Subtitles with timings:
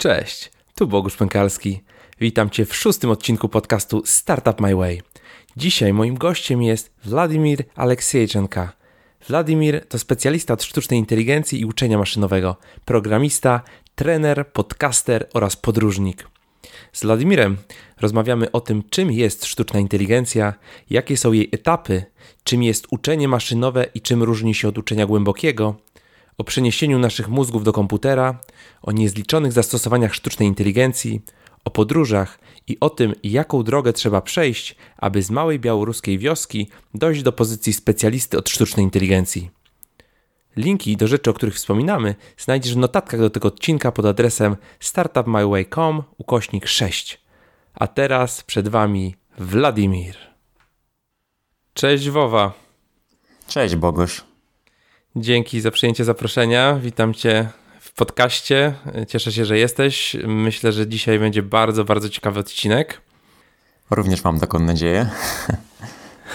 [0.00, 1.80] Cześć, tu Bogusz Pękalski.
[2.20, 5.02] Witam Cię w szóstym odcinku podcastu Startup My Way.
[5.56, 8.72] Dzisiaj moim gościem jest Władimir Aleksiejczenka.
[9.28, 13.60] Władimir to specjalista od sztucznej inteligencji i uczenia maszynowego, programista,
[13.94, 16.28] trener, podcaster oraz podróżnik.
[16.92, 17.56] Z Władimirem
[18.00, 20.54] rozmawiamy o tym, czym jest sztuczna inteligencja,
[20.90, 22.04] jakie są jej etapy,
[22.44, 25.76] czym jest uczenie maszynowe i czym różni się od uczenia głębokiego,
[26.40, 28.40] o przeniesieniu naszych mózgów do komputera,
[28.82, 31.22] o niezliczonych zastosowaniach sztucznej inteligencji,
[31.64, 37.22] o podróżach i o tym, jaką drogę trzeba przejść, aby z małej białoruskiej wioski dojść
[37.22, 39.50] do pozycji specjalisty od sztucznej inteligencji.
[40.56, 46.02] Linki do rzeczy, o których wspominamy, znajdziesz w notatkach do tego odcinka pod adresem startupmyway.com
[46.18, 47.20] ukośnik 6.
[47.74, 50.16] A teraz przed Wami Wladimir.
[51.74, 52.52] Cześć Wowa.
[53.48, 54.29] Cześć Bogusz.
[55.16, 56.78] Dzięki za przyjęcie zaproszenia.
[56.82, 57.48] Witam Cię
[57.80, 58.74] w podcaście.
[59.08, 60.16] Cieszę się, że jesteś.
[60.26, 63.00] Myślę, że dzisiaj będzie bardzo, bardzo ciekawy odcinek.
[63.90, 65.08] Również mam taką nadzieję.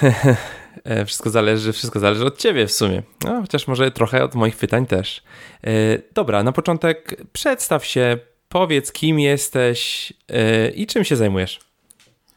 [0.83, 3.03] E, wszystko zależy, wszystko zależy od ciebie w sumie.
[3.23, 5.23] No, chociaż może trochę od moich pytań też.
[5.63, 5.71] E,
[6.13, 8.17] dobra, na początek przedstaw się,
[8.49, 11.59] powiedz kim jesteś e, i czym się zajmujesz.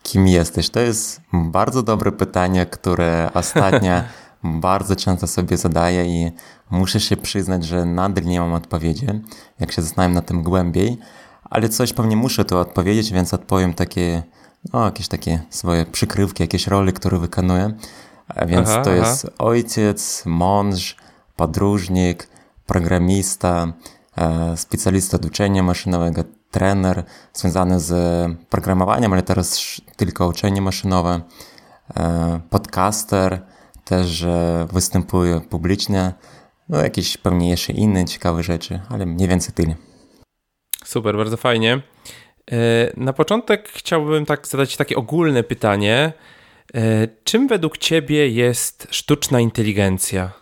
[0.03, 0.71] Kim jesteś?
[0.71, 4.03] To jest bardzo dobre pytanie, które ostatnio
[4.45, 6.33] bardzo często sobie zadaję i
[6.71, 9.07] muszę się przyznać, że nadal nie mam odpowiedzi,
[9.61, 10.99] jak się zastanawiam na tym głębiej,
[11.45, 14.23] ale coś pewnie muszę tu odpowiedzieć, więc odpowiem takie,
[14.73, 17.75] no jakieś takie swoje przykrywki, jakieś role, które wykonuję.
[18.29, 19.35] A więc aha, to jest aha.
[19.39, 20.97] ojciec, mąż,
[21.37, 22.29] podróżnik,
[22.67, 23.73] programista,
[24.17, 27.93] e, specjalista od uczenia maszynowego, trener związany z
[28.51, 29.61] programowaniem, ale teraz
[29.97, 31.21] tylko uczenie maszynowe,
[31.97, 33.43] e, podcaster,
[33.89, 34.27] też
[34.73, 36.13] występuje publicznie,
[36.69, 39.75] no jakieś pewnie jeszcze inne ciekawe rzeczy, ale mniej więcej tyle.
[40.85, 41.83] Super, bardzo fajnie.
[42.53, 46.13] E, na początek chciałbym tak zadać takie ogólne pytanie.
[46.75, 50.33] E, czym według Ciebie jest sztuczna inteligencja?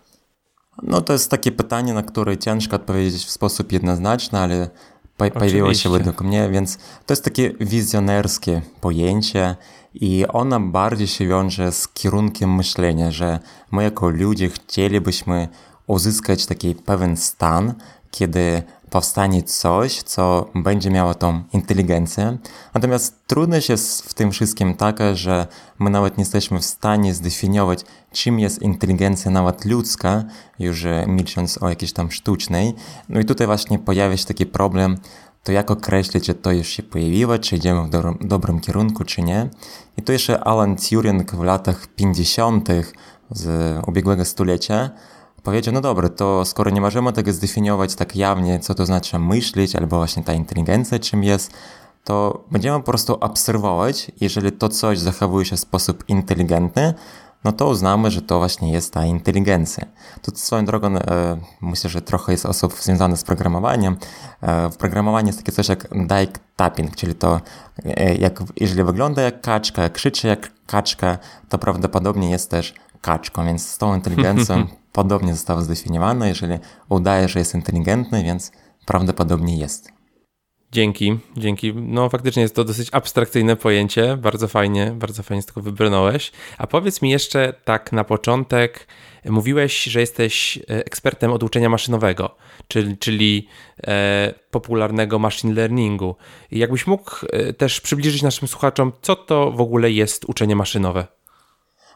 [0.82, 4.70] No to jest takie pytanie, na które ciężko odpowiedzieć w sposób jednoznaczny, ale
[5.16, 9.56] pojawiło się według mnie, więc to jest takie wizjonerskie pojęcie
[10.00, 13.38] i ona bardziej się wiąże z kierunkiem myślenia, że
[13.72, 15.48] my jako ludzie chcielibyśmy
[15.86, 17.74] uzyskać taki pewien stan,
[18.10, 22.38] kiedy powstanie coś, co będzie miało tą inteligencję.
[22.74, 25.46] Natomiast trudność jest w tym wszystkim taka, że
[25.78, 30.24] my nawet nie jesteśmy w stanie zdefiniować, czym jest inteligencja nawet ludzka,
[30.58, 32.74] już milcząc o jakiejś tam sztucznej.
[33.08, 34.96] No i tutaj właśnie pojawia się taki problem,
[35.44, 39.22] to jak określić, czy to już się pojawiło, czy idziemy w dobrym, dobrym kierunku, czy
[39.22, 39.48] nie.
[39.96, 42.68] I tu jeszcze Alan Turing w latach 50.
[43.30, 44.90] z ubiegłego stulecia
[45.42, 49.76] powiedział, no dobra, to skoro nie możemy tego zdefiniować tak jawnie, co to znaczy myśleć,
[49.76, 51.52] albo właśnie ta inteligencja czym jest,
[52.04, 56.94] to będziemy po prostu obserwować, jeżeli to coś zachowuje się w sposób inteligentny,
[57.46, 59.86] no to uznamy, że to właśnie jest ta inteligencja.
[60.22, 63.96] Tu swoją drogą e, myślę, że trochę jest osób związanych z programowaniem.
[64.40, 67.40] E, w programowaniu jest takie coś jak dike tapping, czyli to
[67.84, 71.18] e, jak, jeżeli wygląda jak kaczka, krzyczy jak kaczka,
[71.48, 76.28] to prawdopodobnie jest też kaczką, więc z tą inteligencją podobnie zostało zdefiniowane.
[76.28, 76.58] Jeżeli
[76.88, 78.52] udaje, że jest inteligentny, więc
[78.86, 79.95] prawdopodobnie jest.
[80.76, 81.74] Dzięki, dzięki.
[81.74, 86.32] No faktycznie jest to dosyć abstrakcyjne pojęcie, bardzo fajnie, bardzo fajnie z tego wybrnąłeś.
[86.58, 88.86] A powiedz mi jeszcze tak na początek,
[89.24, 92.36] mówiłeś, że jesteś e, ekspertem od uczenia maszynowego,
[92.68, 93.48] czyli, czyli
[93.86, 96.16] e, popularnego machine learningu.
[96.50, 101.15] Jakbyś mógł e, też przybliżyć naszym słuchaczom, co to w ogóle jest uczenie maszynowe?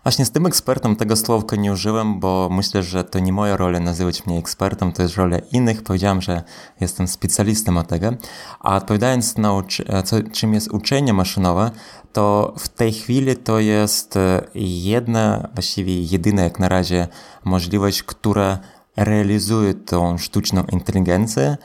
[0.03, 3.81] Właśnie z tym ekspertem tego słówka nie użyłem, bo myślę, że to nie moja rola
[3.81, 5.83] nazywać mnie ekspertem, to jest rola innych.
[5.83, 6.43] Powiedziałem, że
[6.81, 8.12] jestem specjalistą od tego.
[8.60, 9.62] A odpowiadając na
[10.05, 11.71] co, czym jest uczenie maszynowe,
[12.12, 17.09] to w tej chwili to jest e, jedna, właściwie jedyna jak na razie
[17.44, 18.59] możliwość, która
[18.97, 21.56] realizuje tą sztuczną inteligencję E,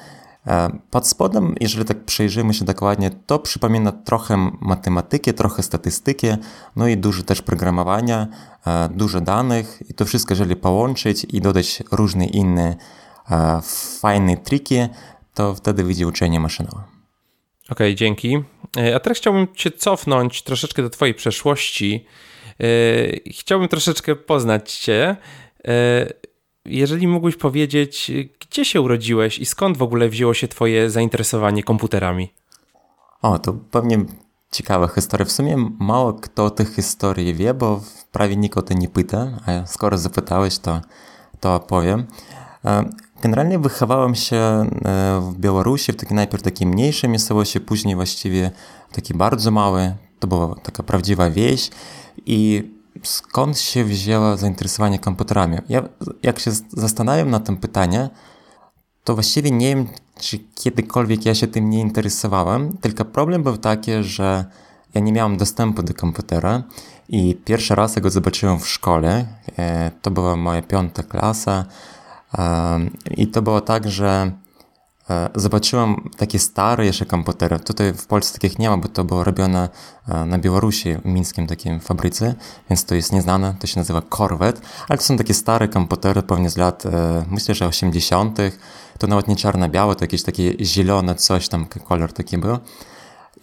[0.91, 6.27] pod spodem, jeżeli tak przejrzymy się dokładnie, to przypomina trochę matematykę, trochę statystyki,
[6.75, 8.27] no i dużo też programowania,
[8.67, 12.75] e, dużo danych i to wszystko, jeżeli połączyć i dodać różne inne
[13.31, 13.61] e,
[13.99, 14.75] fajne triki,
[15.33, 16.83] to wtedy wyjdzie uczenie maszynowe.
[17.69, 18.43] Okej, okay, dzięki.
[18.95, 22.05] A teraz chciałbym Cię cofnąć troszeczkę do Twojej przeszłości.
[23.31, 25.15] Chciałbym troszeczkę poznać Cię
[26.65, 32.33] jeżeli mógłbyś powiedzieć, gdzie się urodziłeś i skąd w ogóle wzięło się twoje zainteresowanie komputerami?
[33.21, 34.05] O, to pewnie
[34.51, 35.25] ciekawa historia.
[35.25, 37.81] W sumie mało kto o tych historii wie, bo
[38.11, 40.81] prawie nikt o to nie pyta, a skoro zapytałeś, to,
[41.39, 42.05] to opowiem.
[43.21, 44.69] Generalnie wychowałem się
[45.21, 48.51] w Białorusi, w takiej najpierw takiej mniejszej miejscowości, później właściwie
[48.91, 49.93] taki bardzo mały.
[50.19, 51.69] To była taka prawdziwa wieś
[52.25, 52.63] i
[53.03, 55.57] skąd się wzięło zainteresowanie komputerami?
[55.69, 55.83] Ja,
[56.23, 58.09] jak się zastanawiam nad tym pytaniem,
[59.03, 59.87] to właściwie nie wiem,
[60.19, 64.45] czy kiedykolwiek ja się tym nie interesowałem, tylko problem był taki, że
[64.93, 66.63] ja nie miałem dostępu do komputera
[67.09, 69.25] i pierwszy raz, go zobaczyłem w szkole,
[69.57, 71.65] e, to była moja piąta klasa
[73.11, 74.31] i to było tak, że
[75.09, 77.59] e, zobaczyłem takie stare jeszcze komputery.
[77.59, 79.69] Tutaj w Polsce takich nie ma, bo to było robione
[80.07, 82.35] e, na Białorusi, w mińskim takim fabryce,
[82.69, 86.49] więc to jest nieznane, to się nazywa Corvette, ale to są takie stare komputery, pewnie
[86.49, 86.83] z lat,
[87.29, 88.37] myślę, że 80.,
[88.99, 92.57] to nawet nie czarno-białe, to jakieś takie zielone coś tam, kolor taki był.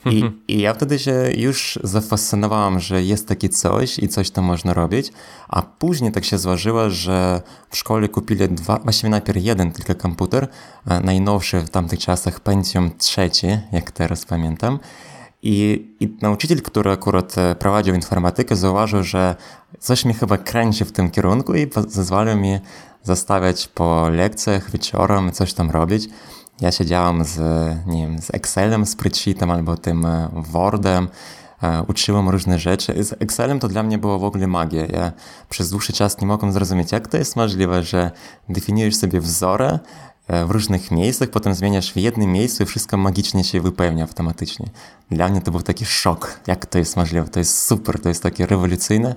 [0.07, 0.41] I, mhm.
[0.49, 5.13] I ja wtedy się już zafascynowałam, że jest takie coś i coś tam można robić,
[5.49, 10.49] a później tak się złożyło, że w szkole kupili dwa, właściwie najpierw jeden tylko komputer,
[10.87, 14.79] e, najnowszy w tamtych czasach Pentium trzeci, jak teraz pamiętam.
[15.43, 19.37] I, I nauczyciel, który akurat e, prowadził informatykę, zauważył, że
[19.79, 22.59] coś mi chyba kręci w tym kierunku i zezwolił mi
[23.03, 26.09] zostawiać po lekcjach wieczorem, coś tam robić.
[26.61, 27.39] Ja siedziałam z,
[27.87, 31.09] nie wiem, z Excelem, spreadsheetem albo tym e, Wordem,
[31.63, 33.05] e, uczyłem różne rzeczy.
[33.05, 34.87] Z Excelem to dla mnie było w ogóle magia.
[34.87, 35.13] Ja
[35.49, 38.11] przez dłuższy czas nie mogłem zrozumieć, jak to jest możliwe, że
[38.49, 39.79] definiujesz sobie wzory
[40.29, 44.67] e, w różnych miejscach, potem zmieniasz w jednym miejscu i wszystko magicznie się wypełnia automatycznie.
[45.11, 47.29] Dla mnie to był taki szok, jak to jest możliwe.
[47.29, 49.15] To jest super, to jest takie rewolucyjne.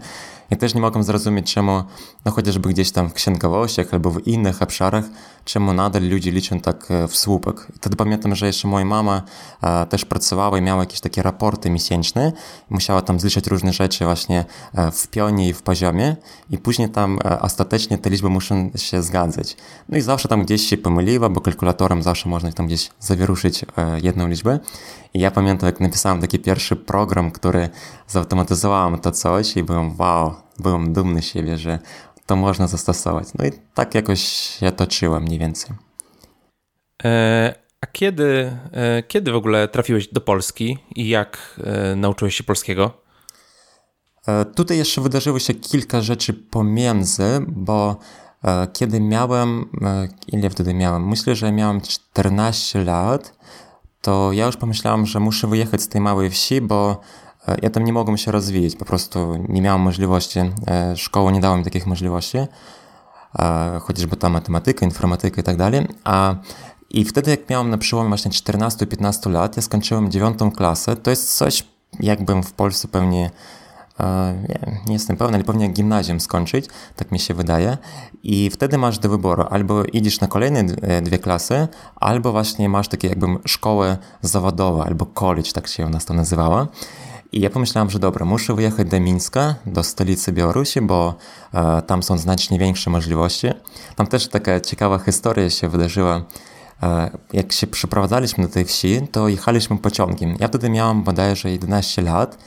[0.49, 1.83] Ja też nie mogłem zrozumieć, czemu,
[2.25, 5.05] no chociażby gdzieś tam w księgowościach albo w innych obszarach,
[5.45, 7.67] czemu nadal ludzie liczą tak e, w słupek.
[7.75, 9.21] Wtedy pamiętam, że jeszcze moja mama
[9.61, 12.31] e, też pracowała i miała jakieś takie raporty miesięczne.
[12.69, 16.15] Musiała tam zliczać różne rzeczy właśnie e, w pionie i w poziomie
[16.49, 19.57] i później tam e, ostatecznie te liczby muszą się zgadzać.
[19.89, 23.65] No i zawsze tam gdzieś się pomyliła, bo kalkulatorem zawsze można tam gdzieś zawieruszyć
[24.03, 24.59] jedną liczbę.
[25.15, 27.69] I ja pamiętam, jak napisałem taki pierwszy program, który
[28.07, 31.79] zautomatyzowałem to coś i byłem wow, byłem dumny z siebie, że
[32.25, 33.27] to można zastosować.
[33.39, 35.71] No i tak jakoś się toczyłem mniej więcej.
[37.03, 42.43] E, a kiedy, e, kiedy w ogóle trafiłeś do Polski i jak e, nauczyłeś się
[42.43, 42.91] polskiego?
[44.27, 47.99] E, tutaj jeszcze wydarzyło się kilka rzeczy pomiędzy, bo
[48.43, 51.07] e, kiedy miałem, e, ile wtedy miałem?
[51.07, 53.35] Myślę, że miałem 14 lat,
[54.05, 57.01] to ja już pomyślałem, że muszę wyjechać z tej małej wsi, bo
[57.47, 61.39] e, ja tam nie mogłem się rozwijać, po prostu nie miałem możliwości, e, szkoła nie
[61.39, 62.47] dała mi takich możliwości, e,
[63.81, 66.35] chociażby ta matematyka, informatyka i tak dalej, a
[66.89, 71.37] i wtedy jak miałem na przełomie właśnie 14-15 lat, ja skończyłem dziewiątą klasę, to jest
[71.37, 71.63] coś,
[71.99, 73.31] jakbym w Polsce pewnie
[74.49, 76.65] nie, nie, jestem pewny, ale pewnie gimnazjum skończyć,
[76.95, 77.77] tak mi się wydaje.
[78.23, 82.87] I wtedy masz do wyboru, albo idziesz na kolejne e, dwie klasy, albo właśnie masz
[82.87, 86.67] takie jakby szkołę zawodową, albo college, tak się u nas to nazywała.
[87.31, 91.15] I ja pomyślałem, że dobra, muszę wyjechać do Mińska, do stolicy Białorusi, bo
[91.53, 93.47] e, tam są znacznie większe możliwości.
[93.95, 96.21] Tam też taka ciekawa historia się wydarzyła.
[96.83, 100.35] E, jak się przeprowadzaliśmy do tej wsi, to jechaliśmy pociągiem.
[100.39, 102.37] Ja wtedy miałam bodajże 11 lat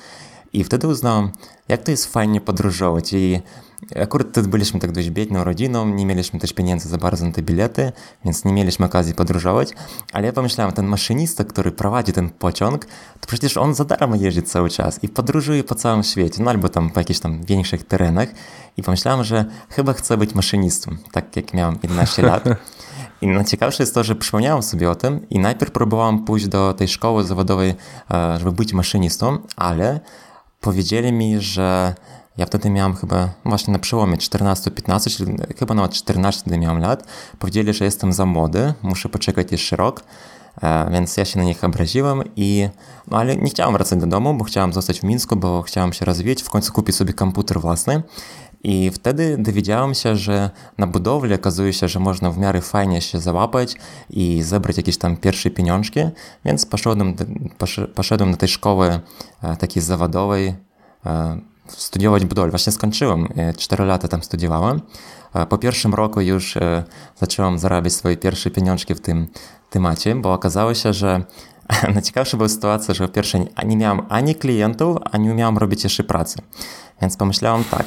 [0.52, 1.30] i wtedy uznałem,
[1.68, 3.12] jak to jest fajnie podróżować.
[3.12, 3.40] I
[4.02, 7.42] akurat wtedy byliśmy tak dość biedną rodziną, nie mieliśmy też pieniędzy za bardzo na te
[7.42, 7.92] bilety,
[8.24, 9.72] więc nie mieliśmy okazji podróżować.
[10.12, 12.84] Ale ja pomyślałem, ten maszynista, który prowadzi ten pociąg,
[13.20, 16.68] to przecież on za darmo jeździ cały czas i podróżuje po całym świecie, no albo
[16.68, 18.28] tam po jakichś tam większych terenach.
[18.76, 22.44] I pomyślałem, że chyba chcę być maszynistą, tak jak miałem 11 lat.
[23.22, 26.88] I najciekawsze jest to, że przypomniałem sobie o tym i najpierw próbowałem pójść do tej
[26.88, 27.74] szkoły zawodowej,
[28.10, 30.00] e, żeby być maszynistą, ale
[30.60, 31.94] powiedzieli mi, że
[32.38, 37.06] ja wtedy miałem chyba właśnie na przełomie 14-15, czyli chyba nawet 14 wtedy miałem lat.
[37.38, 40.04] Powiedzieli, że jestem za młody, muszę poczekać jeszcze rok.
[40.62, 42.68] E, więc ja się na nich obraziłem i
[43.10, 46.04] no ale nie chciałem wracać do domu, bo chciałem zostać w Mińsku, bo chciałem się
[46.04, 48.02] rozwijać, w końcu kupić sobie komputer własny.
[48.64, 53.20] I wtedy dowiedziałem się, że na budowli okazuje się, że można w miarę fajnie się
[53.20, 53.74] załapać
[54.10, 56.00] i zebrać jakieś tam pierwsze pieniążki,
[56.44, 57.14] więc poszedłem,
[57.94, 59.00] poszedłem do tej szkoły
[59.42, 60.54] e, takiej zawodowej
[61.06, 62.50] e, studiować budowlę.
[62.50, 64.80] Właśnie skończyłem, 4 lata tam studiowałem.
[65.48, 66.58] Po pierwszym roku już
[67.16, 69.26] zacząłem zarabiać swoje pierwsze pieniążki w tym
[69.70, 71.24] temacie, bo okazało się, że
[71.94, 76.04] najciekawsza była sytuacja, że po pierwsze nie miałem ani klientów, ani nie miałem robić jeszcze
[76.04, 76.38] pracy.
[77.02, 77.86] Więc pomyślałem tak,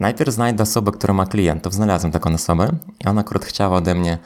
[0.00, 1.74] najpierw znajdę osobę, która ma klientów.
[1.74, 2.72] Znalazłem taką osobę
[3.04, 4.18] i ona akurat chciała ode mnie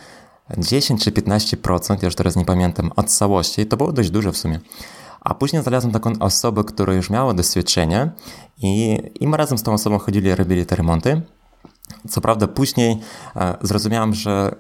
[0.59, 3.67] 10 czy 15%, ja już teraz nie pamiętam, od całości.
[3.67, 4.61] To było dość dużo w sumie.
[5.21, 8.11] A później znalazłem taką osobę, która już miała doświadczenie
[8.62, 11.23] i, i my razem z tą osobą chodzili, robili te remonty.
[12.09, 13.00] co prawda później
[13.37, 14.55] e, zrozumiałem, że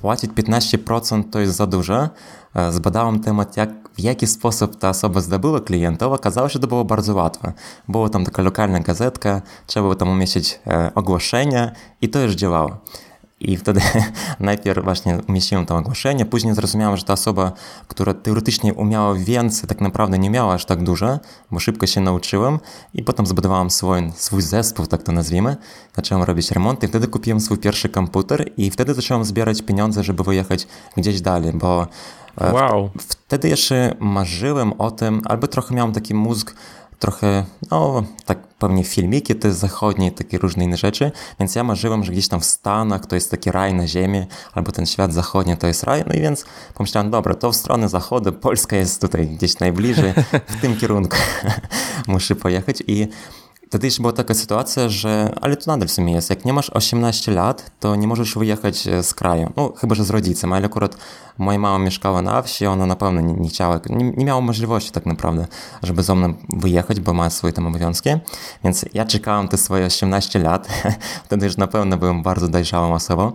[0.00, 2.08] płacić 15% to jest za dużo.
[2.54, 6.12] E, zbadałem temat, jak, w jaki sposób ta osoba zdobyła klientów.
[6.12, 7.52] Okazało się, że to było bardzo łatwe.
[7.88, 12.76] Była tam taka lokalna gazetka, trzeba było tam umieścić e, ogłoszenie i to już działało.
[13.42, 13.80] I wtedy
[14.40, 17.52] najpierw właśnie umieściłem to ogłoszenie, później zrozumiałem, że ta osoba,
[17.88, 21.18] która teoretycznie umiała więcej, tak naprawdę nie miała aż tak dużo,
[21.50, 22.58] bo szybko się nauczyłem
[22.94, 25.56] i potem zbudowałem swój, swój zespół, tak to nazwijmy.
[25.96, 30.66] Zacząłem robić remonty wtedy kupiłem swój pierwszy komputer i wtedy zacząłem zbierać pieniądze, żeby wyjechać
[30.96, 31.86] gdzieś dalej, bo
[32.40, 32.90] wow.
[32.98, 36.54] wtedy jeszcze marzyłem o tym, albo trochę miałem taki mózg
[37.02, 42.12] trochę, no tak pewnie filmiki te zachodnie, takie różne inne rzeczy, więc ja marzyłem, że
[42.12, 45.66] gdzieś tam w Stanach to jest taki raj na ziemi, albo ten świat zachodni to
[45.66, 49.58] jest raj, no i więc pomyślałem, dobra, to w stronę zachodu, Polska jest tutaj gdzieś
[49.58, 50.12] najbliżej,
[50.46, 51.16] w tym kierunku
[52.08, 53.08] muszę pojechać i
[53.72, 56.70] Wtedy jeszcze była taka sytuacja, że, ale to nadal w sumie jest, jak nie masz
[56.70, 59.52] 18 lat, to nie możesz wyjechać e, z kraju.
[59.56, 60.96] No, chyba, że z rodzicem, ale akurat
[61.38, 64.90] moja mama mieszkała na wsi, ona na pewno nie, nie chciała, nie, nie, miała możliwości
[64.90, 65.46] tak naprawdę,
[65.82, 68.10] żeby ze mną wyjechać, bo ma swoje tam obowiązki.
[68.64, 70.68] Więc ja czekałem te swoje 18 lat,
[71.24, 73.32] wtedy już na pewno byłem bardzo dojrzałą osobą.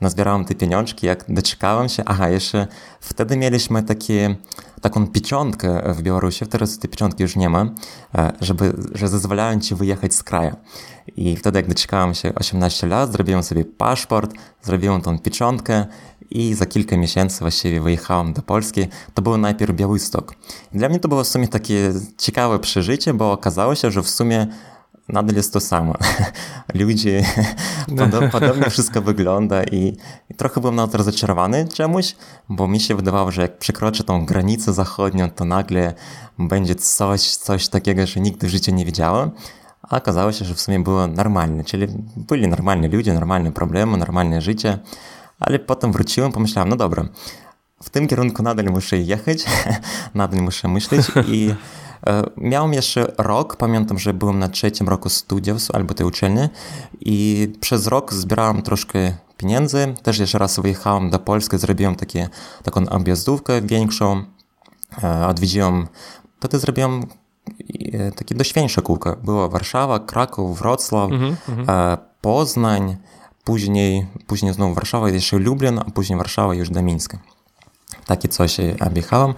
[0.00, 2.66] Nazbierałem te pieniążki, jak doczekałem się, aha, jeszcze
[3.00, 4.36] wtedy mieliśmy takie
[4.80, 7.66] taką pieczątkę w Białorusi, teraz tej pieczątki już nie ma,
[8.14, 10.56] e, żeby, że zezwalają ci wyjechać z kraju.
[11.16, 15.86] I wtedy, jak doczekałem się 18 lat, zrobiłem sobie paszport, zrobiłem tą pieczątkę
[16.30, 18.86] i za kilka miesięcy właściwie wyjechałem do Polski.
[19.14, 20.34] To był najpierw Białystok.
[20.72, 24.46] Dla mnie to było w sumie takie ciekawe przeżycie, bo okazało się, że w sumie
[25.12, 25.94] nadal jest to samo.
[26.74, 27.24] Ludzie,
[28.32, 29.96] podobnie wszystko wygląda i,
[30.30, 32.16] i, trochę byłem nawet rozczarowany czemuś,
[32.48, 35.94] bo mi się wydawało, że jak przekroczę tą granicę zachodnią, to nagle
[36.38, 39.30] będzie coś, coś takiego, że nigdy w życiu nie widziałem.
[39.82, 41.86] A okazało się, że w sumie było normalne, czyli
[42.16, 44.78] byli normalni ludzie, normalne problemy, normalne życie,
[45.40, 47.04] ale potem wróciłem, pomyślałem, no dobra,
[47.82, 49.38] w tym kierunku nadal muszę jechać,
[50.14, 51.54] nadal muszę myśleć i
[52.36, 56.48] miałem jeszcze rok, pamiętam, że byłem na trzecim roku studiów albo tej uczelni
[57.00, 59.94] i przez rok zbierałem troszkę pieniędzy.
[60.02, 62.28] Też jeszcze raz wyjechałem do Polski, zrobiłem takie,
[62.62, 64.24] taką objazdówkę większą.
[65.02, 65.88] E, odwiedziłem,
[66.38, 67.06] wtedy zrobiłem
[67.92, 69.16] e, takie dość większe kółko.
[69.24, 71.98] Było Warszawa, Kraków, Wrocław, mm -hmm.
[72.20, 72.96] Poznań,
[73.44, 77.18] później, później znowu Warszawa, jeszcze Lublin, a później Warszawa już do Mińska
[78.06, 79.34] takie coś objechałem.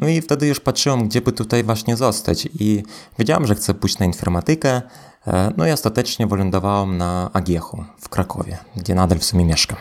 [0.00, 2.82] No i wtedy już patrzyłem, gdzie by tutaj właśnie zostać i
[3.18, 4.82] wiedziałem, że chcę pójść na informatykę,
[5.26, 9.78] e, no i ostatecznie wylądowałem na Agiechu w Krakowie, gdzie nadal w sumie mieszkam.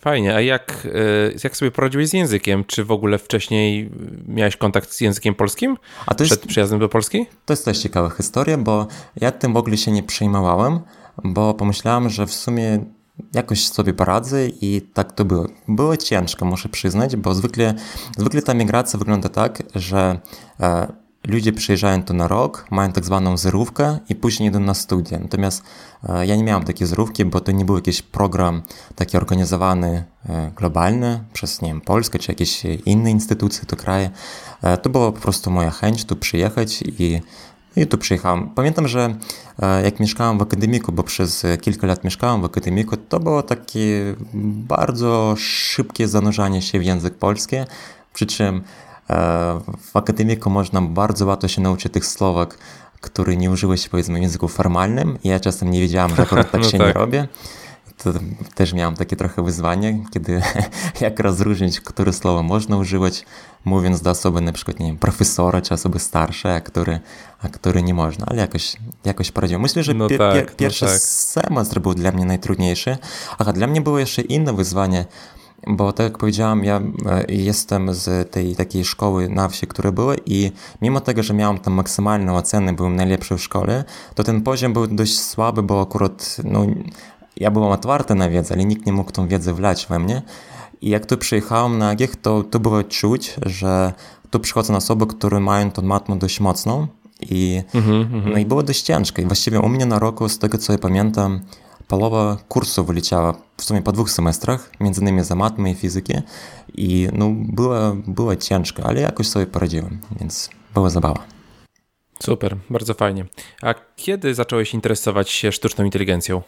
[0.00, 2.64] Fajnie, a jak, e, jak sobie poradziłeś z językiem?
[2.64, 3.90] Czy w ogóle wcześniej
[4.28, 5.76] miałeś kontakt z językiem polskim
[6.06, 7.26] a to przed jest, przyjazdem do Polski?
[7.46, 8.86] To jest też ciekawa historia, bo
[9.16, 10.80] ja tym w ogóle się nie przejmowałem,
[11.24, 12.84] bo pomyślałem, że w sumie
[13.34, 15.46] jakoś sobie poradzę i tak to było.
[15.68, 17.74] Było ciężko, muszę przyznać, bo zwykle,
[18.18, 20.20] zwykle ta migracja wygląda tak, że
[20.60, 20.92] e,
[21.26, 25.18] ludzie przyjeżdżają tu na rok, mają tak zwaną zerówkę i później idą na studia.
[25.18, 25.62] Natomiast
[26.08, 28.62] e, ja nie miałem takiej zerówki, bo to nie był jakiś program
[28.94, 34.10] taki organizowany e, globalny przez, nie wiem, Polskę czy jakieś inne instytucje, to kraje.
[34.62, 37.20] E, to była po prostu moja chęć tu przyjechać i
[37.80, 38.50] i tu przyjechałem.
[38.54, 39.14] Pamiętam, że
[39.62, 44.14] e, jak mieszkałem w akademiku, bo przez kilka lat mieszkałem w akademiku, to było takie
[44.44, 47.56] bardzo szybkie zanurzanie się w język polski,
[48.12, 52.58] przy czym e, w akademiku można bardzo łatwo się nauczyć tych słówek,
[53.00, 55.18] które nie użyłeś powiedzmy w języku formalnym.
[55.24, 56.86] Ja czasem nie wiedziałem, że akurat tak no się tak.
[56.86, 57.28] nie robię
[58.02, 58.12] to
[58.54, 60.42] też miałem takie trochę wyzwanie, kiedy
[61.00, 63.24] jak rozróżnić, które słowo można używać,
[63.64, 67.00] mówiąc do osoby na przykład, nie wiem, profesora czy osoby starszej, a który,
[67.42, 69.62] a który nie można, ale jakoś, jakoś poradziłem.
[69.62, 71.00] Myślę, że no tak, no pierwszy no tak.
[71.00, 72.98] semestr był dla mnie najtrudniejszy,
[73.38, 75.04] a dla mnie było jeszcze inne wyzwanie,
[75.66, 80.16] bo tak jak powiedziałem, ja e, jestem z tej takiej szkoły na wsi, które były
[80.26, 80.52] i
[80.82, 84.86] mimo tego, że miałem tam maksymalną ocenę, byłem najlepszy w szkole, to ten poziom był
[84.86, 86.66] dość słaby, bo akurat no,
[87.40, 90.22] ja byłem otwarty na wiedzę, ale nikt nie mógł tą wiedzę wlać we mnie.
[90.80, 93.92] I jak tu przyjechałem na Agiech, to, to było czuć, że
[94.30, 96.86] tu przychodzą osoby, które mają tą matmę dość mocną
[97.20, 98.30] i, mm -hmm.
[98.32, 99.22] no i było dość ciężko.
[99.22, 101.40] I właściwie u mnie na roku, z tego co ja pamiętam,
[101.88, 106.14] połowa kursu wyleciała w sumie po dwóch semestrach, między innymi za matmy i fizyki
[106.74, 111.24] i no było, było ciężko, ale jakoś sobie poradziłem, więc była zabawa.
[112.22, 113.24] Super, bardzo fajnie.
[113.62, 116.42] A kiedy zacząłeś interesować się sztuczną inteligencją?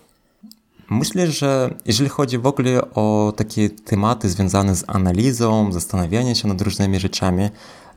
[0.90, 6.62] Myślę, że jeżeli chodzi w ogóle o takie tematy związane z analizą, zastanawianiem się nad
[6.62, 7.48] różnymi rzeczami,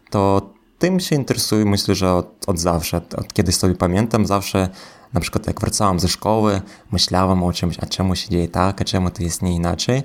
[0.10, 4.70] to tym się interesuję, myślę, że od, od zawsze, od kiedyś sobie pamiętam, zawsze
[5.14, 8.86] na przykład jak wracałem ze szkoły, myślałem o czymś, a czemu się dzieje tak, a
[8.86, 10.04] czemu to jest nie inaczej.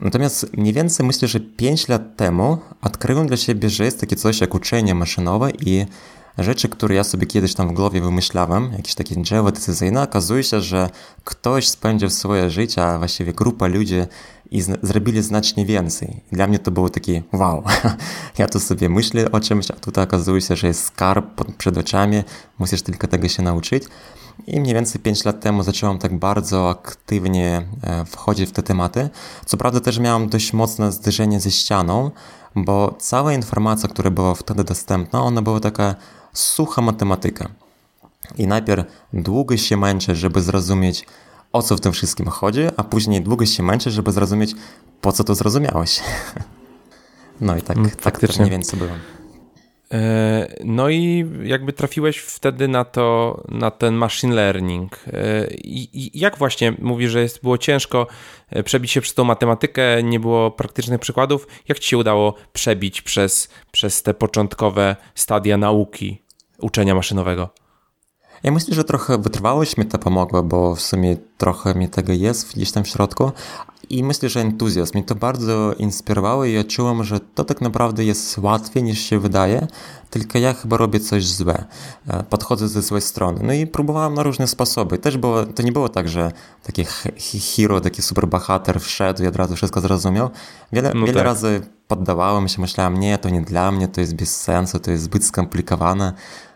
[0.00, 4.40] Natomiast mniej więcej myślę, że 5 lat temu odkryłem dla siebie, że jest takie coś
[4.40, 5.86] jak uczenie maszynowe i
[6.42, 10.60] rzeczy, które ja sobie kiedyś tam w głowie wymyślałem, jakieś takie drzewo decyzyjne, okazuje się,
[10.60, 10.90] że
[11.24, 13.96] ktoś spędził swoje życie, a właściwie grupa ludzi
[14.50, 16.22] i zrobili znacznie więcej.
[16.32, 17.62] Dla mnie to było takie wow,
[18.38, 22.22] ja tu sobie myślę o czymś, a tutaj okazuje się, że jest skarb przed oczami,
[22.58, 23.84] musisz tylko tego się nauczyć.
[24.46, 29.08] I mniej więcej 5 lat temu zacząłem tak bardzo aktywnie e, wchodzić w te tematy.
[29.46, 32.10] Co prawda też miałem dość mocne zderzenie ze ścianą,
[32.56, 35.94] bo cała informacja, która była wtedy dostępna, ona była taka
[36.32, 37.48] sucha matematyka.
[38.38, 41.06] I najpierw długo się męczę, żeby zrozumieć,
[41.52, 44.54] o co w tym wszystkim chodzi, a później długo się męczę, żeby zrozumieć,
[45.00, 46.00] po co to zrozumiałeś.
[47.40, 48.90] No i tak, tak to mniej więcej było.
[49.94, 54.98] E, no i jakby trafiłeś wtedy na to, na ten machine learning.
[55.06, 58.06] E, I jak właśnie mówisz, że jest, było ciężko
[58.50, 61.46] e, przebić się przez tą matematykę, nie było praktycznych przykładów.
[61.68, 66.22] Jak ci się udało przebić przez, przez te początkowe stadia nauki
[66.58, 67.48] uczenia maszynowego?
[68.42, 72.54] Ja myślę, że trochę wytrwałość mi to pomogła, bo w sumie trochę mi tego jest
[72.54, 73.32] gdzieś tam w środku.
[73.90, 78.04] I myślę, że entuzjazm mnie to bardzo inspirowało i ja czułem, że to tak naprawdę
[78.04, 79.66] jest łatwiej niż się wydaje,
[80.10, 81.64] tylko ja chyba robię coś złe.
[82.08, 83.40] E, podchodzę ze złej strony.
[83.42, 84.98] No i próbowałem na różne sposoby.
[84.98, 86.32] Też było, to nie było tak, że
[86.62, 86.84] taki
[87.56, 90.30] hero, taki super bohater wszedł i od razu wszystko zrozumiał.
[90.72, 91.24] Wiele, no wiele tak.
[91.24, 95.04] razy poddawałem się, myślałem, nie, to nie dla mnie, to jest bez sensu, to jest
[95.04, 96.12] zbyt skomplikowane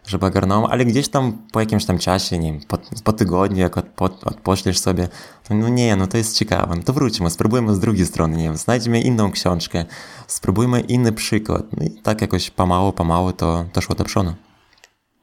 [0.07, 3.79] żeby ogarnął, ale gdzieś tam po jakimś tam czasie, nie wiem, po, po tygodniu, jak
[3.79, 5.09] odpo, odpoślesz sobie,
[5.49, 8.45] to no nie, no to jest ciekawe, no to wróćmy, spróbujmy z drugiej strony, nie
[8.45, 9.85] wiem, znajdźmy inną książkę,
[10.27, 11.63] spróbujmy inny przykład.
[11.77, 14.35] No i tak jakoś pomału, pomału to, to szło do przodu.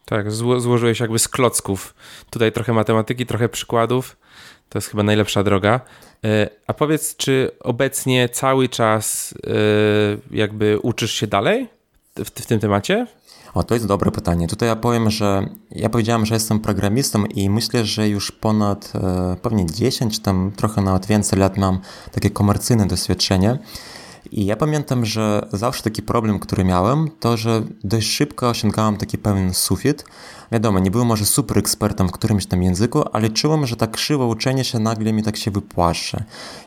[0.05, 1.93] Tak, zło, złożyłeś jakby z klocków.
[2.29, 4.17] Tutaj trochę matematyki, trochę przykładów.
[4.69, 5.79] To jest chyba najlepsza droga.
[6.25, 9.51] E, a powiedz, czy obecnie cały czas e,
[10.31, 11.67] jakby uczysz się dalej
[12.15, 13.07] w, w tym temacie?
[13.53, 14.47] O, to jest dobre pytanie.
[14.47, 19.35] Tutaj ja powiem, że ja powiedziałem, że jestem programistą i myślę, że już ponad e,
[19.41, 21.79] pewnie 10, tam trochę nawet więcej lat mam
[22.11, 23.59] takie komercyjne doświadczenie.
[24.31, 29.17] I ja pamiętam, że zawsze taki problem, który miałem, to że dość szybko osiągałem taki
[29.17, 30.05] pewien sufit.
[30.51, 34.27] Wiadomo, nie byłem może super ekspertem w którymś tam języku, ale czułem, że tak krzywo
[34.27, 36.23] uczenie się nagle mi tak się wypłaszcza.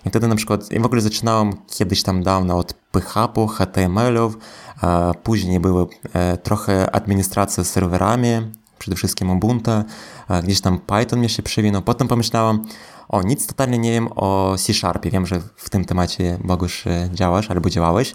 [0.06, 4.38] I wtedy na przykład, w ogóle zaczynałem kiedyś tam dawno od PHP, HTML-ów,
[5.22, 8.28] Później były e, trochę administracja serwerami,
[8.78, 9.70] przede wszystkim Ubuntu,
[10.42, 11.82] gdzieś tam Python mnie się przewinął.
[11.82, 12.62] Potem pomyślałem,
[13.08, 15.10] o, nic totalnie nie wiem o C-Sharpie.
[15.10, 18.14] Wiem, że w tym temacie, Bogusz, e, działasz albo działałeś.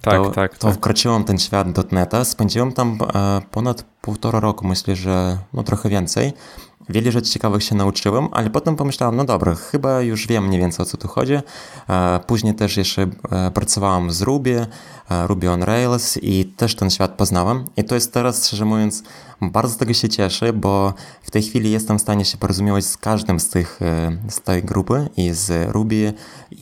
[0.00, 0.58] Tak, to, tak.
[0.58, 0.76] To tak.
[0.76, 6.32] wkroczyłem ten świat .NETA, spędziłem tam e, ponad półtora roku, myślę, że no trochę więcej.
[6.88, 10.82] Wiele rzeczy ciekawych się nauczyłem, ale potem pomyślałem, no dobra, chyba już wiem mniej więcej
[10.82, 11.34] o co tu chodzi.
[12.26, 13.06] Później też jeszcze
[13.54, 14.66] pracowałem z Ruby,
[15.26, 17.64] Ruby on Rails i też ten świat poznałem.
[17.76, 19.02] I to jest teraz, szczerze mówiąc,
[19.40, 22.96] bardzo z tego się cieszę, bo w tej chwili jestem w stanie się porozumiewać z
[22.96, 26.12] każdym z tych e, z tej grupy i z Ruby,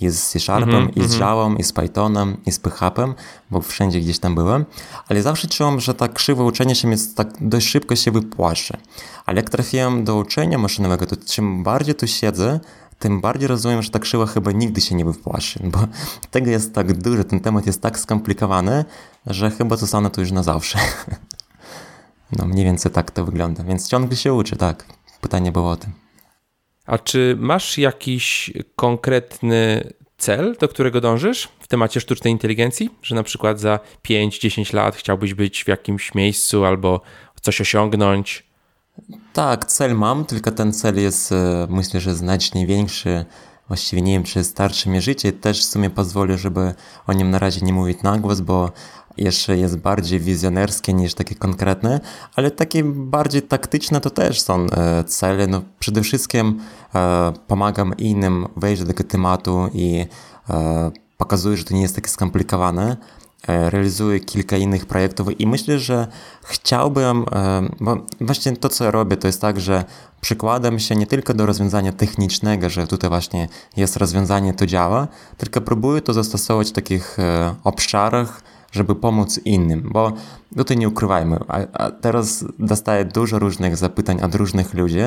[0.01, 1.21] i z C Sharpem, mm -hmm, i z mhm.
[1.21, 3.15] Java, i z Pythonem, i z PHP,
[3.51, 4.65] bo wszędzie gdzieś tam byłem.
[5.09, 8.77] Ale zawsze czułem, że tak krzywe uczenie się jest tak dość szybko się wypłaszczy.
[9.27, 12.61] Ale jak trafiłem do uczenia maszynowego, to czym bardziej tu siedzę,
[12.99, 15.79] tym bardziej rozumiem, że ta krzywa chyba nigdy się nie wypłaszy, bo
[16.31, 18.85] tego jest tak dużo, ten temat jest tak skomplikowany,
[19.27, 20.79] że chyba zostanę tu już na zawsze.
[22.39, 24.87] No mniej więcej tak to wygląda, więc ciągle się uczy, tak.
[25.21, 25.93] Pytanie było o tym.
[26.87, 32.91] A czy masz jakiś konkretny cel, do którego dążysz w temacie sztucznej inteligencji?
[33.03, 37.01] Że na przykład za 5-10 lat chciałbyś być w jakimś miejscu albo
[37.41, 38.45] coś osiągnąć?
[39.33, 43.25] Tak, cel mam, tylko ten cel jest e, myślę, że znacznie większy.
[43.69, 46.75] Właściwie nie wiem, czy starsze mi życie też w sumie pozwoli, żeby
[47.07, 48.73] o nim na razie nie mówić na głos, bo
[49.17, 52.01] jeszcze jest bardziej wizjonerskie niż takie konkretne,
[52.37, 55.47] ale takie bardziej taktyczne to też są e, cele.
[55.47, 56.61] No, przede wszystkim
[56.95, 60.07] e, pomagam innym wejść do tego tematu i
[61.19, 62.97] pokazuję, że to nie jest takie skomplikowane.
[63.49, 66.07] E, realizuję kilka innych projektów i myślę, że
[66.43, 69.85] chciałbym, e, bo właśnie to, co robię, to jest tak, że
[70.21, 75.61] przykładam się nie tylko do rozwiązania technicznego, że tutaj właśnie jest rozwiązanie, to działa, tylko
[75.61, 78.43] próbuję to zastosować w takich e, obszarach,
[78.75, 80.13] żeby pomóc innym, bo
[80.57, 84.99] tutaj nie ukrywajmy, a, a teraz dostaję dużo różnych zapytań od różnych ludzi,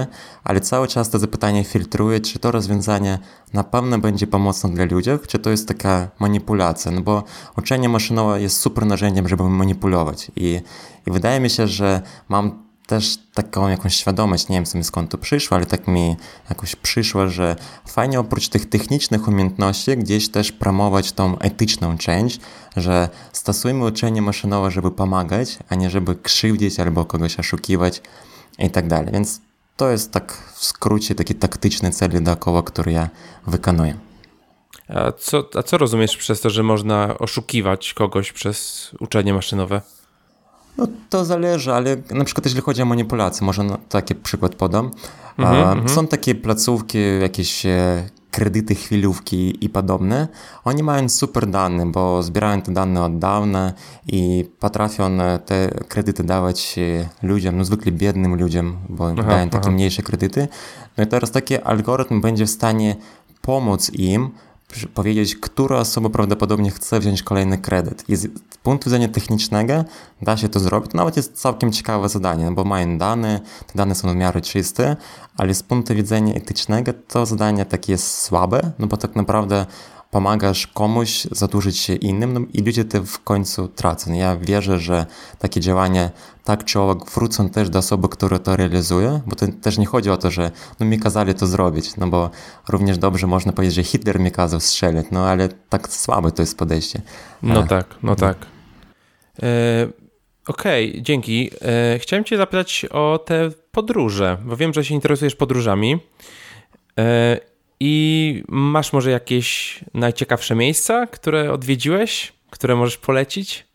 [0.43, 3.19] ale cały czas te zapytania filtruję, czy to rozwiązanie
[3.53, 7.23] na pewno będzie pomocne dla ludzi, czy to jest taka manipulacja, no bo
[7.57, 10.61] uczenie maszynowe jest super narzędziem, żeby manipulować i,
[11.07, 15.17] i wydaje mi się, że mam też taką jakąś świadomość, nie wiem sobie skąd to
[15.17, 16.15] przyszło, ale tak mi
[16.49, 17.55] jakoś przyszło, że
[17.87, 22.39] fajnie oprócz tych technicznych umiejętności gdzieś też promować tą etyczną część,
[22.77, 28.01] że stosujmy uczenie maszynowe, żeby pomagać, a nie żeby krzywdzić albo kogoś oszukiwać
[28.59, 29.13] i tak dalej.
[29.13, 29.41] Więc
[29.77, 33.09] to jest tak w skrócie taki taktyczny cel dookoła, który ja
[33.47, 33.97] wykonuję.
[34.89, 39.81] A co, a co rozumiesz przez to, że można oszukiwać kogoś przez uczenie maszynowe?
[40.77, 44.91] No to zależy, ale na przykład jeśli chodzi o manipulację, może taki przykład podam.
[45.37, 50.27] Mhm, są takie placówki, jakieś e, kredyty, chwilówki i podobne.
[50.65, 53.73] Oni mają super dane, bo zbierają te dane od dawna
[54.07, 59.49] i potrafią e, te kredyty dawać e, ludziom, no zwykle biednym ludziom, bo aha, dają
[59.49, 59.71] takie aha.
[59.71, 60.47] mniejsze kredyty.
[60.97, 62.95] No i teraz taki algorytm będzie w stanie
[63.41, 64.29] pomóc im
[64.93, 68.09] powiedzieć, która osoba prawdopodobnie chce wziąć kolejny kredyt.
[68.09, 68.27] I z
[68.63, 69.85] punktu widzenia technicznego
[70.21, 70.91] da się to zrobić.
[70.91, 74.41] To nawet jest całkiem ciekawe zadanie, no bo mają dane, te dane są w miarę
[74.41, 74.95] czyste,
[75.37, 79.65] ale z punktu widzenia etycznego to zadanie takie jest słabe, no bo tak naprawdę
[80.11, 84.13] pomagasz komuś zadłużyć się innym no i ludzie te w końcu tracą.
[84.13, 85.05] Ja wierzę, że
[85.39, 86.09] takie działania
[86.43, 90.09] tak czy owak wrócą też do osoby, która to realizuje, bo to też nie chodzi
[90.09, 92.29] o to, że no mi kazali to zrobić, no bo
[92.69, 96.57] również dobrze można powiedzieć, że Hitler mi kazał strzelić, no ale tak słabe to jest
[96.57, 97.01] podejście.
[97.43, 98.37] No e, tak, no tak.
[99.43, 99.87] E,
[100.47, 101.51] Okej, okay, dzięki.
[101.61, 105.99] E, chciałem cię zapytać o te podróże, bo wiem, że się interesujesz podróżami.
[107.77, 113.67] E, i masz może jakieś najciekawsze miejsca, które odwiedziłeś, które możesz polecić?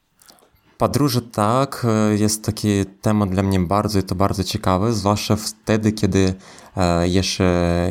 [0.79, 2.69] Podróże tak, e, jest taki
[3.01, 6.35] temat dla mnie bardzo i to bardzo ciekawy, zwłaszcza wtedy, kiedy
[6.77, 7.45] e, jeszcze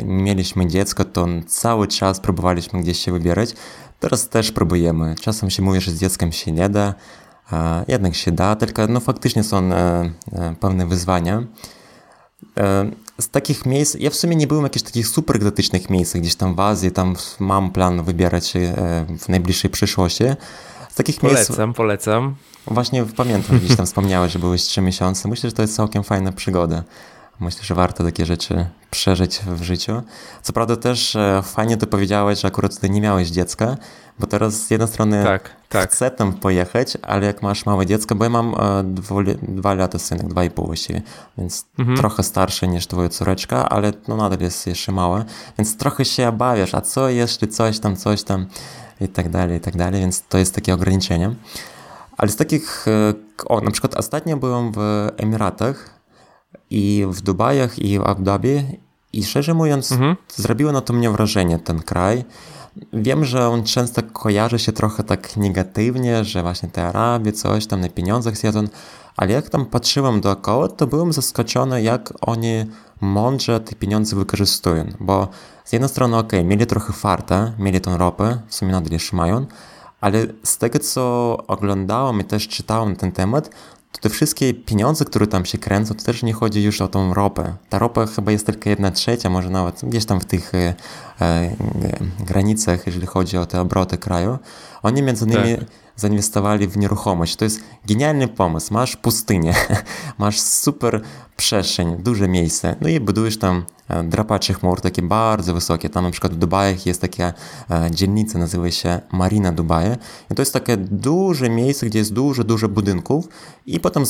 [0.05, 3.53] nie mieliśmy dziecka, to cały czas próbowaliśmy gdzieś się wybierać.
[3.99, 5.15] Teraz też próbujemy.
[5.21, 6.93] Czasem się mówi, że z dzieckiem się nie da,
[7.87, 10.11] jednak się da, tylko no faktycznie są e,
[10.59, 11.43] pewne wyzwania.
[13.21, 16.35] Z takich miejsc, ja w sumie nie byłem w jakichś takich super egzotycznych miejscach, gdzieś
[16.35, 20.23] tam w Azji, tam mam plan wybierać się e, w najbliższej przyszłości.
[20.89, 21.77] Z takich polecam, miejsc...
[21.77, 22.35] polecam.
[22.67, 25.29] Właśnie pamiętam, gdzieś tam wspomniałeś, że byłeś trzy miesiące.
[25.29, 26.83] Myślę, że to jest całkiem fajna przygoda.
[27.41, 30.01] Myślę, że warto takie rzeczy przeżyć w życiu.
[30.41, 33.77] Co prawda też e, fajnie to powiedziałeś, że akurat tutaj nie miałeś dziecka,
[34.19, 35.91] bo teraz z jednej strony tak, tak.
[35.91, 38.83] chcę tam pojechać, ale jak masz małe dziecko, bo ja mam e,
[39.41, 41.01] dwa lata synek, dwa i pół właściwie,
[41.37, 41.97] więc mhm.
[41.97, 45.25] trochę starszy niż twoja córeczka, ale no nadal jest jeszcze małe,
[45.57, 48.45] więc trochę się obawiasz, a co jeśli coś tam, coś tam
[49.01, 51.35] i tak dalej, i tak dalej, więc to jest takie ograniczenie.
[52.17, 53.13] Ale z takich, e,
[53.45, 56.00] o, na przykład ostatnio byłem w Emiratach
[56.71, 58.63] i w Dubajach i w Abu Dhabi.
[59.13, 60.15] I szczerze mówiąc mhm.
[60.35, 62.23] zrobiło na to mnie wrażenie ten kraj,
[62.93, 67.81] Wiem, że on często kojarzy się trochę tak negatywnie, że właśnie te Arabie, coś tam
[67.81, 68.67] na pieniądzach siedzą,
[69.17, 72.65] ale jak tam patrzyłem dookoła, to byłem zaskoczony, jak oni
[73.01, 75.27] mądrze te pieniądze wykorzystują, bo
[75.65, 79.45] z jednej strony ok, mieli trochę farta, mieli tą ropę, w sumie nadal jeszcze mają,
[80.01, 83.49] ale z tego, co oglądałem i też czytałem na ten temat,
[83.91, 87.13] to te wszystkie pieniądze, które tam się kręcą, to też nie chodzi już o tą
[87.13, 87.53] ropę.
[87.69, 90.73] Ta ropa chyba jest tylko jedna trzecia, może nawet gdzieś tam w tych e,
[91.21, 91.55] e,
[92.19, 94.39] granicach, jeżeli chodzi o te obroty kraju.
[94.83, 95.65] Oni między innymi tak.
[95.95, 97.35] zainwestowali w nieruchomość.
[97.35, 98.73] To jest genialny pomysł.
[98.73, 99.53] Masz pustynię,
[100.17, 101.01] masz super
[101.37, 105.89] przestrzeń, duże miejsce, no i budujesz tam e, drapaczy chmur, takie bardzo wysokie.
[105.89, 107.33] Tam na przykład w Dubajach jest taka
[107.69, 109.97] e, dzielnica, nazywa się Marina Dubaje.
[110.31, 113.27] I to jest takie duże miejsce, gdzie jest dużo, dużo budynków
[113.65, 114.03] i potem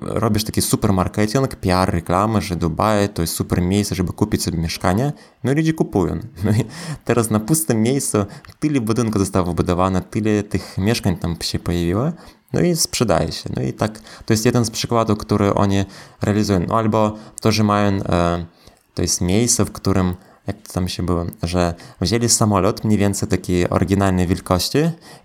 [0.00, 4.58] robisz taki super marketing, PR, reklamy, że Dubaj to jest super miejsce, żeby kupić sobie
[4.58, 5.12] mieszkanie.
[5.44, 6.18] No i ludzie kupują.
[6.44, 6.64] No i
[7.04, 8.18] teraz na pustym miejscu
[8.58, 12.12] tyle budynków zostało wybudowane, tyle tych mieszkań tam się pojawiło,
[12.52, 13.50] no i sprzedaje się.
[13.56, 15.84] No i tak, to jest jeden z przykładów, który oni
[16.22, 16.60] realizują.
[16.68, 18.46] No albo to, że mają, e,
[18.94, 20.14] to jest miejsce, w którym,
[20.46, 24.78] jak to tam się było, że wzięli samolot mniej więcej takiej oryginalnej wielkości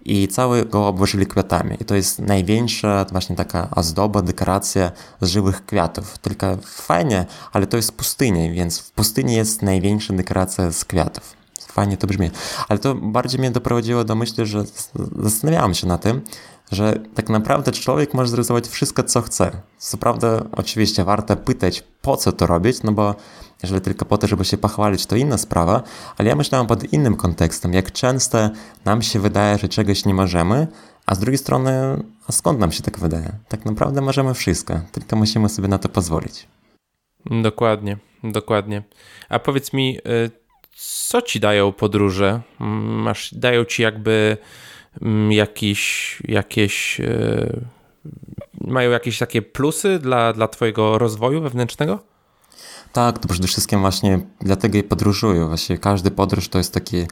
[0.06, 1.78] i cały go obłożyli kwiatami.
[1.80, 6.18] I to jest największa właśnie taka ozdoba, dekoracja z żywych kwiatów.
[6.18, 11.41] Tylko fajnie, ale to jest pustynia, więc w pustyni jest największa dekoracja z kwiatów
[11.72, 12.30] fajnie to brzmi.
[12.70, 14.64] Ale to bardziej mnie doprowadziło do myśli, że
[15.16, 16.22] zastanawiałem się na tym,
[16.72, 19.52] że tak naprawdę człowiek może zrealizować wszystko, co chce.
[19.78, 23.16] Co prawda, oczywiście warto pytać, po co to robić, no bo
[23.64, 25.84] jeżeli tylko po to, żeby się pochwalić, to inna sprawa,
[26.18, 28.50] ale ja myślałem pod innym kontekstem, jak często
[28.86, 30.68] nam się wydaje, że czegoś nie możemy,
[31.06, 31.72] a z drugiej strony,
[32.28, 33.32] a skąd nam się tak wydaje?
[33.48, 36.48] Tak naprawdę możemy wszystko, tylko musimy sobie na to pozwolić.
[37.26, 38.84] Dokładnie, dokładnie.
[39.30, 40.41] A powiedz mi, y,
[40.76, 42.42] co ci dają podróże?
[42.60, 44.38] Masz, dają ci jakby
[45.02, 47.66] mm, jakiś, jakieś, y,
[48.62, 52.00] mają jakieś takie plusy dla, dla twojego rozwoju wewnętrznego?
[52.94, 55.46] Tak, to przede wszystkim właśnie dlatego i podróżuję.
[55.46, 57.06] Właśnie każdy podróż to jest taki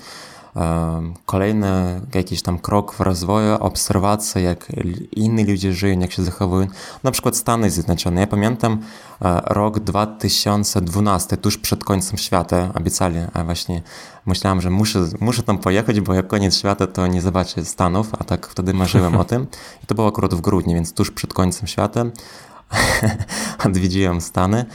[1.25, 4.71] Kolejny jakiś tam krok w rozwoju, obserwacja, jak
[5.11, 6.67] inni ludzie żyją, jak się zachowują.
[7.03, 8.21] Na przykład Stany Zjednoczone.
[8.21, 8.79] Ja pamiętam
[9.21, 13.81] e, rok 2012, tuż przed końcem świata, obiecali, a właśnie
[14.25, 18.23] myślałem, że muszę, muszę tam pojechać, bo jak koniec świata, to nie zobaczę Stanów, a
[18.23, 19.47] tak wtedy marzyłem o tym.
[19.83, 22.05] I to było akurat w grudniu, więc tuż przed końcem świata
[23.65, 24.65] odwiedziłem Stany.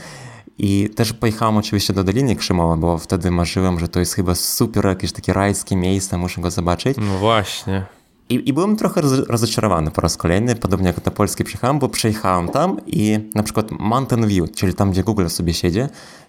[0.57, 4.85] I też pojechałem oczywiście do Doliny Krzemowa, bo wtedy marzyłem, że to jest chyba super
[4.85, 6.97] jakieś takie rajskie miejsce, muszę go zobaczyć.
[6.97, 7.85] No właśnie.
[8.29, 12.49] I, I byłem trochę rozczarowany po raz kolejny, podobnie jak na Polskie przyjechałem, bo przyjechałem
[12.49, 15.79] tam i na przykład Mountain View, czyli tam, gdzie Google sobie siedzi,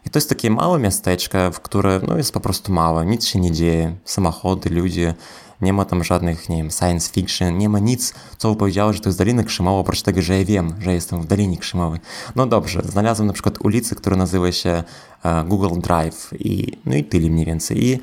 [0.07, 3.41] i to jest takie małe miasteczko, w które no, jest po prostu małe, nic się
[3.41, 5.15] nie dzieje, samochody, ludzie,
[5.61, 9.01] nie ma tam żadnych, nie wiem, science fiction, nie ma nic, co by powiedziało, że
[9.01, 12.01] to jest Dolina Krzemowa, oprócz tego, że ja wiem, że jestem w Dolinie Krzemowej.
[12.37, 14.85] No dobrze, znalazłem na przykład ulicę, która nazywa się
[15.25, 17.85] uh, Google Drive i no i tyle mniej więcej.
[17.85, 17.99] I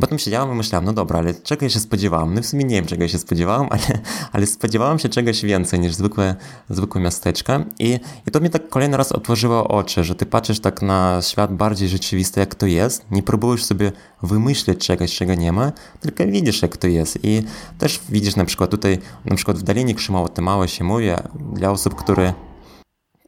[0.00, 2.34] Potem siedziałem i myślałem, no dobra, ale czego ja się spodziewałem?
[2.34, 4.00] No w sumie nie wiem, czego się spodziewałem, ale,
[4.32, 6.34] ale spodziewałem się czegoś więcej niż zwykłe,
[6.70, 7.64] zwykłe miasteczka.
[7.78, 11.54] I, I to mnie tak kolejny raz otworzyło oczy, że ty patrzysz tak na świat
[11.56, 13.06] bardziej rzeczywisty, jak to jest.
[13.10, 17.18] Nie próbujesz sobie wymyślić czegoś, czego nie ma, tylko widzisz, jak to jest.
[17.22, 17.42] I
[17.78, 21.06] też widzisz na przykład tutaj, na przykład w Dolinie Krzymowo, to mało się mówi,
[21.52, 22.32] dla osób, które...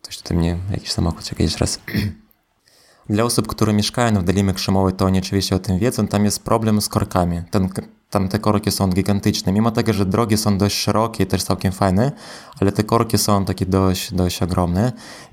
[0.03, 1.81] Coś tutaj mnie, jakiś samochód, czekaj jeszcze raz...
[3.09, 6.42] Dla osób, które mieszkają w Dolinie Krzemowej, to oni oczywiście o tym wiedzą, tam jest
[6.45, 7.42] problem z korkami.
[7.51, 7.69] Ten,
[8.11, 9.53] tam te korki są gigantyczne.
[9.53, 12.12] Mimo tego, że drogi są dość szerokie i też całkiem fajne,
[12.61, 14.92] ale te korki są takie dość, dość ogromne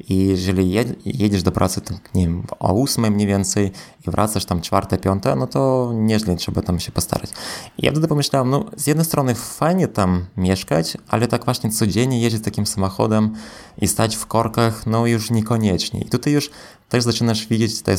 [0.09, 0.71] i jeżeli
[1.05, 3.71] jedziesz do pracy, tak, nie wiem, o ósmej mniej więcej
[4.07, 7.29] i wracasz tam czwarte, piąte, no to nieźle trzeba tam się postarać.
[7.77, 12.43] Ja wtedy pomyślałem, no z jednej strony fajnie tam mieszkać, ale tak właśnie codziennie jeździć
[12.43, 13.33] takim samochodem
[13.77, 16.01] i stać w korkach, no już niekoniecznie.
[16.01, 16.49] I tutaj już
[16.93, 17.95] też zaczynasz widzieć te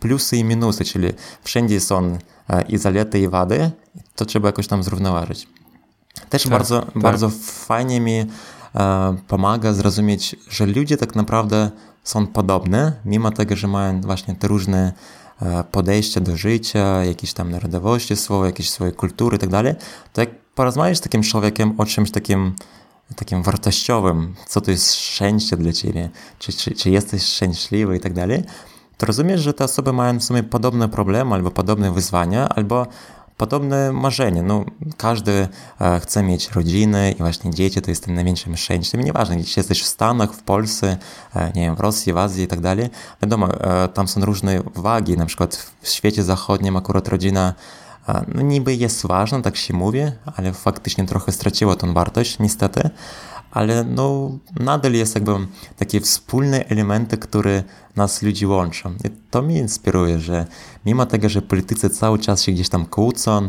[0.00, 1.08] plusy i minusy, czyli
[1.42, 2.18] wszędzie są
[2.68, 3.70] i zalety i wady,
[4.16, 5.48] to trzeba jakoś tam zrównoważyć.
[6.28, 6.98] Też tak, bardzo, tak.
[6.98, 8.26] bardzo fajnie mi
[9.28, 11.70] pomaga zrozumieć, że ludzie tak naprawdę
[12.04, 14.92] są podobne, mimo tego, że mają właśnie te różne
[15.72, 19.74] podejścia do życia, jakieś tam narodowości swoje, jakieś swoje kultury i tak dalej,
[20.12, 22.54] to jak porozmawiasz z takim człowiekiem o czymś takim
[23.16, 28.12] takim wartościowym, co to jest szczęście dla ciebie, czy, czy, czy jesteś szczęśliwy i tak
[28.12, 28.42] dalej,
[28.96, 32.86] to rozumiesz, że te osoby mają w sumie podobne problemy albo podobne wyzwania, albo
[33.36, 34.42] podobne marzenie.
[34.42, 34.64] No,
[34.96, 35.48] każdy
[35.80, 39.00] e, chce mieć rodzinę i właśnie dzieci to jest tym największym szczęściem.
[39.00, 40.96] Nieważne, jeśli jesteś w Stanach, w Polsce,
[41.34, 42.90] e, nie wiem, w Rosji, w Azji i tak dalej.
[43.22, 47.54] Wiadomo, e, tam są różne wagi, na przykład w świecie zachodnim akurat rodzina
[48.34, 50.00] no niby jest ważna, tak się mówi,
[50.36, 52.90] ale faktycznie trochę straciła tą wartość, niestety.
[53.50, 55.32] Ale no, nadal jest jakby
[55.76, 57.62] takie wspólne elementy, które
[57.96, 58.90] nas ludzi łączą.
[59.04, 60.46] I to mnie inspiruje, że
[60.86, 63.48] mimo tego, że politycy cały czas się gdzieś tam kłócą,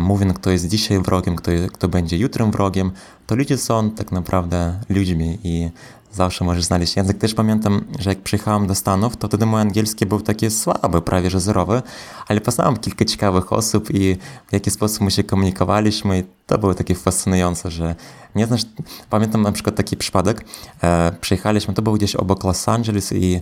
[0.00, 2.92] mówią, kto jest dzisiaj wrogiem, kto, kto będzie jutrem wrogiem,
[3.26, 5.70] to ludzie są tak naprawdę ludźmi i
[6.14, 7.18] zawsze możesz znaleźć język.
[7.18, 11.30] Też pamiętam, że jak przyjechałem do Stanów, to wtedy mój angielski był taki słaby, prawie
[11.30, 11.82] że zerowy,
[12.28, 16.74] ale poznałem kilka ciekawych osób i w jaki sposób my się komunikowaliśmy i to było
[16.74, 17.94] takie fascynujące, że
[18.34, 18.62] nie znasz,
[19.10, 20.44] pamiętam na przykład taki przypadek,
[20.82, 23.40] e, przyjechaliśmy, to był gdzieś obok Los Angeles i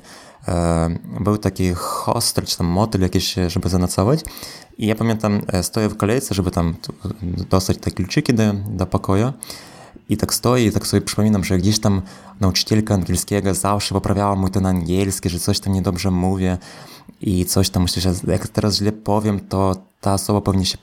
[0.48, 4.20] e, był taki hostel, czy tam motel jakiś, żeby zanocować
[4.78, 6.74] i ja pamiętam, e, stoję w kolejce, żeby tam
[7.22, 9.32] dostać te kluczyki do, do pokoju
[10.08, 12.02] i tak stoję i tak sobie przypominam, że gdzieś tam
[12.40, 16.58] nauczycielka angielskiego zawsze poprawiała mój ten angielski, że coś tam niedobrze mówię
[17.20, 20.78] i coś tam myślę, że jak teraz źle powiem, to ta osoba pewnie się,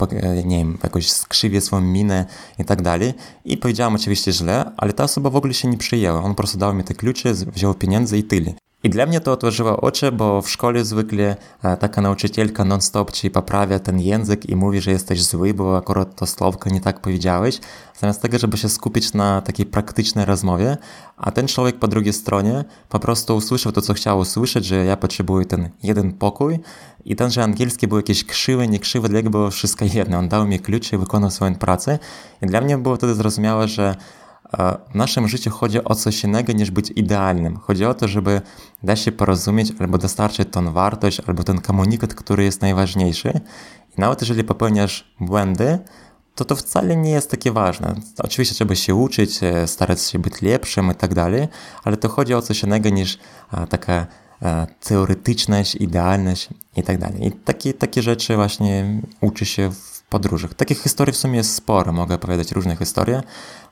[0.45, 2.25] nie wiem, jakoś skrzywie swoją minę
[2.59, 3.13] i tak dalej.
[3.45, 6.23] I powiedziałam oczywiście źle, ale ta osoba w ogóle się nie przyjęła.
[6.23, 8.53] On po prostu dał mi te klucze, wziął pieniądze i tyle.
[8.83, 13.31] I dla mnie to otworzyło oczy, bo w szkole zwykle e, taka nauczycielka non-stop ci
[13.31, 17.59] poprawia ten język i mówi, że jesteś zły, bo akurat to słowko nie tak powiedziałeś,
[17.99, 20.77] zamiast tego, żeby się skupić na takiej praktycznej rozmowie,
[21.17, 24.97] a ten człowiek po drugiej stronie po prostu usłyszał to, co chciał usłyszeć, że ja
[24.97, 26.59] potrzebuję ten jeden pokój.
[27.05, 30.17] I ten, że angielski był jakiś krzywy, nie krzywy, dla niego było wszystko jedno.
[30.17, 31.99] On dał mi klucze i wykonał swoją pracę.
[32.41, 33.95] I dla mnie było wtedy zrozumiałe, że
[34.91, 37.57] w naszym życiu chodzi o coś innego niż być idealnym.
[37.57, 38.41] Chodzi o to, żeby
[38.83, 43.41] da się porozumieć albo dostarczyć tą wartość, albo ten komunikat, który jest najważniejszy.
[43.97, 45.79] I nawet jeżeli popełniasz błędy,
[46.35, 47.95] to to wcale nie jest takie ważne.
[48.17, 51.47] Oczywiście trzeba się uczyć, e, starać się być lepszym i tak dalej,
[51.83, 53.17] ale to chodzi o coś innego niż
[53.69, 54.07] taka
[54.83, 57.27] teoretyczność, idealność i tak dalej.
[57.27, 60.53] I takie, takie rzeczy właśnie uczy się w podróżach.
[60.53, 63.23] Takich historii w sumie jest sporo, mogę opowiadać różne historie,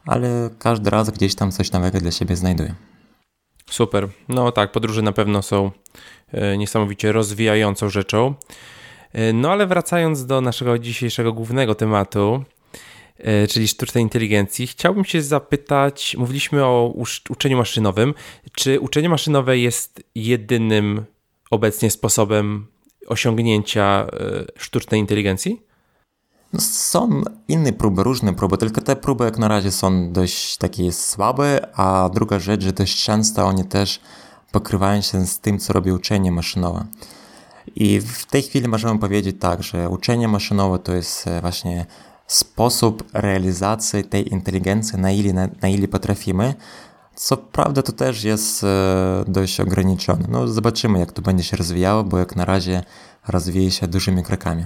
[0.08, 2.76] ale każdy raz gdzieś tam coś nowego dla siebie znajduję.
[3.70, 4.08] Super.
[4.30, 5.72] No tak, podróże na pewno są
[6.32, 8.34] e, niesamowicie rozwijającą rzeczą.
[9.14, 12.44] E, no ale wracając do naszego dzisiejszego głównego tematu,
[13.18, 16.94] e, czyli sztucznej inteligencji, chciałbym się zapytać, mówiliśmy o
[17.30, 18.14] uczeniu maszynowym,
[18.56, 21.06] czy uczenie maszynowe jest jedynym
[21.52, 22.68] obecnie sposobem
[23.08, 24.08] osiągnięcia
[24.58, 25.67] sztucznej inteligencji?
[26.60, 31.68] Są inne próby, różne próby, tylko te próby jak na razie są dość takie słabe,
[31.76, 34.00] a druga rzecz, że dość często oni też
[34.52, 36.86] pokrywają się z tym, co robi uczenie maszynowe.
[37.76, 41.86] I w tej chwili możemy powiedzieć tak, że uczenie maszynowe to jest e, właśnie
[42.28, 46.54] sposób realizacji tej inteligencji, na ile, na, na ile potrafimy.
[47.16, 48.68] Co prawda to też jest e,
[49.28, 50.26] dość ograniczone.
[50.30, 52.84] No zobaczymy jak to będzie się rozwijało, bo jak na razie
[53.28, 54.66] rozwija się dużymi krokami.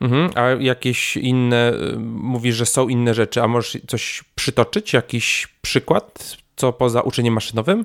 [0.00, 5.48] Mhm, a jakieś inne, y, mówisz, że są inne rzeczy, a możesz coś przytoczyć, jakiś
[5.62, 7.84] przykład, co poza uczeniem maszynowym?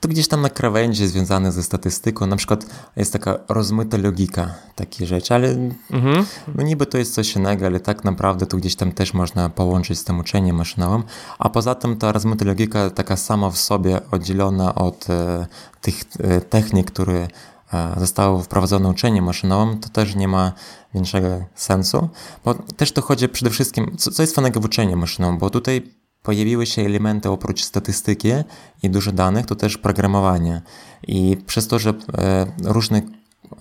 [0.00, 5.06] To gdzieś tam na krawędzi związane ze statystyką, na przykład jest taka rozmyta logika takie
[5.06, 5.48] rzeczy, ale
[5.90, 6.26] mhm.
[6.54, 9.98] no niby to jest coś innego, ale tak naprawdę to gdzieś tam też można połączyć
[9.98, 11.02] z tym uczeniem maszynowym,
[11.38, 15.46] a poza tym ta rozmyta logika taka sama w sobie oddzielona od e,
[15.80, 17.28] tych e, technik, które
[17.96, 20.52] zostało wprowadzone uczeniem maszynowym, to też nie ma
[20.94, 22.08] większego sensu,
[22.44, 25.98] bo też to chodzi przede wszystkim, co, co jest fajnego w uczeniu maszynowym, bo tutaj
[26.22, 28.28] pojawiły się elementy oprócz statystyki
[28.82, 30.62] i dużo danych, to też programowanie.
[31.06, 33.02] I przez to, że e, różne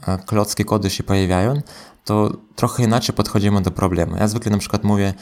[0.07, 1.61] e, klocki kody się pojawiają,
[2.05, 4.15] to trochę inaczej podchodzimy do problemu.
[4.17, 5.13] Ja zwykle na przykład mówię,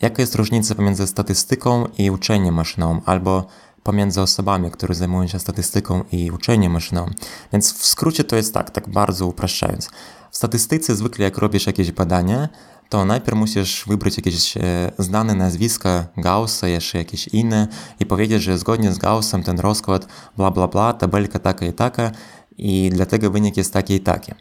[0.00, 3.46] jaka jest różnica pomiędzy statystyką i uczeniem maszynowym, albo
[3.82, 7.14] pomiędzy osobami, które zajmują się statystyką i uczeniem maszynowym.
[7.52, 9.90] Więc w skrócie to jest tak, tak bardzo upraszczając.
[10.30, 12.48] W statystyce zwykle jak robisz jakieś badanie,
[12.88, 14.60] to najpierw musisz wybrać jakieś e,
[14.98, 17.68] znane nazwiska Gaussa, jeszcze jakieś inne
[18.00, 22.10] i powiedzieć, że zgodnie z Gaussem ten rozkład bla bla bla, tabelka taka i taka
[22.58, 24.32] i dlatego wynik jest taki i taki.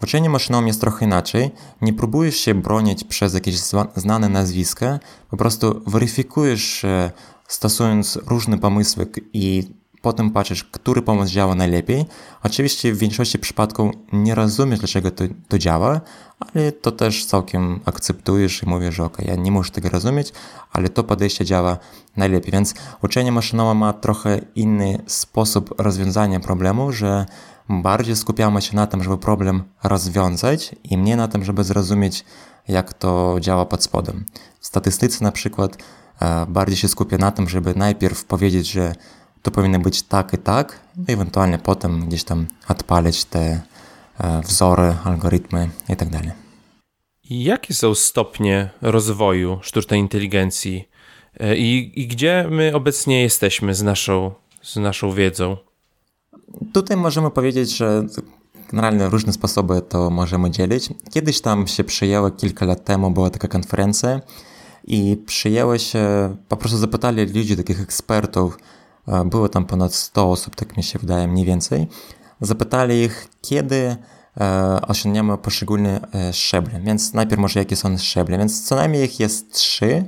[0.00, 1.50] W uczeniu maszynowym jest trochę inaczej.
[1.82, 3.56] Nie próbujesz się bronić przez jakieś
[3.96, 4.98] znane nazwiska,
[5.30, 7.10] po prostu weryfikujesz e,
[7.48, 9.62] stosując różne pomysły i
[10.02, 12.04] potem patrzysz, który pomysł działa najlepiej.
[12.42, 16.00] Oczywiście w większości przypadków nie rozumiesz, dlaczego to, to działa,
[16.38, 20.32] ale to też całkiem akceptujesz i mówisz, że ok, ja nie muszę tego rozumieć,
[20.72, 21.78] ale to podejście działa
[22.16, 22.52] najlepiej.
[22.52, 27.26] Więc uczenie maszynowe ma trochę inny sposób rozwiązania problemu, że
[27.68, 32.24] bardziej skupiamy się na tym, żeby problem rozwiązać i mniej na tym, żeby zrozumieć,
[32.68, 34.24] jak to działa pod spodem.
[34.60, 35.76] W statystyce na przykład
[36.48, 38.94] bardziej się skupia na tym, żeby najpierw powiedzieć, że
[39.42, 43.60] to powinno być tak i tak, no ewentualnie potem gdzieś tam odpalić te
[44.20, 46.08] e, wzory, algorytmy i tak.
[47.30, 50.88] Jakie są stopnie rozwoju sztucznej inteligencji
[51.40, 55.56] e, i, i gdzie my obecnie jesteśmy z naszą, z naszą wiedzą?
[56.72, 58.06] Tutaj możemy powiedzieć, że
[58.70, 60.88] generalnie różne sposoby to możemy dzielić.
[61.12, 64.20] Kiedyś tam się przyjęło, kilka lat temu była taka konferencja
[64.86, 68.58] i przyjęły się, po prostu zapytali ludzi, takich ekspertów,
[69.24, 71.86] było tam ponad 100 osób, tak mi się wydaje, mniej więcej.
[72.40, 73.96] Zapytali ich, kiedy
[74.40, 76.80] e, osiągniemy poszczególne e, szczeble.
[76.80, 78.38] Więc najpierw może jakie są szczeble.
[78.38, 80.04] Więc co najmniej ich jest trzy.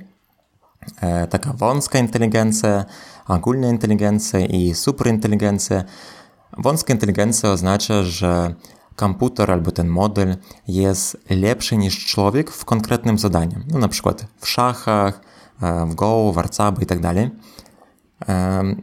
[1.00, 2.84] E, taka wąska inteligencja,
[3.28, 5.84] ogólna inteligencja i superinteligencja.
[6.58, 8.54] Wąska inteligencja oznacza, że
[8.98, 10.36] komputer albo ten model
[10.68, 13.56] jest lepszy niż człowiek w konkretnym zadaniu.
[13.72, 15.20] No, na przykład w szachach,
[15.86, 17.30] w Go, w Arcaby i tak dalej.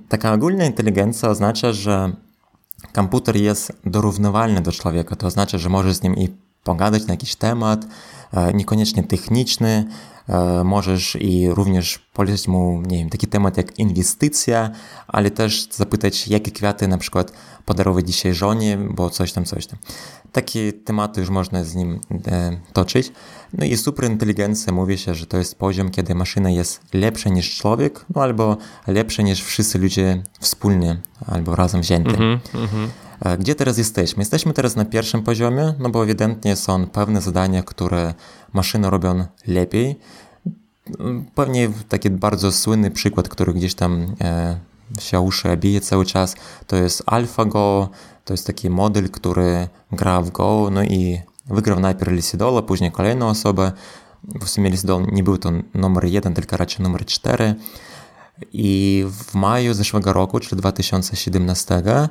[0.10, 2.12] Taka ogólna inteligencja oznacza, że
[2.94, 6.30] komputer jest dorównywalny do człowieka, to oznacza, że możesz z nim i
[6.64, 7.86] pogadać na jakiś temat,
[8.54, 9.86] niekoniecznie techniczny,
[10.64, 14.72] możesz i również polecić mu, nie wiem, taki temat jak inwestycja,
[15.08, 17.32] ale też zapytać, jakie kwiaty na przykład
[17.66, 19.80] podarować dzisiaj żonie, bo coś tam, coś tam.
[20.32, 23.12] Takie tematy już można z nim e, toczyć.
[23.54, 28.06] No i superinteligencja mówi się, że to jest poziom, kiedy maszyna jest lepsza niż człowiek,
[28.16, 28.58] no albo
[28.88, 32.16] lepsza niż wszyscy ludzie wspólnie, albo razem wzięte.
[32.16, 32.88] Mm -hmm,
[33.40, 34.22] Gdzie teraz jesteśmy?
[34.22, 38.14] Jesteśmy teraz na pierwszym poziomie, no bo ewidentnie są pewne zadania, które
[38.56, 40.00] maszyny robią lepiej.
[41.36, 44.60] Pewnie taki bardzo słynny przykład, który gdzieś tam e,
[45.00, 46.36] się uszy bije cały czas,
[46.68, 47.90] to jest AlphaGo,
[48.26, 53.28] to jest taki model, który gra w Go, no i wygrał najpierw Lisidola, później kolejną
[53.28, 53.72] osobę.
[54.42, 57.56] W sumie Lisidol nie był to numer jeden, tylko raczej numer cztery.
[58.54, 62.10] I w maju zeszłego roku, czyli 2017, e,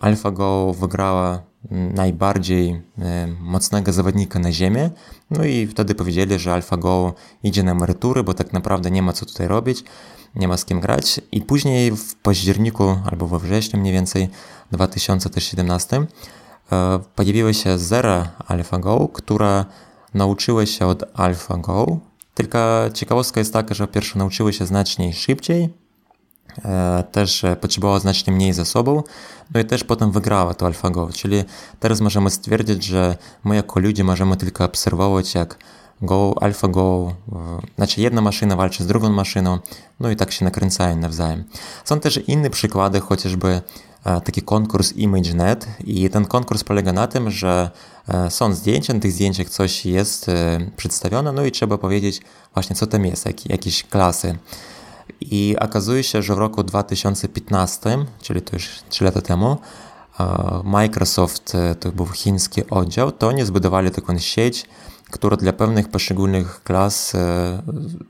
[0.00, 4.90] AlphaGo wygrała najbardziej e, mocnego zawodnika na ziemię.
[5.30, 9.26] No i wtedy powiedzieli, że AlphaGo idzie na emerytury, bo tak naprawdę nie ma co
[9.26, 9.84] tutaj robić
[10.34, 11.20] nie ma z kim grać.
[11.32, 14.28] I później w październiku albo we wrześniu mniej więcej
[14.72, 16.06] 2017
[16.72, 19.64] e, pojawiły się Zera AlphaGo, które
[20.14, 21.98] nauczyły się od AlphaGo.
[22.34, 22.58] Tylko
[22.94, 25.74] ciekawostka jest taka, że pierwsze nauczyły się znacznie szybciej,
[27.12, 29.04] też potrzebowała znacznie mniej zasobów,
[29.54, 31.44] no i też potem wygrała to AlphaGo, czyli
[31.80, 35.58] teraz możemy stwierdzić, że my jako ludzie możemy tylko obserwować, jak
[36.02, 37.14] Go, AlphaGo,
[37.76, 39.58] znaczy jedna maszyna walczy z drugą maszyną,
[40.00, 41.44] no i tak się nakręcają nawzajem.
[41.84, 43.60] Są też inne przykłady, chociażby
[44.04, 47.70] e, taki konkurs ImageNet i ten konkurs polega na tym, że
[48.08, 52.20] e, są zdjęcia, na tych zdjęciach coś jest e, przedstawione, no i trzeba powiedzieć
[52.54, 54.38] właśnie co tam jest, jakieś klasy.
[55.20, 59.56] I okazuje się, że w roku 2015, czyli to już 3 lata temu,
[60.64, 64.66] Microsoft, to był chiński oddział, to oni zbudowali taką sieć
[65.10, 67.62] która dla pewnych poszczególnych klas e,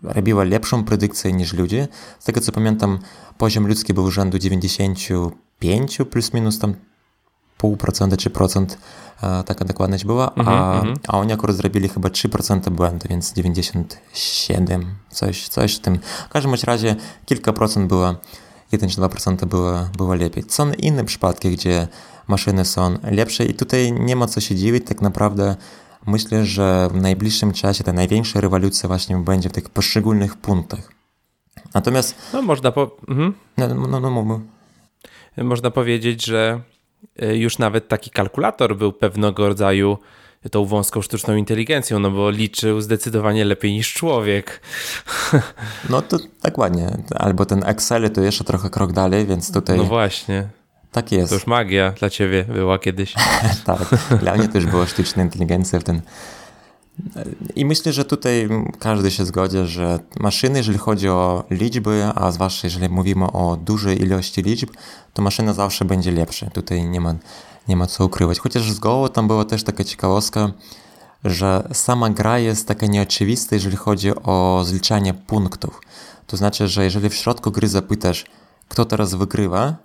[0.02, 1.88] robiła lepszą predykcję niż ludzie.
[2.18, 2.98] Z tego co pamiętam,
[3.38, 6.74] poziom ludzki był rzędu 95 plus minus tam
[7.58, 8.78] pół procenta czy procent e,
[9.46, 10.98] taka dokładność była, mm -hmm, a, mm -hmm.
[11.08, 15.98] a oni akurat zrobili chyba 3% błędu, więc 97, coś, coś w tym.
[16.28, 16.96] W każdym razie
[17.26, 18.14] kilka procent było,
[18.72, 20.44] 1 czy 2% było, było lepiej.
[20.48, 21.88] Są inne przypadki, gdzie
[22.28, 25.56] maszyny są lepsze i tutaj nie ma co się dziwić, tak naprawdę
[26.06, 30.92] Myślę, że w najbliższym czasie ta największa rewolucja właśnie będzie w tych poszczególnych punktach.
[31.74, 32.14] Natomiast.
[32.32, 32.96] No, można po.
[33.08, 33.34] Mhm.
[33.58, 34.40] No, no, no, no,
[35.44, 36.60] Można powiedzieć, że
[37.32, 39.98] już nawet taki kalkulator był pewnego rodzaju
[40.50, 44.60] tą wąską sztuczną inteligencją, no bo liczył zdecydowanie lepiej niż człowiek.
[45.90, 46.96] No to tak ładnie.
[47.14, 49.76] Albo ten Excel to jeszcze trochę krok dalej, więc tutaj.
[49.76, 50.48] No właśnie.
[50.92, 51.28] Tak jest.
[51.28, 53.14] To już magia dla ciebie była kiedyś.
[53.66, 53.88] tak,
[54.20, 56.00] dla mnie też była sztuczna inteligencja w ten.
[57.56, 58.48] I myślę, że tutaj
[58.78, 64.02] każdy się zgodzi, że maszyny, jeżeli chodzi o liczby, a zwłaszcza jeżeli mówimy o dużej
[64.02, 64.70] ilości liczb,
[65.14, 66.50] to maszyna zawsze będzie lepsza.
[66.50, 67.14] Tutaj nie ma,
[67.68, 68.38] nie ma co ukrywać.
[68.38, 70.52] Chociaż z Go tam była też taka ciekawostka,
[71.24, 75.80] że sama gra jest taka nieoczywista, jeżeli chodzi o zliczanie punktów.
[76.26, 78.24] To znaczy, że jeżeli w środku gry zapytasz,
[78.68, 79.76] kto teraz wygrywa,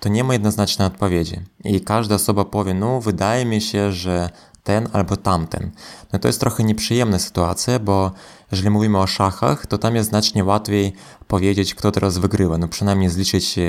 [0.00, 1.36] to nie ma jednoznacznej odpowiedzi.
[1.64, 4.30] I każda osoba powie, no wydaje mi się, że
[4.64, 5.70] ten albo tamten.
[6.12, 8.10] No to jest trochę nieprzyjemna sytuacja, bo
[8.52, 10.92] jeżeli mówimy o szachach, to tam jest znacznie łatwiej
[11.28, 12.58] powiedzieć, kto teraz wygrywa.
[12.58, 13.62] No przynajmniej zliczyć e,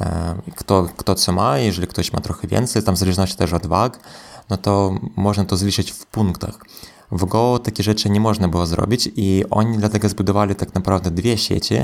[0.00, 3.66] e, kto, kto co ma, jeżeli ktoś ma trochę więcej, tam w zależności też od
[3.66, 4.00] wag,
[4.50, 6.58] no to można to zliczyć w punktach.
[7.12, 11.38] W Go takie rzeczy nie można było zrobić i oni dlatego zbudowali tak naprawdę dwie
[11.38, 11.74] sieci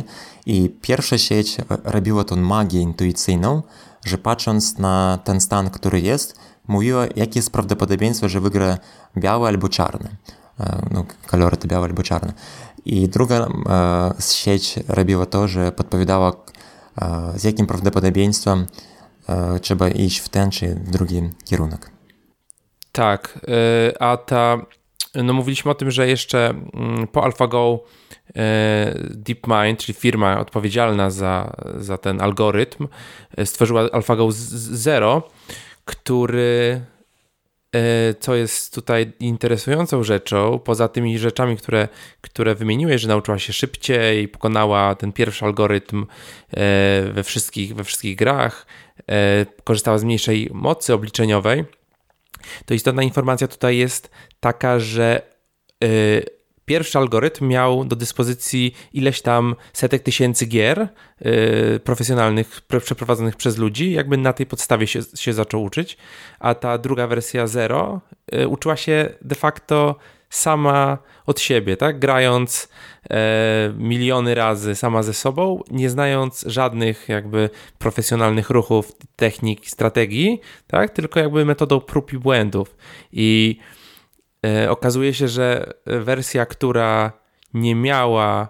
[0.47, 3.63] i pierwsza sieć robiła tą magię intuicyjną,
[4.05, 6.39] że patrząc na ten stan, który jest,
[6.71, 8.79] mówiła, jakie jest prawdopodobieństwo, że wygra
[9.19, 10.17] biały albo czarny.
[10.61, 12.33] E, no, kolory to białe albo czarne.
[12.85, 13.49] I druga e,
[14.21, 16.33] sieć robiła to, że podpowiadała,
[17.03, 18.67] e, z jakim prawdopodobieństwem
[19.29, 21.91] e, trzeba iść w ten czy w drugi kierunek.
[22.93, 24.59] Tak, e, a ta
[25.15, 27.85] no mówiliśmy o tym, że jeszcze mm, po AlphaGo
[29.11, 32.89] DeepMind, czyli firma odpowiedzialna za, za ten algorytm,
[33.45, 35.23] stworzyła AlphaGo Zero,
[35.91, 36.81] który
[37.75, 41.89] e, co jest tutaj interesującą rzeczą, poza tymi rzeczami, które,
[42.21, 46.07] które wymieniłeś, że nauczyła się szybciej, pokonała ten pierwszy algorytm
[47.13, 48.67] we wszystkich, we wszystkich grach,
[49.65, 51.65] korzystała z mniejszej mocy obliczeniowej,
[52.67, 54.11] to istotna informacja tutaj jest
[54.41, 55.23] taka, że
[56.65, 60.89] pierwszy algorytm miał do dyspozycji ileś tam setek tysięcy gier
[61.21, 65.97] yy, profesjonalnych przeprowadzonych przez ludzi, jakby na tej podstawie się, się zaczął uczyć,
[66.39, 68.01] a ta druga wersja Zero
[68.33, 69.97] yy, uczyła się de facto
[70.31, 71.99] sama od siebie, tak?
[71.99, 72.69] Grając
[73.11, 80.91] e, miliony razy sama ze sobą, nie znając żadnych jakby profesjonalnych ruchów, technik, strategii, tak?
[80.91, 82.77] Tylko jakby metodą prób i błędów.
[83.13, 83.59] I
[84.69, 87.13] okazuje się, że wersja, która
[87.55, 88.49] nie miała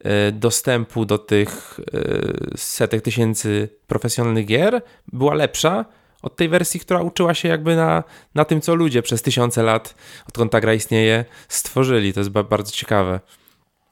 [0.00, 5.84] e, dostępu do tych e, setek tysięcy profesjonalnych gier, była lepsza
[6.22, 8.04] od tej wersji, która uczyła się jakby na,
[8.34, 9.94] na tym, co ludzie przez tysiące lat,
[10.28, 12.12] odkąd ta gra istnieje, stworzyli.
[12.12, 13.20] To jest bardzo ciekawe.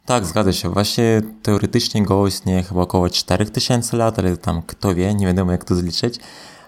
[0.07, 0.71] Tak, zgadza się.
[0.71, 5.65] Właśnie teoretycznie Go istnieje chyba około 4000 lat, ale tam kto wie, nie wiadomo jak
[5.65, 6.19] to zliczyć.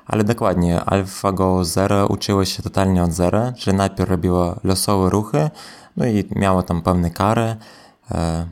[0.08, 5.50] Ale dokładnie, AlphaGo Zero uczyło się totalnie od zera, że najpierw robiło losowe ruchy,
[5.96, 7.56] no i miało tam pewne kary.
[8.10, 8.46] E,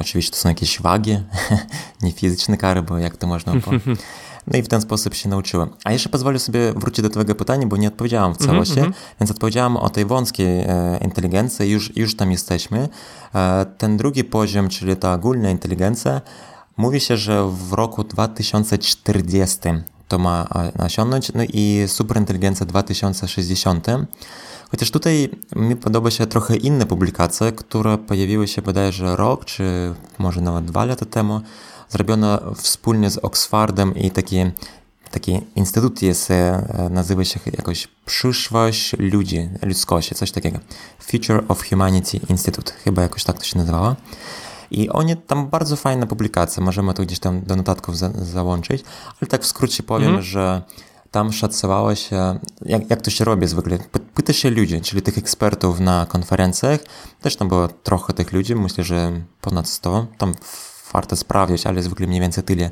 [0.00, 1.18] oczywiście to są jakieś wagi,
[2.02, 3.52] nie fizyczne kary, bo jak to można
[4.46, 5.70] No i w ten sposób się nauczyłem.
[5.84, 8.92] A jeszcze pozwolę sobie wrócić do Twojego pytania, bo nie odpowiedziałam w mhm, całości, mm
[8.92, 8.94] -hmm.
[9.20, 12.88] więc odpowiedziałam o tej wąskiej e, inteligencji, już, już tam jesteśmy.
[13.34, 16.20] E, ten drugi poziom, czyli ta ogólna inteligencja,
[16.76, 19.58] mówi się, że w roku 2040
[20.12, 20.48] to ma
[20.78, 23.86] osiągnąć, no i superinteligencja 2060.
[24.70, 30.40] Chociaż tutaj mi podoba się trochę inne publikacje, które pojawiły się bodajże rok, czy może
[30.40, 31.40] nawet dwa lata temu,
[31.88, 34.36] zrobiona wspólnie z Oxfordem i taki,
[35.10, 40.58] taki instytut jest, e, nazywa się jakoś Przyszłość ludzi, ludzkości, coś takiego.
[40.98, 43.96] Future of Humanity Institute, chyba jakoś tak to się nazywało.
[44.72, 48.84] I oni tam bardzo fajna publikacja, możemy to gdzieś tam do notatków za, załączyć,
[49.20, 50.22] ale tak w skrócie powiem, mhm.
[50.22, 50.62] że
[51.10, 53.78] tam szacowało się, jak, jak to się robi zwykle.
[54.14, 56.80] Pyta się ludzi, czyli tych ekspertów na konferencjach.
[57.20, 60.06] Też tam było trochę tych ludzi, myślę, że ponad 100.
[60.18, 60.34] Tam
[60.92, 62.70] warto sprawdzić, ale zwykle mniej więcej tyle.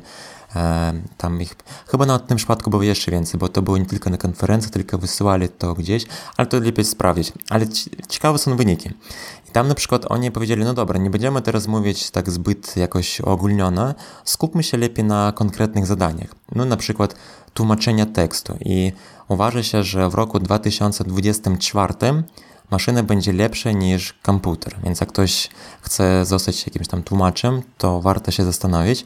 [0.55, 1.55] E, tam ich,
[1.87, 4.97] chyba na tym przypadku było jeszcze więcej, bo to było nie tylko na konferencji, tylko
[4.97, 6.05] wysyłali to gdzieś,
[6.37, 7.31] ale to lepiej sprawdzić.
[7.49, 7.65] Ale
[8.09, 8.89] ciekawe są wyniki.
[9.53, 13.95] Tam na przykład oni powiedzieli, no dobra, nie będziemy teraz mówić tak zbyt jakoś ogólnione,
[14.25, 16.35] skupmy się lepiej na konkretnych zadaniach.
[16.55, 17.15] No na przykład
[17.53, 18.91] tłumaczenia tekstu i
[19.27, 21.93] uważa się, że w roku 2024
[22.71, 24.75] maszyna będzie lepsza niż komputer.
[24.83, 25.49] Więc jak ktoś
[25.81, 29.05] chce zostać jakimś tam tłumaczem, to warto się zastanowić.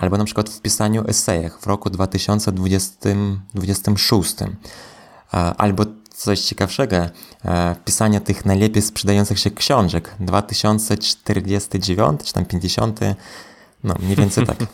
[0.00, 4.36] Albo na przykład w pisaniu esejach w roku 2026.
[5.58, 5.84] Albo
[6.18, 6.96] coś ciekawszego,
[7.84, 13.00] pisanie tych najlepiej sprzedających się książek 2049 czy tam 50.
[13.84, 14.56] No, mniej więcej tak.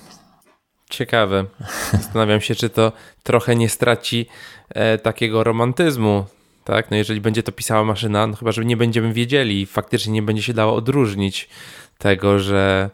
[0.90, 1.45] Ciekawe.
[1.92, 2.92] Zastanawiam się, czy to
[3.22, 4.26] trochę nie straci
[4.68, 6.24] e, takiego romantyzmu
[6.64, 6.90] tak?
[6.90, 10.42] No jeżeli będzie to pisała maszyna, no chyba, że nie będziemy wiedzieli, faktycznie nie będzie
[10.42, 11.49] się dało odróżnić
[11.99, 12.90] tego, że,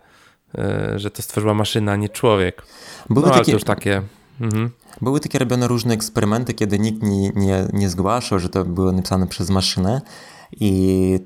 [0.59, 2.63] e, że to stworzyła maszyna, a nie człowiek.
[3.11, 4.03] Były no, takie, to już takie...
[4.41, 4.71] Mhm.
[5.03, 9.27] Były takie robione różne eksperymenty, kiedy nikt nie, nie, nie zgłaszał, że to było napisane
[9.27, 10.01] przez maszynę,
[10.53, 11.19] i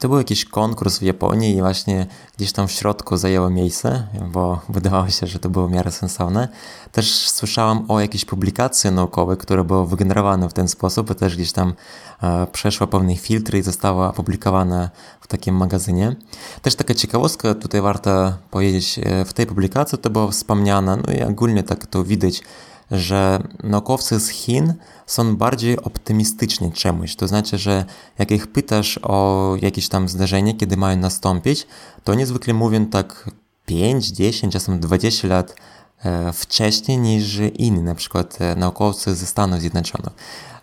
[0.00, 2.06] to był jakiś konkurs w Japonii i właśnie
[2.36, 6.48] gdzieś tam w środku zajęło miejsce, bo wydawało się, że to było w miarę sensowne.
[6.92, 11.74] Też słyszałam o jakiejś publikacji naukowej, która była wygenerowana w ten sposób, też gdzieś tam
[12.22, 16.16] e, przeszła pewne filtry i została opublikowana w takim magazynie.
[16.62, 21.22] Też taka ciekawostka, tutaj warto powiedzieć, e, w tej publikacji to było wspomniane, no i
[21.22, 22.42] ogólnie tak to widać,
[22.90, 24.74] że naukowcy z Chin
[25.06, 27.16] są bardziej optymistyczni czemuś.
[27.16, 27.84] To znaczy, że
[28.18, 31.66] jak ich pytasz o jakieś tam zdarzenie, kiedy mają nastąpić,
[32.04, 33.30] to oni zwykle mówią tak
[33.66, 35.56] 5, 10, czasem 20 lat
[36.04, 40.12] e, wcześniej niż inni, na przykład e, naukowcy ze Stanów Zjednoczonych.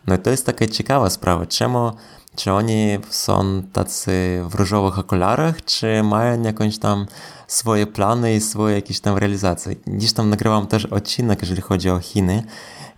[0.08, 1.92] No i to jest taka ciekawa sprawa, czemu
[2.36, 7.06] czy oni są tacy w różowych okularach, czy mają jakąś tam
[7.48, 9.76] swoje plany i swoje jakieś tam realizacje.
[9.88, 12.44] Gdzieś tam nagrywam też odcinek, jeżeli chodzi o Chiny.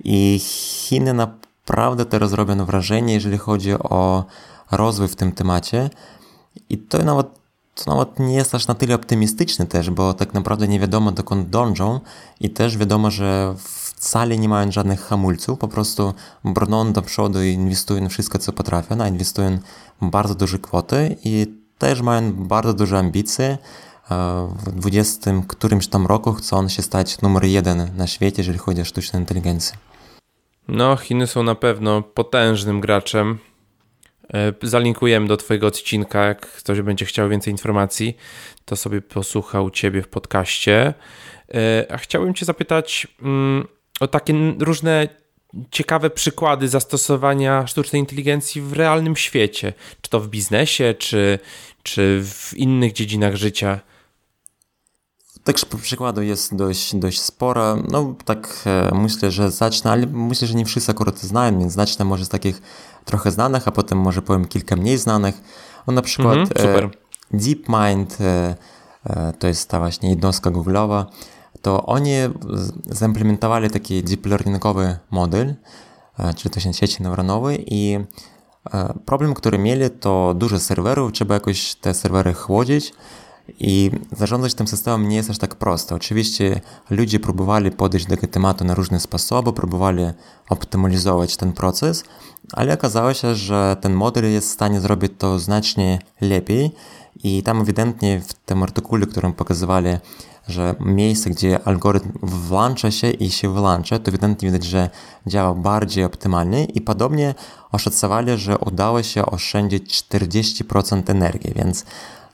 [0.03, 4.25] I Chiny naprawdę teraz robią wrażenie, jeżeli chodzi o
[4.71, 5.89] rozwój w tym temacie.
[6.69, 7.27] I to nawet,
[7.75, 11.49] to nawet nie jest aż na tyle optymistyczny też, bo tak naprawdę nie wiadomo dokąd
[11.49, 11.99] dążą.
[12.39, 13.55] I też wiadomo, że
[14.03, 19.01] wcale nie mają żadnych hamulców, po prostu brną do przodu i inwestują wszystko, co potrafią,
[19.01, 19.59] a inwestują
[20.01, 21.47] bardzo duże kwoty i
[21.77, 23.57] też mają bardzo duże ambicje,
[24.65, 28.81] w 20 którymś tam roku chce on się stać numer jeden na świecie, jeżeli chodzi
[28.81, 29.77] o sztuczną inteligencję.
[30.67, 33.37] No, Chiny są na pewno potężnym graczem.
[34.33, 38.17] E, zalinkujemy do Twojego odcinka, jak ktoś będzie chciał więcej informacji,
[38.65, 40.93] to sobie posłuchał Ciebie w podcaście.
[41.53, 43.67] E, a chciałbym Cię zapytać mm,
[44.03, 45.07] o takie różne
[45.71, 51.39] ciekawe przykłady zastosowania sztucznej inteligencji w realnym świecie, czy to w biznesie, czy,
[51.83, 53.79] czy w innych dziedzinach życia.
[55.43, 57.75] Tak przykładu jest dość, dość sporo.
[57.75, 62.05] No tak e, myślę, że zacznę, ale myślę, że nie wszyscy akurat znają, więc zacznę
[62.05, 62.61] może z takich
[63.05, 65.35] trochę znanych, a potem może powiem kilka mniej znanych.
[65.87, 66.91] No, na przykład mhm,
[67.31, 68.17] DeepMind,
[69.39, 71.05] to jest ta właśnie jednostka Google'owa,
[71.63, 72.11] to oni
[72.85, 75.55] zaimplementowali taki deep learningowy model,
[76.35, 77.99] czyli to się sieci neuronowe i
[79.05, 82.93] problem, który mieli, to dużo serwerów, trzeba jakoś te serwery chłodzić,
[83.59, 85.95] i zarządzać tym systemem nie jest aż tak prosto.
[85.95, 90.03] Oczywiście ludzie próbowali podejść do tego tematu na różne sposoby, próbowali
[90.49, 92.03] optymalizować ten proces,
[92.53, 96.71] ale okazało się, że ten model jest w stanie zrobić to znacznie lepiej
[97.23, 99.89] i tam ewidentnie w tym artykule, którym pokazywali,
[100.47, 104.89] że miejsce, gdzie algorytm włącza się i się wyłącza, to ewidentnie widać, że
[105.27, 107.35] działa bardziej optymalnie i podobnie
[107.71, 111.85] oszacowali, że udało się oszczędzić 40% energii, więc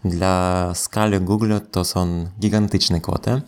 [0.06, 3.42] dla skali Google to są gigantyczne kwoty.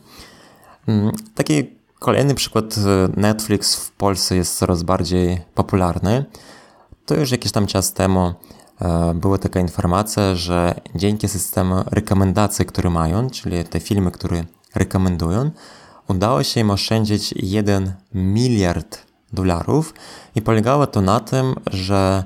[0.88, 2.76] Mm, taki kolejny przykład
[3.18, 6.26] Netflix w Polsce jest coraz bardziej popularny.
[7.06, 8.34] To już jakiś tam czas temu e,
[9.16, 14.44] była taka informacja, że dzięki systemu rekomendacji, które mają, czyli te filmy, które
[14.76, 15.52] rekomendują,
[16.08, 18.98] udało się im oszczędzić 1 miliard
[19.34, 19.94] dolarów
[20.36, 22.24] i polegało to na tym, że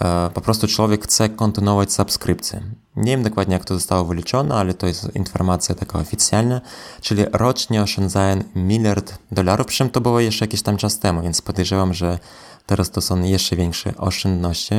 [0.00, 2.62] e, po prostu człowiek chce kontynuować subskrypcję.
[2.96, 6.60] Nie wiem dokładnie, jak to zostało wyliczone, ale to jest informacja taka oficjalna,
[7.00, 11.42] czyli rocznie oszczędzają miliard dolarów, przy czym to było jeszcze jakiś tam czas temu, więc
[11.42, 12.18] podejrzewam, że
[12.66, 14.74] teraz to są jeszcze większe oszczędności.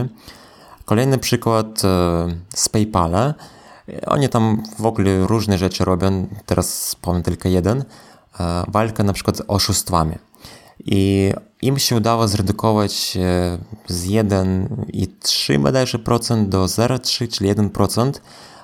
[0.86, 3.34] Kolejny przykład e, z PayPala.
[4.08, 7.84] Oni tam w ogóle różne rzeczy robią, teraz wspomnę tylko jeden.
[8.40, 10.16] E, walka na przykład z oszustwami.
[10.86, 13.58] I im się udało zredukować e,
[13.88, 18.12] z 1,3 bodajże procent do 0,3, czyli 1%,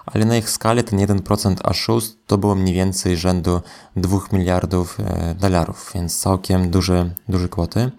[0.05, 3.61] ale na ich skalę ten 1% oszustw to było mniej więcej rzędu
[3.95, 4.97] 2 miliardów
[5.39, 7.91] dolarów, więc całkiem duże, duże kwoty.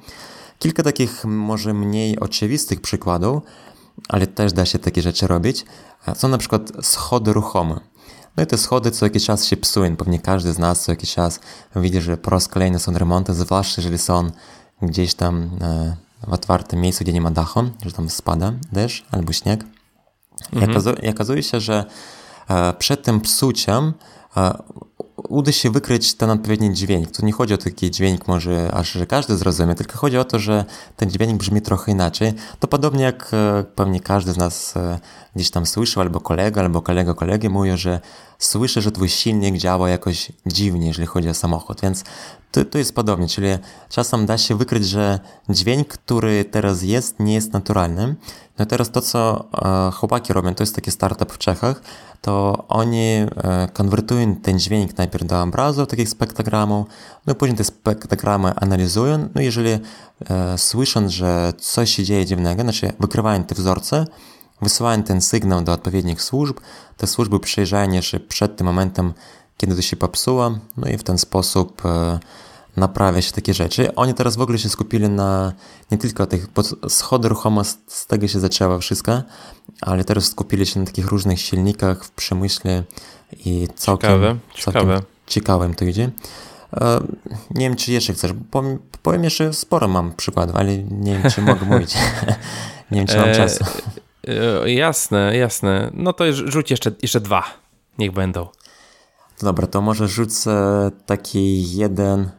[0.58, 3.42] Kilka takich może mniej oczywistych przykładów,
[4.08, 5.64] ale też da się takie rzeczy robić.
[6.14, 7.80] Są na przykład schody ruchome.
[8.36, 9.96] No i te schody co jakiś czas się psują.
[9.96, 11.40] Pewnie każdy z nas co jakiś czas
[11.76, 14.30] widzi, że po raz kolejny są remonty, zwłaszcza jeżeli są
[14.82, 15.96] gdzieś tam e,
[16.28, 19.64] w otwartym miejscu, gdzie nie ma dachu, że tam spada deszcz albo śnieg.
[20.52, 20.96] Mhm.
[21.02, 21.84] I okazuje się, że
[22.48, 23.92] e, przed tym psuciem
[24.36, 24.62] e,
[25.28, 27.10] uda się wykryć ten odpowiedni dźwięk.
[27.10, 30.38] Tu nie chodzi o taki dźwięk może aż, że każdy zrozumie, tylko chodzi o to,
[30.38, 30.64] że
[30.96, 32.32] ten dźwięk brzmi trochę inaczej.
[32.58, 33.30] To podobnie jak
[33.74, 34.74] pewnie każdy z nas
[35.36, 38.00] gdzieś tam słyszał, albo kolega, albo kolega kolegi mówią, że
[38.40, 42.04] słyszę, że twój silnik działa jakoś dziwnie, jeżeli chodzi o samochód, więc
[42.70, 43.48] to jest podobnie, czyli
[43.88, 48.14] czasem da się wykryć, że dźwięk, który teraz jest, nie jest naturalny.
[48.58, 49.48] No teraz to, co
[49.88, 51.82] e, chłopaki robią, to jest taki startup w Czechach,
[52.20, 53.26] to oni e,
[53.72, 56.86] konwertują ten dźwięk najpierw do obrazu, takich spektogramów,
[57.26, 62.62] no i później te spektrogramy analizują, no jeżeli e, słyszą, że coś się dzieje dziwnego,
[62.62, 64.06] znaczy wykrywają te wzorce,
[64.62, 66.56] wysyłają ten sygnał do odpowiednich służb,
[66.96, 69.12] te służby przejrzają jeszcze przed tym momentem,
[69.56, 72.18] kiedy to się popsuło, no i w ten sposób e,
[72.76, 73.94] naprawia się takie rzeczy.
[73.94, 75.52] Oni teraz w ogóle się skupili na
[75.90, 79.22] nie tylko tych, bo schody ruchome z tego się zaczęło wszystko,
[79.80, 82.82] ale teraz skupili się na takich różnych silnikach w przemyśle
[83.44, 85.02] i całkiem, ciekawe, całkiem ciekawe.
[85.26, 86.10] ciekawym to idzie.
[86.76, 87.00] E,
[87.50, 88.32] nie wiem, czy jeszcze chcesz.
[88.50, 91.94] Powiem, powiem jeszcze sporo mam przykładów, ale nie wiem, czy mogę mówić.
[92.90, 93.64] nie wiem, czy mam e, czasu.
[94.28, 95.90] E, jasne, jasne.
[95.94, 97.44] No to rzuć jeszcze, jeszcze dwa.
[97.98, 98.48] Niech będą.
[99.42, 102.30] Dobra, to może rzucę taki jeden,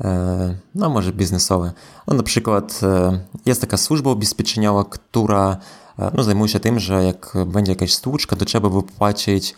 [0.00, 1.72] e, no może biznesowy.
[2.06, 5.56] No na przykład e, jest taka służba ubezpieczeniowa, która
[6.14, 9.54] no, zajmuje się tym, że jak będzie jakaś stłuczka, to trzeba wypłacić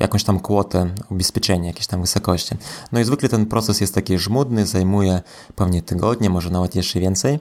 [0.00, 2.54] jakąś tam kwotę ubezpieczenia, jakiejś tam wysokości.
[2.92, 5.22] No i zwykle ten proces jest taki żmudny, zajmuje
[5.56, 7.38] pewnie tygodnie, może nawet jeszcze więcej.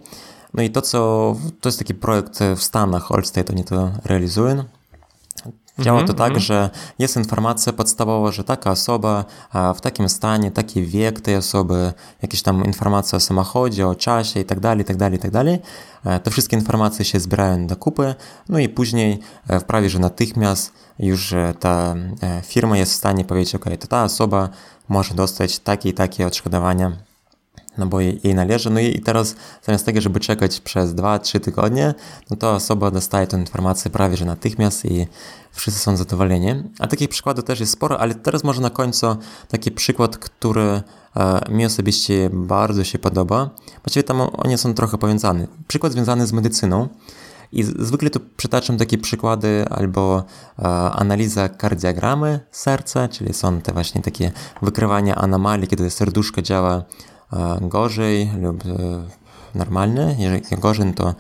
[0.54, 4.64] No i to, co to jest taki projekt w Stanach, Allstate, oni to realizują.
[5.80, 6.70] Działa to tak, że
[7.00, 9.26] jest informacja podstawowa, że taka osoba
[9.76, 14.46] w takim stanie, taki wiek tej osoby, jakieś tam informacje o samochodzie, o czasie i
[14.46, 15.60] tak dalej, i tak dalej, i tak dalej.
[16.24, 18.16] Te wszystkie informacje się zbierają do kupy,
[18.50, 19.20] no i później
[19.50, 21.96] w prawie, że natychmiast już ta
[22.44, 24.50] firma jest w stanie powiedzieć, ok, to ta osoba
[24.90, 26.92] może dostać takie i takie odszkodowania
[27.80, 28.70] no bo jej należy.
[28.70, 31.94] No i teraz zamiast tego, żeby czekać przez 2-3 tygodnie,
[32.30, 35.08] no to osoba dostaje tę informację prawie że natychmiast i
[35.52, 36.64] wszyscy są zadowoleni.
[36.80, 39.18] A takich przykładów też jest sporo, ale teraz może na końcu
[39.48, 40.82] taki przykład, który
[41.16, 43.50] e, mi osobiście bardzo się podoba.
[43.84, 45.48] Właściwie tam oni są trochę powiązane.
[45.68, 46.88] Przykład związany z medycyną.
[47.52, 50.24] I zwykle tu przytaczam takie przykłady albo
[50.60, 56.84] e, analiza kardiogramy serca, czyli są te właśnie takie wykrywania anomalii, kiedy serduszko działa
[57.62, 58.64] gorzej lub
[59.56, 61.16] normalnie, jeżeli gorzej, no to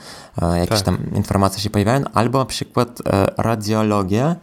[0.55, 0.82] jakieś tak.
[0.82, 3.01] tam informacje się pojawiają, albo na przykład
[3.38, 4.36] radiologia,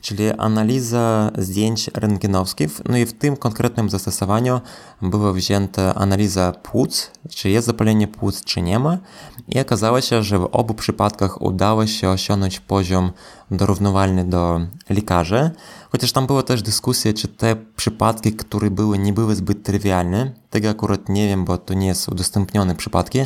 [0.00, 2.70] czyli analiza zdjęć rentgenowskich.
[2.88, 4.60] No i w tym konkretnym zastosowaniu
[5.02, 8.98] była wzięta analiza płuc, czy jest zapalenie płuc, czy nie ma.
[9.48, 13.12] I okazało się, że w obu przypadkach udało się osiągnąć poziom
[13.50, 15.50] dorównywalny do lekarzy.
[15.92, 20.32] Chociaż tam była też dyskusja, czy te przypadki, które były, nie były zbyt trywialne.
[20.50, 23.20] Tego akurat nie wiem, bo to nie są udostępnione przypadki,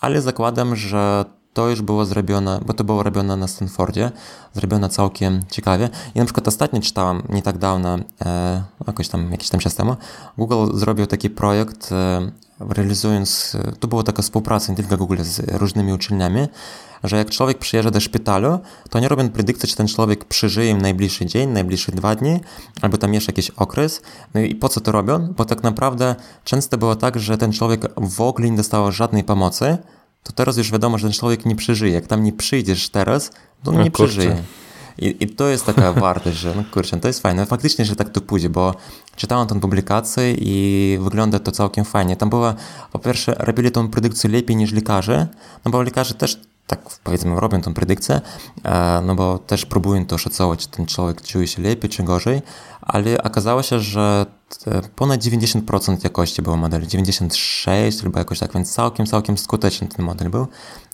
[0.00, 4.10] ale zakładam, że to już było zrobione, bo to było robione na Stanfordzie,
[4.54, 5.88] zrobione całkiem ciekawie.
[6.14, 9.96] I na przykład ostatnio czytałam, nie tak dawno, e, jakoś tam, jakiś tam czas temu,
[10.38, 12.30] Google zrobił taki projekt, e,
[12.60, 16.48] realizując, e, to była taka współpraca nie tylko Google z różnymi uczelniami,
[17.04, 18.58] że jak człowiek przyjeżdża do szpitalu,
[18.90, 22.40] to oni robią predykcję, czy ten człowiek przeżyje najbliższy dzień, najbliższe dwa dni,
[22.82, 24.02] albo tam jeszcze jakiś okres.
[24.34, 25.32] No i po co to robią?
[25.36, 29.78] Bo tak naprawdę często było tak, że ten człowiek w ogóle nie dostał żadnej pomocy,
[30.22, 31.92] to teraz już wiadomo, że ten człowiek nie przeżyje.
[31.92, 33.30] Jak tam nie przyjdziesz teraz,
[33.62, 34.12] to on no, nie kurczę.
[34.12, 34.42] przeżyje.
[34.98, 37.46] I, I, to jest taka wartość, że no kurczę, to jest fajne.
[37.46, 38.74] Faktycznie, że tak to pójdzie, bo
[39.16, 42.16] czytałem tę publikację i wygląda to całkiem fajnie.
[42.16, 42.54] Tam była,
[42.92, 45.28] po pierwsze, robili tą predykcję lepiej niż lekarze,
[45.64, 46.40] no bo lekarze też
[46.76, 48.20] tak powiedzmy robią tą predykcję,
[48.64, 52.42] e, no bo też próbują to szacować, czy ten człowiek czuje się lepiej czy gorzej,
[52.80, 54.26] ale okazało się, że
[54.96, 60.30] ponad 90% jakości było modeli, 96 albo jakoś tak, więc całkiem, całkiem skuteczny ten model
[60.30, 60.46] był.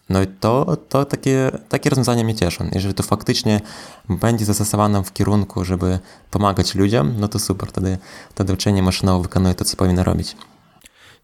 [0.09, 2.69] No i to, to takie, takie rozwiązania mnie cieszą.
[2.73, 3.61] Jeżeli to faktycznie
[4.09, 5.99] będzie zastosowane w kierunku, żeby
[6.31, 7.99] pomagać ludziom, no to super, wtedy,
[8.31, 10.37] wtedy uczenie maszynowe wykonuje to, co powinno robić.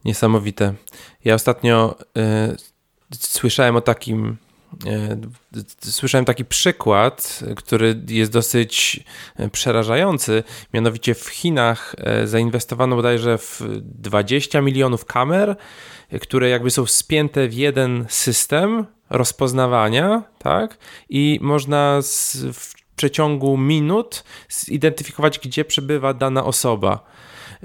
[0.05, 0.75] Niesamowite.
[1.25, 4.44] Ja ostatnio y, słyszałem o takim E,
[5.81, 9.05] słyszałem taki przykład, który jest dosyć
[9.37, 10.43] e, przerażający.
[10.73, 15.57] Mianowicie w Chinach e, zainwestowano bodajże w 20 milionów kamer,
[16.21, 20.79] które jakby są spięte w jeden system rozpoznawania, tak?
[21.09, 22.01] I można
[22.53, 27.05] w przeciągu minut zidentyfikować, gdzie przebywa dana osoba.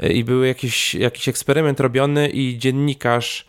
[0.09, 3.48] I był jakiś, jakiś eksperyment robiony, i dziennikarz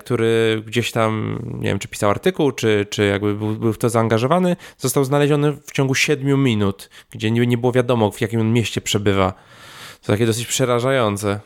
[0.00, 3.88] który gdzieś tam, nie wiem, czy pisał artykuł, czy, czy jakby był, był w to
[3.88, 8.52] zaangażowany, został znaleziony w ciągu 7 minut, gdzie nie, nie było wiadomo, w jakim on
[8.52, 9.32] mieście przebywa.
[10.00, 11.40] To takie dosyć przerażające.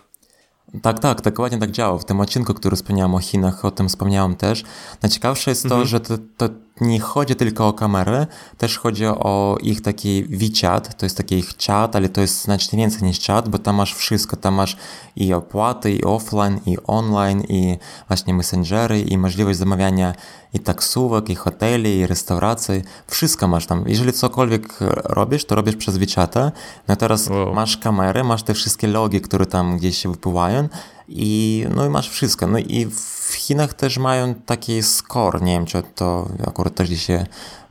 [0.82, 1.98] Tak, tak, dokładnie tak działa.
[1.98, 4.64] W tym odcinku, który wspomniałem o Chinach, o tym wspomniałem też.
[5.02, 5.86] Najciekawsze jest to, mhm.
[5.86, 6.00] że
[6.36, 6.48] to
[6.80, 8.26] nie chodzi tylko o kamery,
[8.58, 12.78] też chodzi o ich taki WeChat, to jest taki ich chat, ale to jest znacznie
[12.78, 14.76] więcej niż chat, bo tam masz wszystko, tam masz
[15.16, 17.78] i opłaty, i offline, i online, i
[18.08, 20.14] właśnie messengery, i możliwość zamawiania
[20.54, 23.84] i taksówek, i hoteli, i restauracji, wszystko masz tam.
[23.86, 26.52] Jeżeli cokolwiek robisz, to robisz przez WeChata,
[26.88, 27.54] no teraz wow.
[27.54, 30.68] masz kamery, masz te wszystkie logi, które tam gdzieś się wypływają
[31.10, 32.46] i no i masz wszystko.
[32.46, 37.26] No i w Chinach też mają taki score, nie wiem czy to akurat też się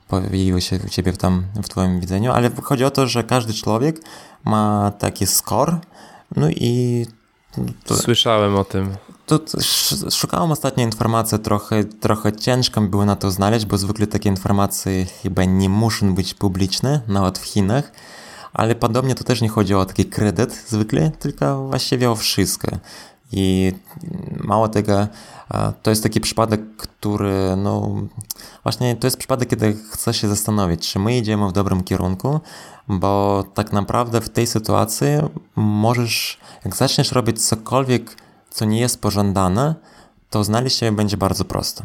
[0.07, 4.01] pojawiło się u ciebie tam w twoim widzeniu, ale chodzi o to, że każdy człowiek
[4.45, 5.77] ma taki score,
[6.35, 7.05] no i...
[7.83, 8.95] To, Słyszałem o tym.
[9.25, 9.57] To, to
[10.11, 15.45] szukałem ostatnio informacji, trochę, trochę ciężko było na to znaleźć, bo zwykle takie informacje chyba
[15.45, 17.91] nie muszą być publiczne, nawet w Chinach,
[18.53, 22.77] ale podobnie to też nie chodzi o taki kredyt zwykle, tylko właściwie o wszystko.
[23.31, 23.73] I
[24.43, 25.07] mało tego,
[25.83, 27.95] to jest taki przypadek, który, no,
[28.63, 32.39] właśnie to jest przypadek, kiedy chcę się zastanowić, czy my idziemy w dobrym kierunku,
[32.87, 35.07] bo tak naprawdę w tej sytuacji
[35.55, 38.15] możesz, jak zaczniesz robić cokolwiek,
[38.49, 39.75] co nie jest pożądane,
[40.29, 41.83] to znaleźć się będzie bardzo prosto.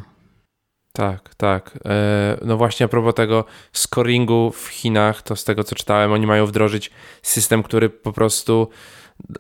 [0.93, 1.79] Tak, tak.
[1.85, 6.27] E, no właśnie a propos tego scoringu w Chinach, to z tego co czytałem, oni
[6.27, 6.91] mają wdrożyć
[7.23, 8.69] system, który po prostu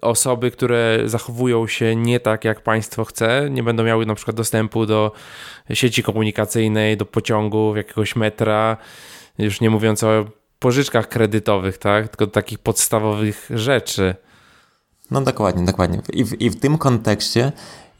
[0.00, 4.86] osoby, które zachowują się nie tak, jak państwo chce, nie będą miały na przykład dostępu
[4.86, 5.12] do
[5.70, 8.76] sieci komunikacyjnej, do pociągów, jakiegoś metra,
[9.38, 10.24] już nie mówiąc o
[10.58, 12.08] pożyczkach kredytowych, tak?
[12.08, 14.14] tylko takich podstawowych rzeczy.
[15.10, 16.02] No dokładnie, dokładnie.
[16.12, 17.52] I w, i w tym kontekście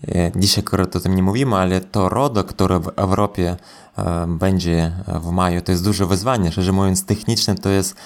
[0.09, 3.57] e, Dzisiaj akurat o tym nie mówimy, ale to RODO, które w Europie
[3.99, 6.53] e, będzie w maju, to jest duże wyzwanie.
[6.53, 7.97] Szczerze mówiąc, techniczne to jest,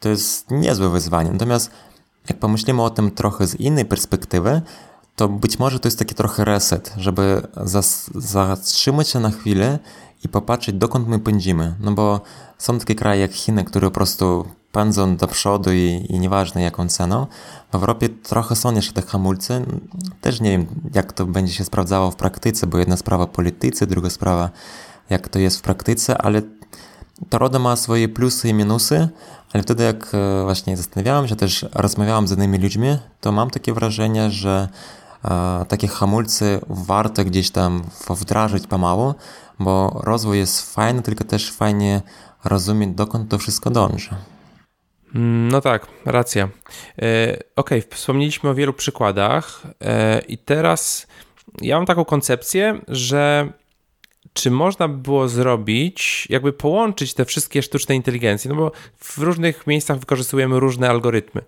[0.00, 1.30] to jest niezłe wyzwanie.
[1.30, 1.70] Natomiast
[2.28, 4.62] jak pomyślimy o tym trochę z innej perspektywy,
[5.16, 7.42] to być może to jest taki trochę reset, żeby
[8.14, 9.78] zatrzymać się na chwilę
[10.24, 11.74] i popatrzeć, dokąd my pędzimy.
[11.80, 12.20] No bo
[12.58, 16.88] są takie kraje jak Chiny, które po prostu pędzą do przodu i, i nieważne jaką
[16.88, 17.26] ceną.
[17.72, 19.64] W Europie trochę są jeszcze te hamulce.
[20.20, 24.10] Też nie wiem, jak to będzie się sprawdzało w praktyce, bo jedna sprawa politycy, druga
[24.10, 24.50] sprawa
[25.10, 26.42] jak to jest w praktyce, ale
[27.28, 29.08] to RODO ma swoje plusy i minusy,
[29.52, 33.72] ale wtedy jak e, właśnie zastanawiałem się, też rozmawiałem z innymi ludźmi, to mam takie
[33.72, 34.68] wrażenie, że
[35.68, 39.14] takie hamulce warto gdzieś tam wdrażać pomału,
[39.58, 42.02] bo rozwój jest fajny, tylko też fajnie
[42.44, 44.10] rozumieć, dokąd to wszystko dąży.
[45.14, 46.48] Mm, no tak, racja.
[47.02, 51.06] E, ok, wspomnieliśmy o wielu przykładach e, i teraz
[51.62, 53.52] ja mam taką koncepcję, że
[54.32, 59.66] czy można by było zrobić, jakby połączyć te wszystkie sztuczne inteligencje, no bo w różnych
[59.66, 61.42] miejscach wykorzystujemy różne algorytmy.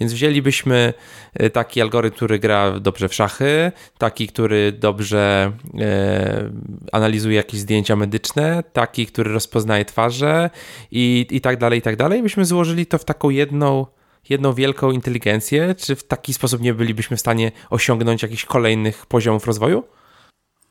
[0.00, 0.94] Więc wzięlibyśmy
[1.34, 6.50] e, taki algorytm, który gra dobrze w szachy, taki, który dobrze e,
[6.92, 10.50] analizuje jakieś zdjęcia medyczne, taki, który rozpoznaje twarze
[10.90, 12.22] i, i tak dalej, i tak dalej.
[12.22, 13.86] Byśmy złożyli to w taką jedną
[14.28, 19.46] jedną wielką inteligencję, czy w taki sposób nie bylibyśmy w stanie osiągnąć jakichś kolejnych poziomów
[19.46, 19.84] rozwoju?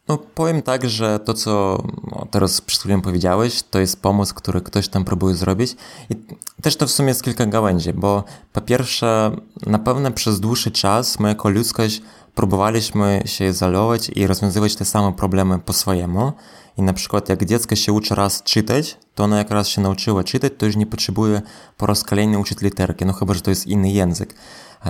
[0.08, 1.84] No powiem tak, że to co
[2.32, 5.76] teraz przed chwilą powiedziałeś, to jest pomysł, który ktoś tam próbuje zrobić
[6.10, 6.16] i
[6.62, 9.32] też to w sumie jest kilka gałęzi, bo po pierwsze
[9.66, 12.01] na pewno przez dłuższy czas my jako ludzkość
[12.36, 16.34] próbowaliśmy się izolować i rozwiązywać te same problemy po swojemu.
[16.78, 20.24] I na przykład jak dziecko się uczy raz czytać, to ona jak raz się nauczyła
[20.24, 21.41] czytać, to już nie potrzebuje
[21.78, 24.36] po raz kolejny uczyć literki, no chyba, że to jest inny język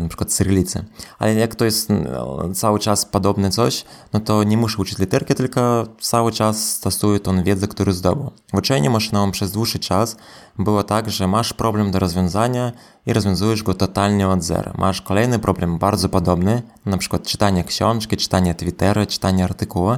[0.01, 0.85] na przykład cyrylicy.
[1.19, 5.35] Ale jak to jest no, cały czas podobne coś, no to nie muszę uczyć literki,
[5.35, 8.31] tylko cały czas stosuję tą wiedzę, którą zdobył.
[8.53, 10.17] W uczeniu maszynowym przez dłuższy czas
[10.59, 12.71] było tak, że masz problem do rozwiązania
[13.05, 14.73] i rozwiązujesz go totalnie od zera.
[14.77, 19.91] Masz kolejny problem bardzo podobny, na przykład czytanie książki, czytanie Twittera, czytanie artykułu,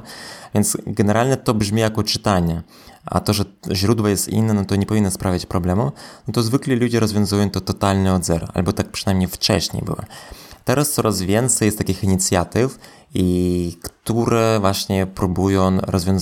[0.53, 2.63] więc generalnie to brzmi jako czytanie
[3.11, 5.91] a to, że źródło jest inne, no to nie powinno sprawiać problemu,
[6.27, 9.97] no to zwykli ludzie rozwiązują to totalnie od zera, albo tak przynajmniej wcześniej było.
[10.65, 12.79] Teraz coraz więcej jest takich inicjatyw,
[13.13, 15.77] i które właśnie próbują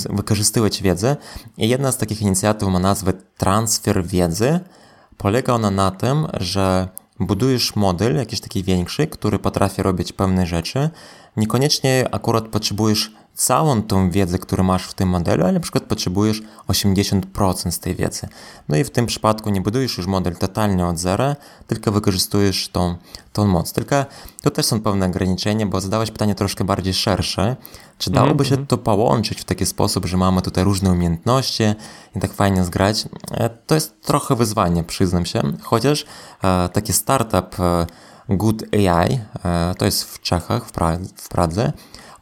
[0.10, 1.18] wykorzystywać wiedzę.
[1.58, 4.60] I jedna z takich inicjatyw ma nazwę transfer wiedzy.
[5.18, 6.88] Polega ona na tym, że
[7.20, 10.90] budujesz model jakiś taki większy, który potrafi robić pewne rzeczy.
[11.38, 16.42] Niekoniecznie akurat potrzebujesz całą tą wiedzę, którą masz w tym modelu, ale na przykład potrzebujesz
[16.68, 18.28] 80% z tej wiedzy.
[18.70, 21.36] No i w tym przypadku nie budujesz już model totalnie od zera,
[21.68, 22.96] tylko wykorzystujesz tą,
[23.34, 23.74] tą moc.
[23.74, 24.06] Tylko
[24.42, 27.56] to też są pewne ograniczenia, bo zadałeś pytanie troszkę bardziej szersze.
[27.98, 28.50] Czy dałoby mm -hmm.
[28.50, 28.68] się mhm.
[28.68, 31.64] to połączyć w taki sposób, że mamy tutaj różne umiejętności
[32.16, 33.06] i tak fajnie zgrać?
[33.32, 35.42] E, to jest trochę wyzwanie, przyznam się.
[35.62, 36.06] Chociaż
[36.44, 37.86] e, taki startup e,
[38.30, 39.20] Good AI,
[39.78, 41.74] to jest w Czechach, w, pra w Pradze,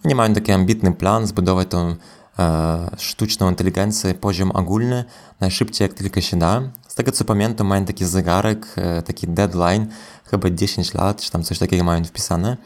[0.06, 1.96] oni mają taki ambitny plan zbudować tą
[2.40, 5.06] e, sztuczną inteligencję poziom ogólny
[5.40, 6.62] najszybciej jak tylko się da.
[6.88, 9.88] Z tego co pamiętam mają taki zegarek, e, taki deadline,
[10.26, 12.58] chyba 10 lat, czy tam coś takiego mają wpisane.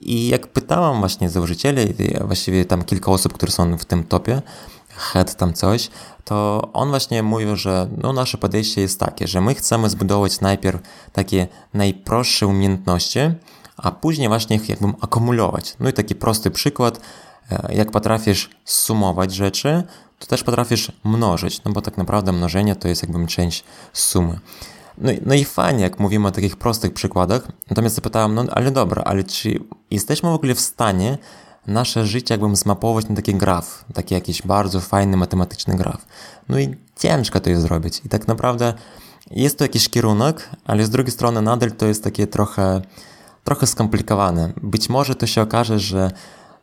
[0.00, 4.42] I jak pytałam właśnie założycieli, właściwie tam kilka osób, które są w tym topie,
[4.96, 5.90] head tam coś,
[6.24, 10.80] to on właśnie mówił, że no nasze podejście jest takie, że my chcemy zbudować najpierw
[11.12, 13.18] takie najprostsze umiejętności,
[13.76, 15.76] a później właśnie jakbym akumulować.
[15.80, 17.00] No i taki prosty przykład,
[17.50, 19.82] e, jak potrafisz sumować rzeczy,
[20.18, 24.38] to też potrafisz mnożyć, no bo tak naprawdę mnożenie to jest jakbym część sumy.
[24.98, 29.02] No no i fajnie, jak mówimy o takich prostych przykładach, natomiast zapytałem, no ale dobra,
[29.02, 29.60] ale czy
[29.90, 31.18] jesteśmy w ogóle w stanie
[31.66, 36.06] nasze życie jakbym zmapować na taki graf, taki jakiś bardzo fajny matematyczny graf.
[36.48, 38.74] No i ciężko to jest zrobić i tak naprawdę
[39.30, 42.80] jest to jakiś kierunek, ale z drugiej strony nadal to jest takie trochę
[43.46, 44.52] trochę skomplikowane.
[44.62, 46.10] Być może to się okaże, że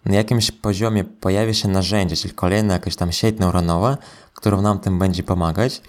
[0.06, 3.98] na jakimś poziomie pojawi się narzędzie, czyli kolejna jakaś tam sieć neuronowa,
[4.34, 5.82] która nam tym będzie pomagać.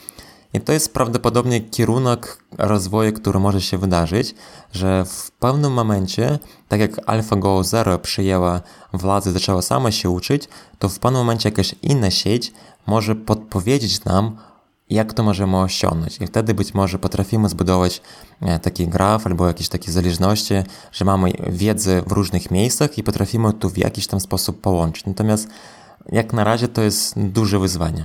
[0.53, 4.34] I to jest prawdopodobnie kierunek rozwoju, który może się wydarzyć,
[4.72, 6.38] że w pewnym momencie,
[6.68, 8.61] tak jak AlphaGo Zero przyjęła
[8.92, 12.53] władzę, zaczęła sama się uczyć, to w pewnym momencie jakaś inna sieć
[12.86, 14.36] może podpowiedzieć nam,
[14.91, 16.20] jak to możemy osiągnąć.
[16.20, 18.03] I wtedy być może potrafimy zbudować
[18.43, 20.55] e, taki graf albo jakieś takie zależności,
[20.93, 25.07] że mamy wiedzę w różnych miejscach i potrafimy to w jakiś tam sposób połączyć.
[25.07, 25.49] Natomiast
[26.12, 28.05] jak na razie to jest duże wyzwanie.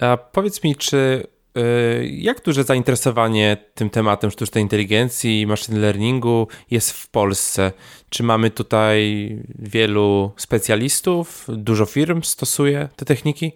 [0.00, 1.26] A powiedz mi, czy
[1.58, 7.72] y, jak duże zainteresowanie tym tematem sztucznej inteligencji i machine learningu jest w Polsce?
[8.08, 9.28] Czy mamy tutaj
[9.58, 13.52] wielu specjalistów, dużo firm stosuje te techniki?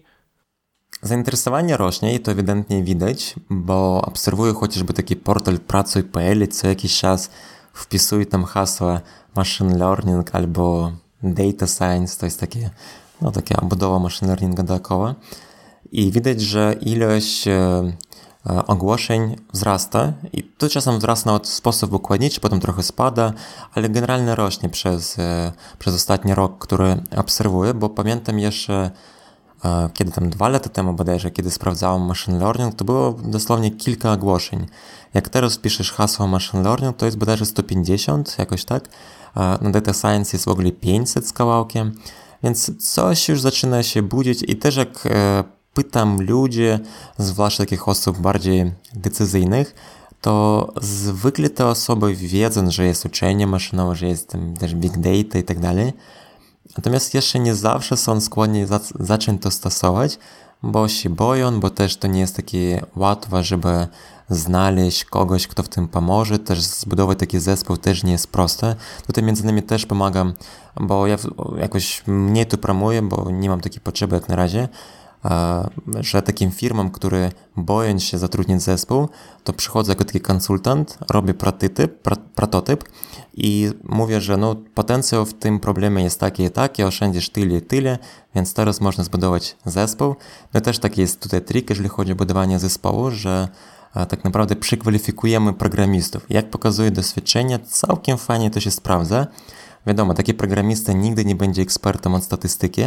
[1.01, 6.99] Zainteresowanie rośnie i to ewidentnie widać, bo obserwuję chociażby taki portal pracuj.pl i co jakiś
[6.99, 7.29] czas
[7.73, 9.01] wpisuję tam hasła
[9.35, 10.91] machine learning albo
[11.23, 12.69] data science, to jest takie,
[13.21, 15.15] no, taka budowa machine learninga dookoła.
[15.91, 17.51] I widać, że ilość e,
[18.49, 23.33] e, ogłoszeń wzrasta i to czasem wzrasta w sposób układniczy, potem trochę spada,
[23.73, 28.91] ale generalnie rośnie przez, e, przez ostatni rok, który obserwuję, bo pamiętam jeszcze
[29.93, 34.65] kiedy tam dwa lata temu bodajże, kiedy sprawdzałem machine learning, to było dosłownie kilka ogłoszeń.
[35.13, 38.89] Jak teraz piszesz hasło machine learning, to jest bodajże 150, jakoś tak.
[39.61, 41.91] Na data science jest w ogóle 500 z kawałkiem,
[42.43, 45.43] więc coś już zaczyna się budzić i też jak e,
[45.73, 46.63] pytam ludzi,
[47.17, 49.75] zwłaszcza takich osób bardziej decyzyjnych,
[50.21, 55.43] to zwykle te osoby wiedzą, że jest uczenie maszynowe, że jest też big data i
[55.43, 55.93] tak dalej,
[56.77, 60.19] Natomiast jeszcze nie zawsze są skłonni za zacząć to stosować,
[60.63, 63.87] bo się boją, bo też to nie jest takie łatwe, żeby
[64.29, 66.39] znaleźć kogoś, kto w tym pomoże.
[66.39, 68.75] Też zbudować taki zespół też nie jest proste.
[69.07, 70.33] Tutaj między innymi też pomagam,
[70.79, 71.17] bo ja
[71.57, 74.67] jakoś mniej tu promuję, bo nie mam takiej potrzeby jak na razie,
[75.99, 79.09] że takim firmom, które boją się zatrudnić zespół,
[79.43, 82.83] to przychodzę jako taki konsultant, robię prototyp, prototyp
[83.33, 87.61] i mówię, że no, potencjał w tym problemie jest taki i taki, oszczędzisz tyle i
[87.61, 87.97] tyle,
[88.35, 90.15] więc teraz można zbudować zespół.
[90.53, 93.47] No też taki jest tutaj trik, jeżeli chodzi o budowanie zespołu, że
[93.93, 96.25] tak naprawdę przekwalifikujemy programistów.
[96.29, 99.27] Jak pokazuje doświadczenie, całkiem fajnie to się sprawdza.
[99.89, 102.81] Wiadomo, taki programista nigdy nie będzie ekspertem od statystyki,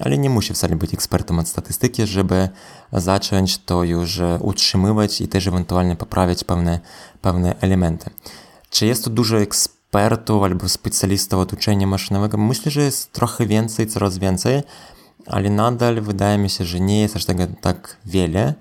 [0.00, 2.48] ale nie musi wcale być ekspertem od statystyki, żeby
[2.92, 6.80] zacząć to już utrzymywać i też ewentualnie poprawiać pewne,
[7.22, 8.10] pewne elementy.
[8.70, 12.38] Czy jest to dużo ekspertów albo specjalistów od uczenia maszynowego?
[12.38, 14.62] Myślę, że jest trochę więcej, coraz więcej,
[15.26, 17.24] ale nadal wydaje mi się, że nie jest aż
[17.60, 18.54] tak wiele.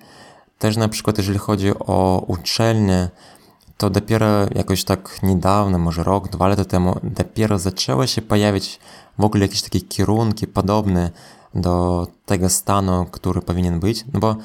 [0.60, 3.10] Też na przykład jeżeli chodzi o uczelnie,
[3.78, 8.80] to dopiero jakoś tak niedawno, może rok, dwa lata temu, dopiero zaczęły się pojawiać
[9.20, 11.12] w ogóle jakieś takie kierunki podobne
[11.56, 14.06] do tego stanu, który powinien być.
[14.14, 14.36] No bo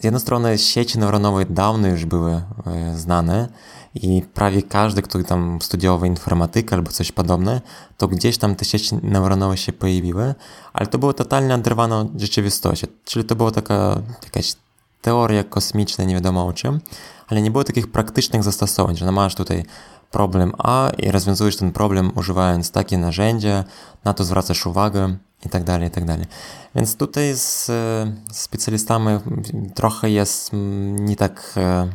[0.00, 2.42] z jednej strony sieci neuronowe dawno już były e,
[2.96, 3.48] znane
[3.94, 7.60] i prawie każdy, kto tam studiował informatykę albo coś podobne,
[7.96, 10.34] to gdzieś tam te sieci neuronowe się pojawiły,
[10.72, 12.86] ale to było totalnie oderwane od rzeczywistości.
[13.04, 14.54] Czyli to była taka jakaś
[15.02, 16.80] teoria kosmiczna, nie wiadomo o czym,
[17.28, 19.64] ale nie było takich praktycznych zastosowań, że no masz tutaj
[20.10, 23.64] problem A i rozwiązujesz ten problem używając takie narzędzia,
[24.04, 26.26] na to zwracasz uwagę i tak dalej, i tak dalej.
[26.74, 27.66] Więc tutaj z,
[28.32, 29.18] z specjalistami
[29.74, 31.88] trochę jest mm, nie tak e,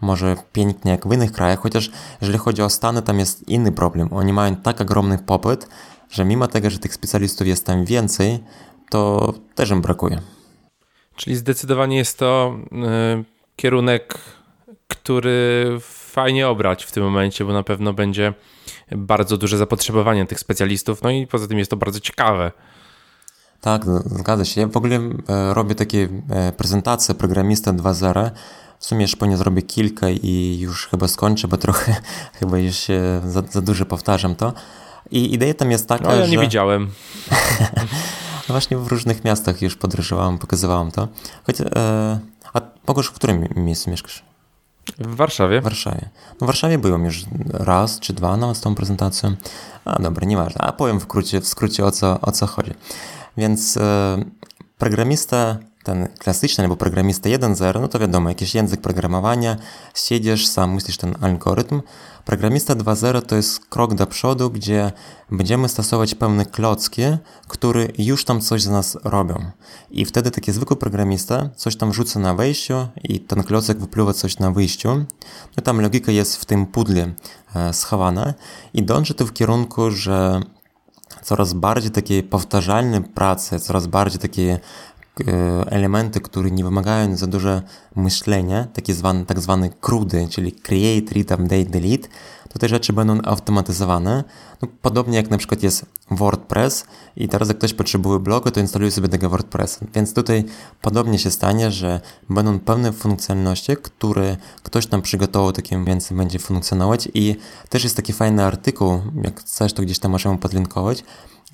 [0.00, 4.08] może pięknie jak w innych krajach, chociaż jeżeli chodzi o Stany, tam jest inny problem.
[4.12, 5.68] Oni mają tak ogromny popyt,
[6.10, 8.44] że mimo tego, że tych specjalistów jest tam więcej,
[8.90, 10.20] to też im brakuje.
[11.16, 12.56] Czyli zdecydowanie jest to
[13.20, 13.24] y,
[13.56, 14.18] kierunek,
[14.88, 18.32] który fajnie obrać w tym momencie, bo na pewno będzie
[18.92, 22.52] bardzo duże zapotrzebowanie tych specjalistów, no i poza tym jest to bardzo ciekawe.
[23.60, 24.60] Tak, zgadza się.
[24.60, 28.30] Ja w ogóle e, robię takie e, prezentacje Programista 2.0.
[28.78, 31.96] W sumie już po nie zrobię kilka i już chyba skończę, bo trochę
[32.40, 34.52] chyba już się za, za dużo powtarzam to.
[35.10, 36.30] I idea tam jest taka, no, ja że...
[36.30, 36.90] nie widziałem.
[38.50, 41.08] no właśnie w różnych miastach już podróżowałem, pokazywałem to.
[41.46, 42.18] Choć, e,
[42.52, 44.24] a Bogusz, w którym miejscu mieszkasz?
[44.98, 45.60] W Warszawie.
[45.60, 46.08] W Warszawie.
[46.40, 49.34] No w Warszawie byłem już raz czy dwa no, z tą prezentacją.
[49.84, 50.60] A dobra, nieważne.
[50.60, 52.74] A powiem w skrócie, w skrócie o, co, o co chodzi.
[53.36, 54.24] Więc e,
[54.80, 59.56] programista ten klasyczny albo programista 1.0, no to wiadomo, jakiś język programowania,
[59.94, 61.82] siedzisz, sam myślisz ten algorytm.
[62.24, 64.92] Programista 2.0 to jest krok do przodu, gdzie
[65.30, 67.02] będziemy stosować pewne klocki,
[67.48, 69.50] które już tam coś za nas robią.
[69.90, 74.38] I wtedy taki zwykły programista coś tam rzuca na wejściu i ten klocek wypływa coś
[74.38, 74.88] na wyjściu.
[75.56, 77.12] No tam logika jest w tym pudle
[77.54, 78.34] e, schowana
[78.74, 80.40] i dąży to w kierunku, że
[81.22, 84.58] coraz bardziej takie powtarzalne prace, coraz bardziej takie
[85.28, 87.62] e, elementy, które nie wymagają za dużo
[87.96, 92.08] myślenia, takie zwane, tak zwane krudy, czyli create, read, update, delete,
[92.48, 94.24] to te rzeczy będą automatyzowane.
[94.62, 96.84] No, podobnie jak na przykład jest WordPress
[97.16, 99.86] i teraz jak ktoś potrzebuje blogu, to instaluje sobie tego WordPressa.
[99.94, 100.44] Więc tutaj
[100.82, 102.00] podobnie się stanie, że
[102.30, 107.36] będą pewne funkcjonalności, które ktoś tam przygotował, takim więcej będzie funkcjonować i
[107.68, 111.04] też jest taki fajny artykuł, jak chcesz, to gdzieś tam możemy podlinkować,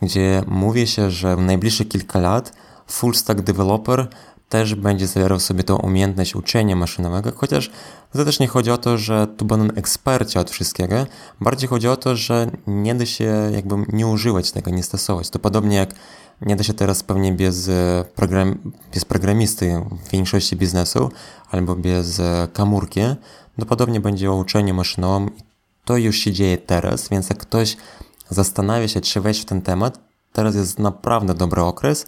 [0.02, 2.52] gdzie mówi się, że w najbliższe kilka lat
[2.86, 4.08] full stack developer
[4.48, 7.70] też będzie zawierał sobie tą umiejętność uczenia maszynowego, chociaż
[8.12, 11.06] to też nie chodzi o to, że tu będą eksperci od wszystkiego,
[11.40, 15.30] bardziej chodzi o to, że nie da się jakby nie używać tego, nie stosować.
[15.30, 15.94] To podobnie jak
[16.40, 21.10] nie da się teraz pewnie bez, e, program, bez programisty w większości biznesu
[21.50, 23.00] albo bez e, komórki,
[23.58, 25.30] to podobnie będzie o uczeniu maszynowym.
[25.84, 27.76] To już się dzieje teraz, więc jak ktoś
[28.30, 29.98] zastanawia się, czy wejść w ten temat,
[30.32, 32.06] teraz jest naprawdę dobry okres,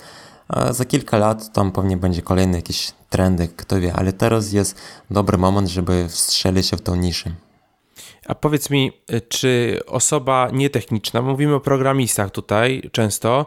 [0.48, 4.80] a za kilka lat tam pewnie będzie kolejny jakiś trendy, kto wie, ale teraz jest
[5.10, 7.30] dobry moment, żeby wstrzelić się w tą niszę.
[8.26, 8.92] A powiedz mi,
[9.28, 13.46] czy osoba nietechniczna, mówimy o programistach tutaj często,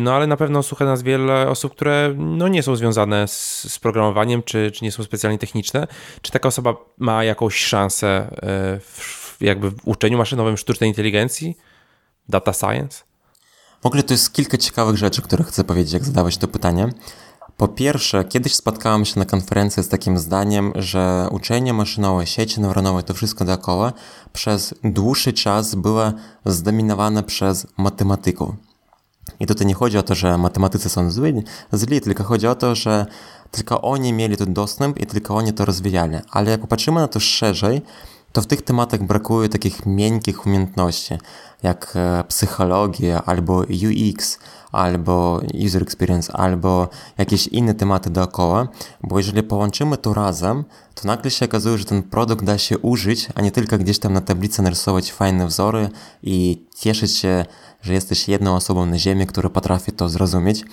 [0.00, 3.78] no ale na pewno słucha nas wiele osób, które no nie są związane z, z
[3.78, 5.86] programowaniem, czy, czy nie są specjalnie techniczne.
[6.22, 8.30] Czy taka osoba ma jakąś szansę
[8.80, 11.56] w, jakby w uczeniu maszynowym sztucznej inteligencji?
[12.28, 13.04] Data science?
[13.86, 16.88] W ogóle to jest kilka ciekawych rzeczy, które chcę powiedzieć, jak zadałeś to pytanie.
[17.56, 23.02] Po pierwsze, kiedyś spotkałem się na konferencji z takim zdaniem, że uczenie maszynowe, sieci neuronowe,
[23.02, 23.92] to wszystko dookoła
[24.32, 26.12] przez dłuższy czas było
[26.46, 28.54] zdominowane przez matematyków.
[29.40, 32.74] I tutaj nie chodzi o to, że matematycy są zli, zli, tylko chodzi o to,
[32.74, 33.06] że
[33.50, 36.16] tylko oni mieli ten dostęp i tylko oni to rozwijali.
[36.30, 37.82] Ale jak popatrzymy na to szerzej,
[38.36, 41.18] to w tych tematach brakuje takich miękkich umiejętności,
[41.62, 44.38] jak e, psychologia, albo UX,
[44.72, 48.68] albo user experience, albo jakieś inne tematy dookoła,
[49.02, 50.64] bo jeżeli połączymy to razem,
[50.94, 54.12] to nagle się okazuje, że ten produkt da się użyć, a nie tylko gdzieś tam
[54.12, 55.88] na tablicy narysować fajne wzory
[56.22, 57.44] i cieszyć się,
[57.82, 60.64] że jesteś jedną osobą na ziemi, która potrafi to zrozumieć.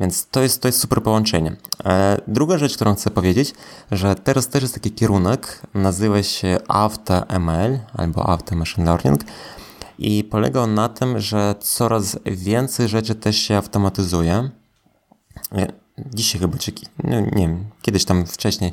[0.00, 1.56] Więc to jest, to jest super połączenie.
[1.84, 3.54] E, druga rzecz, którą chcę powiedzieć,
[3.92, 9.20] że teraz też jest taki kierunek, nazywa się AutoML albo Auto Machine Learning
[9.98, 14.50] i polega on na tym, że coraz więcej rzeczy też się automatyzuje.
[15.52, 15.66] E,
[16.14, 16.72] dzisiaj chyba, czy
[17.04, 18.72] no, nie wiem, kiedyś tam wcześniej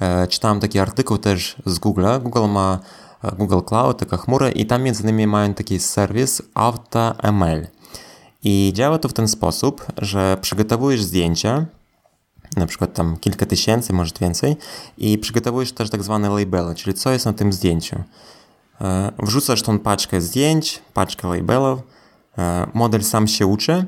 [0.00, 2.06] e, czytałem taki artykuł też z Google.
[2.22, 2.78] Google ma
[3.38, 7.66] Google Cloud, taka chmura i tam między innymi mają taki serwis AutoML.
[8.44, 11.66] I działa to w ten sposób, że przygotowujesz zdjęcia,
[12.56, 14.56] na przykład tam kilka tysięcy, może więcej,
[14.98, 17.96] i przygotowujesz też tak zwane labele, czyli co jest na tym zdjęciu.
[18.80, 21.80] E, wrzucasz tą paczkę zdjęć, paczkę labelów,
[22.38, 23.84] e, model sam się uczy,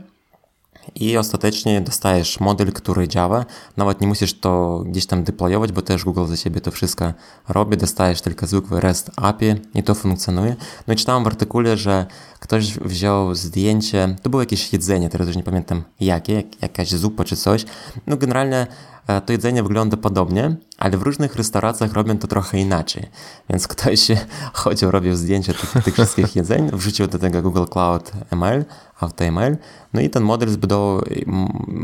[0.94, 3.44] i ostatecznie dostajesz model, który działa.
[3.76, 7.12] Nawet nie musisz to gdzieś tam deployować, bo też Google za ciebie to wszystko
[7.48, 7.76] robi.
[7.76, 10.56] Dostajesz tylko zwykły REST API i to funkcjonuje.
[10.86, 12.06] No i czytałem w artykule, że
[12.40, 17.36] ktoś wziął zdjęcie, to było jakieś jedzenie, teraz już nie pamiętam jakie, jakaś zupa czy
[17.36, 17.64] coś.
[18.06, 18.66] No generalnie
[19.06, 23.08] to jedzenie wygląda podobnie, ale w różnych restauracjach robią to trochę inaczej.
[23.50, 24.08] Więc ktoś
[24.52, 28.64] chodził, robił zdjęcia tych, tych wszystkich jedzeń, wrzucił do tego Google Cloud ML,
[29.00, 29.56] AutoML,
[29.92, 31.02] no i ten model zbudował,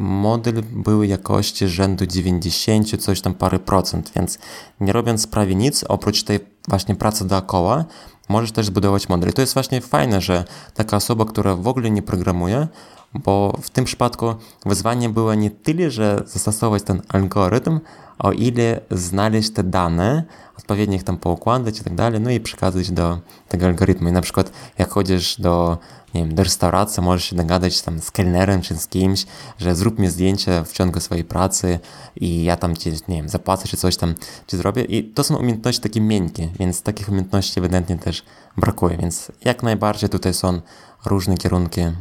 [0.03, 4.39] model był jakości rzędu 90, coś tam parę procent, więc
[4.81, 7.85] nie robiąc prawie nic, oprócz tej właśnie pracy dookoła,
[8.29, 9.31] możesz też zbudować model.
[9.31, 10.45] I to jest właśnie fajne, że
[10.75, 12.69] taka osoba, która w ogóle nie programuje,
[13.15, 14.35] bo w tym przypadku
[14.67, 17.81] wyzwanie było nie tyle, że zastosować ten algorytm,
[18.19, 20.25] o ile znaleźć te dane,
[20.59, 24.09] odpowiednio ich tam poukładać i tak dalej, no i przekazać do tego algorytmu.
[24.09, 25.79] I na przykład jak chodzisz do,
[26.15, 29.27] nie wiem, do restauracji, możesz się dogadać tam z kelnerem czy z kimś,
[29.59, 31.79] że zrób mi zdjęcie w ciągu swojej pracy
[32.17, 34.15] i ja tam ci, nie wiem, zapłacę czy coś tam
[34.47, 34.83] ci zrobię.
[34.85, 38.23] I to są umiejętności takie miękkie, więc takich umiejętności ewidentnie też
[38.57, 40.61] brakuje, więc jak najbardziej tutaj są
[41.07, 41.95] różne kierunki e,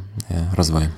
[0.54, 0.88] rozwoju.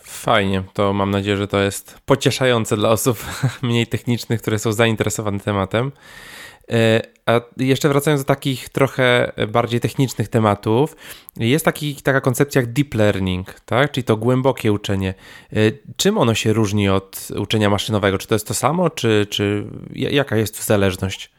[0.00, 3.24] Fajnie, to mam nadzieję, że to jest pocieszające dla osób
[3.62, 5.92] mniej technicznych, które są zainteresowane tematem.
[6.70, 10.96] E, a jeszcze wracając do takich trochę bardziej technicznych tematów,
[11.36, 13.90] jest taki, taka koncepcja jak deep learning, tak?
[13.90, 15.14] czyli to głębokie uczenie.
[15.52, 15.56] E,
[15.96, 18.18] czym ono się różni od uczenia maszynowego?
[18.18, 21.37] Czy to jest to samo, czy, czy jaka jest zależność?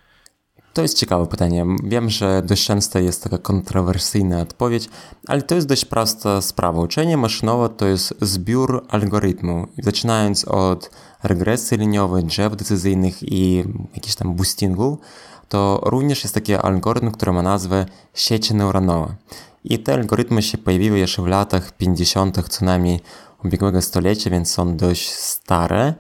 [0.74, 1.66] To jest ciekawe pytanie.
[1.84, 4.90] Wiem, że dość często jest taka kontrowersyjna odpowiedź,
[5.28, 6.82] ale to jest dość prosta sprawa.
[6.82, 10.92] Uczenie maszynowe to jest zbiór algorytmu, zaczynając od
[11.24, 13.64] regresji liniowej, drzew decyzyjnych i
[13.94, 14.98] jakichś tam boostingu,
[15.50, 19.16] to również jest taki algorytm, który ma nazwę sieci neuronowe.
[19.64, 22.50] I te algorytmy się pojawiły jeszcze w latach 50.
[22.50, 23.00] co najmniej
[23.46, 25.94] ubiegłego stulecia, więc są dość stare.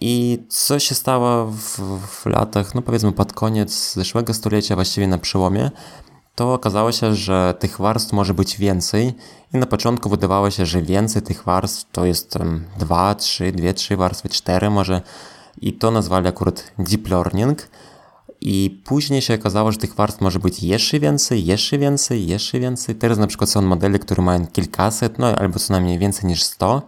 [0.00, 5.18] I co się stało w, w, latach, no powiedzmy pod koniec zeszłego stulecia, właściwie na
[5.18, 5.70] przełomie,
[6.34, 9.14] to okazało się, że tych warstw może być więcej
[9.54, 12.38] i na początku wydawało się, że więcej tych warstw to jest
[12.78, 15.00] dwa, trzy, dwie, trzy warstwy, cztery może
[15.60, 17.68] i to nazwali akurat deep learning
[18.40, 22.94] i później się okazało, że tych warstw może być jeszcze więcej, jeszcze więcej, jeszcze więcej.
[22.94, 26.82] Teraz na przykład są modele, które mają kilkaset, no albo co najmniej więcej niż sto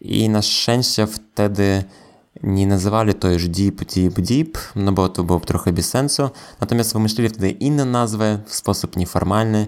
[0.00, 1.84] i na szczęście wtedy
[2.42, 6.30] nie nazywali to już Deep, Deep, Deep, no bo to było trochę bez sensu.
[6.60, 9.66] Natomiast wymyślili wtedy inne nazwy w sposób nieformalny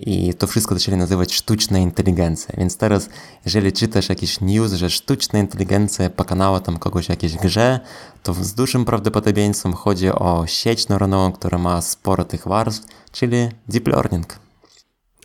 [0.00, 2.54] i to wszystko zaczęli nazywać sztuczna inteligencja.
[2.58, 3.08] Więc teraz,
[3.44, 7.80] jeżeli czytasz jakiś news, że sztuczna inteligencja pokonała tam kogoś w jakiejś grze,
[8.22, 13.36] to z dużym prawdopodobieństwem chodzi o sieć neuronową, która ma sporo tych warstw, czyli
[13.68, 14.38] deep learning.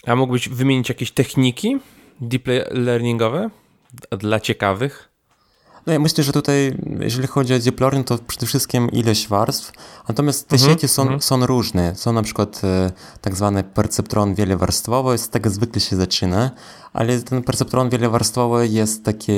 [0.08, 1.80] A mógłbyś wymienić jakieś techniki
[2.22, 3.50] deep learningowe?
[4.20, 5.10] Dla ciekawych?
[5.88, 9.72] No ja myślę, że tutaj, jeżeli chodzi o deep learning, to przede wszystkim ilość warstw,
[10.08, 11.22] natomiast te mhm, sieci są, mhm.
[11.22, 11.96] są różne.
[11.96, 12.92] Są na przykład e,
[13.22, 16.52] tak zwany perceptron wielowarstwowy, z tego zwykle się zaczyna,
[16.94, 19.34] ale ten perceptron wielowarstwowy jest taki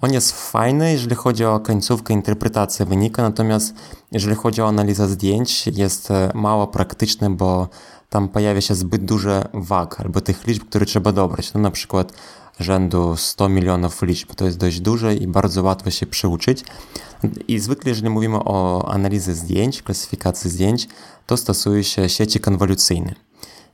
[0.00, 3.74] on jest fajny, jeżeli chodzi o końcówkę interpretacji wynika, natomiast
[4.12, 7.68] jeżeli chodzi o analizę zdjęć, jest e, mało praktyczny, bo
[8.08, 11.54] tam pojawia się zbyt duże wag albo tych liczb, które trzeba dobrać.
[11.54, 12.12] No na przykład
[12.60, 14.34] rzędu 100 milionów liczb.
[14.34, 16.64] To jest dość duże i bardzo łatwo się przyuczyć.
[17.48, 20.88] I zwykle, jeżeli mówimy o analizie zdjęć, klasyfikacji zdjęć,
[21.26, 23.14] to stosuje się sieci konwolucyjne.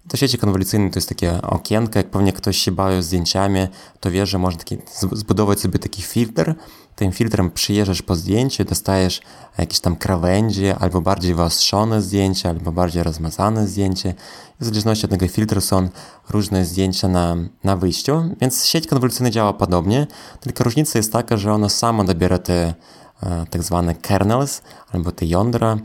[0.08, 3.60] To sieci konwolucyjne to jest takie okienko, jak pewnie ktoś się bawi zdjęciami,
[4.00, 4.78] to wie, że można taki,
[5.12, 6.54] zbudować sobie taki filtr.
[7.00, 9.20] Tym filtrem przyjeżdżasz po zdjęcie, dostajesz
[9.58, 14.14] jakieś tam krawędzie, albo bardziej wyostrzone zdjęcie, albo bardziej rozmazane zdjęcie.
[14.60, 15.88] W zależności od tego filtru są
[16.30, 20.06] różne zdjęcia na, na wyjściu, więc sieć konwolucyjna działa podobnie,
[20.40, 22.74] tylko różnica jest taka, że ona sama dobiera te
[23.22, 24.62] e, tak zwane kernels,
[24.92, 25.78] albo te jądra,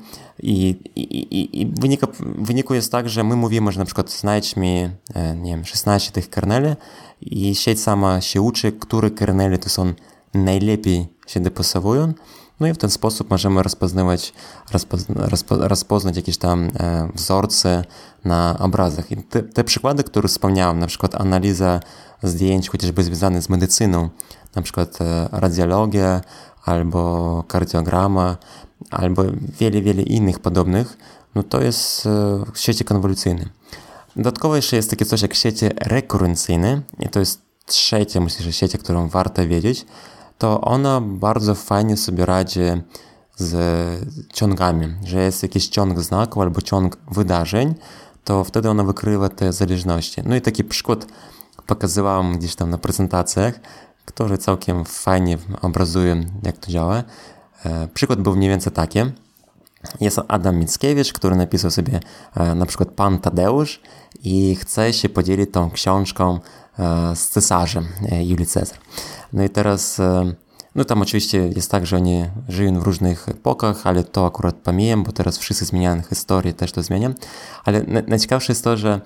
[0.44, 4.90] i, i, i wynika, wyniku jest tak, że my mówimy, że na przykład znajdź mi,
[5.14, 6.76] e, nie wiem, 16 tych kerneli
[7.22, 9.94] i sieć sama się uczy, które kernele to są
[10.36, 12.14] najlepiej się dopasowują.
[12.60, 14.34] No i w ten sposób możemy rozpoznawać,
[14.72, 17.84] rozpozna, rozpo, rozpoznać jakieś tam e, wzorce
[18.26, 19.12] na obrazach.
[19.12, 21.80] I te, te przykłady, które wspomniałem, na przykład analiza
[22.24, 24.10] zdjęć chociażby związane z medycyną,
[24.56, 26.22] na przykład e, radiologia
[26.66, 28.38] albo kardiograma,
[28.92, 29.24] albo
[29.60, 30.98] wiele, wiele innych podobnych,
[31.36, 33.46] no to jest e, sieci konwolucyjne.
[34.16, 38.78] Dodatkowo jeszcze jest takie coś jak siecie rekurencyjne i to jest trzecia, myślę, że sieć,
[38.78, 39.86] którą warto wiedzieć,
[40.38, 42.62] to ona bardzo fajnie sobie radzi
[43.38, 43.54] z
[44.34, 47.76] ciągami, że jest jakiś ciąg znaków albo ciąg wydarzeń,
[48.24, 50.22] to wtedy ona wykrywa te zależności.
[50.26, 51.06] No i taki przykład
[51.68, 53.60] pokazywałem gdzieś tam na prezentacjach,
[54.06, 57.04] który całkiem fajnie obrazuje, jak to działa.
[57.66, 59.00] E, przykład był mniej więcej taki.
[60.02, 62.00] Jest Adam Mickiewicz, który napisał sobie
[62.36, 63.82] e, na przykład Pan Tadeusz
[64.24, 66.40] i chce się podzielić tą książką
[67.16, 68.78] z cesarzem Julii Cezar.
[69.34, 70.02] No i teraz,
[70.76, 75.04] no tam oczywiście jest tak, że oni żyją w różnych epokach, ale to akurat pomijam,
[75.04, 77.14] bo teraz wszyscy zmieniają historię, też to zmieniam.
[77.66, 79.02] Ale najciekawsze jest to, że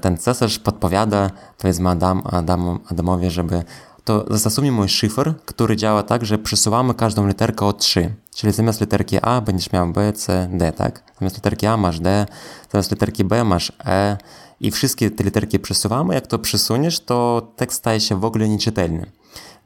[0.00, 3.62] ten cesarz podpowiada, powiedzmy Adam, Adam, Adamowi, żeby
[4.04, 8.14] to zastosujmy szyfr, który działa tak, że przesuwamy każdą literkę o 3.
[8.34, 11.02] Czyli zamiast literki A będziesz miał B, C, D, tak?
[11.18, 12.26] Zamiast literki A masz D,
[12.72, 14.16] zamiast literki B masz E
[14.60, 16.14] i wszystkie te literki przesuwamy.
[16.14, 19.10] Jak to przesuniesz, to tekst staje się w ogóle nieczytelny.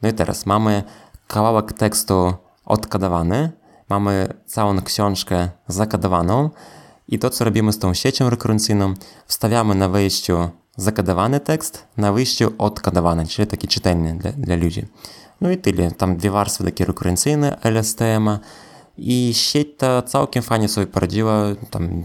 [0.01, 0.83] No i teraz mamy
[1.27, 2.33] kawałek tekstu
[2.65, 3.51] odkodowany,
[3.89, 6.49] mamy całą książkę zakodowaną
[7.07, 8.93] i to, co robimy z tą siecią rekurencyjną,
[9.27, 14.85] wstawiamy na wejściu zakodowany tekst, na wyjściu odkodowany, czyli taki czytelny dla, dla ludzi.
[15.41, 15.91] No i tyle.
[15.91, 18.29] Tam dwie warstwy takie rekurencyjne LSTM
[18.97, 21.43] i sieć ta całkiem fajnie sobie poradziła.
[21.69, 22.03] Tam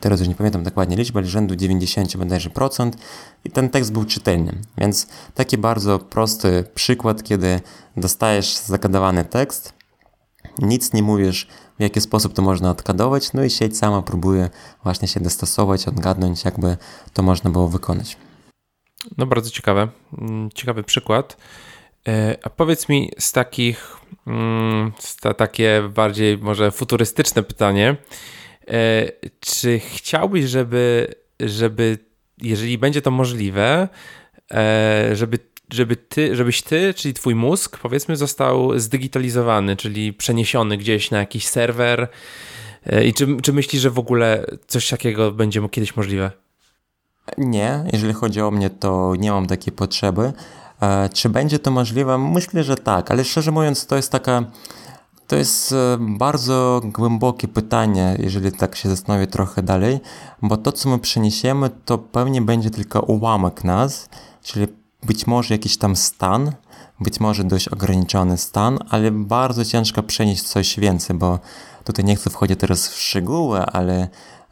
[0.00, 2.96] teraz już nie pamiętam dokładnie liczby, ale rzędu 90 bodajże procent
[3.44, 4.52] i ten tekst był czytelny.
[4.78, 7.60] Więc taki bardzo prosty przykład, kiedy
[7.96, 9.74] dostajesz zakodowany tekst,
[10.58, 11.46] nic nie mówisz,
[11.78, 14.50] w jaki sposób to można odkadować, no i sieć sama próbuje
[14.82, 16.76] właśnie się dostosować, odgadnąć, jakby
[17.12, 18.16] to można było wykonać.
[19.18, 21.36] No bardzo ciekawe, mm, ciekawy przykład.
[22.08, 24.92] E, a powiedz mi z takich, mm,
[25.36, 27.96] takie bardziej może futurystyczne pytanie, e,
[29.40, 31.98] czy chciałbyś, żeby, żeby
[32.42, 33.88] jeżeli będzie to możliwe,
[34.50, 35.38] e, żeby
[35.72, 41.46] żeby ty, żebyś ty, czyli twój mózg, powiedzmy, został zdigitalizowany, czyli przeniesiony gdzieś na jakiś
[41.46, 42.08] serwer.
[42.86, 46.30] E, I czy, czy myślisz, że w ogóle coś takiego będzie kiedyś możliwe?
[47.38, 50.32] Nie, jeżeli chodzi o mnie, to nie mam takiej potrzeby.
[50.82, 52.18] E, czy będzie to możliwe?
[52.18, 54.44] Myślę, że tak, ale szczerze mówiąc, to jest taka.
[55.32, 60.00] To jest e, bardzo głębokie pytanie, jeżeli tak się zastanowię trochę dalej,
[60.42, 64.08] bo to, co my przeniesiemy, to pewnie będzie tylko ułamek nas,
[64.42, 64.66] czyli
[65.02, 66.52] być może jakiś tam stan,
[67.00, 71.38] być może dość ograniczony stan, ale bardzo ciężko przenieść coś więcej, bo
[71.84, 74.08] tutaj nie chcę wchodzić teraz w szczegóły, ale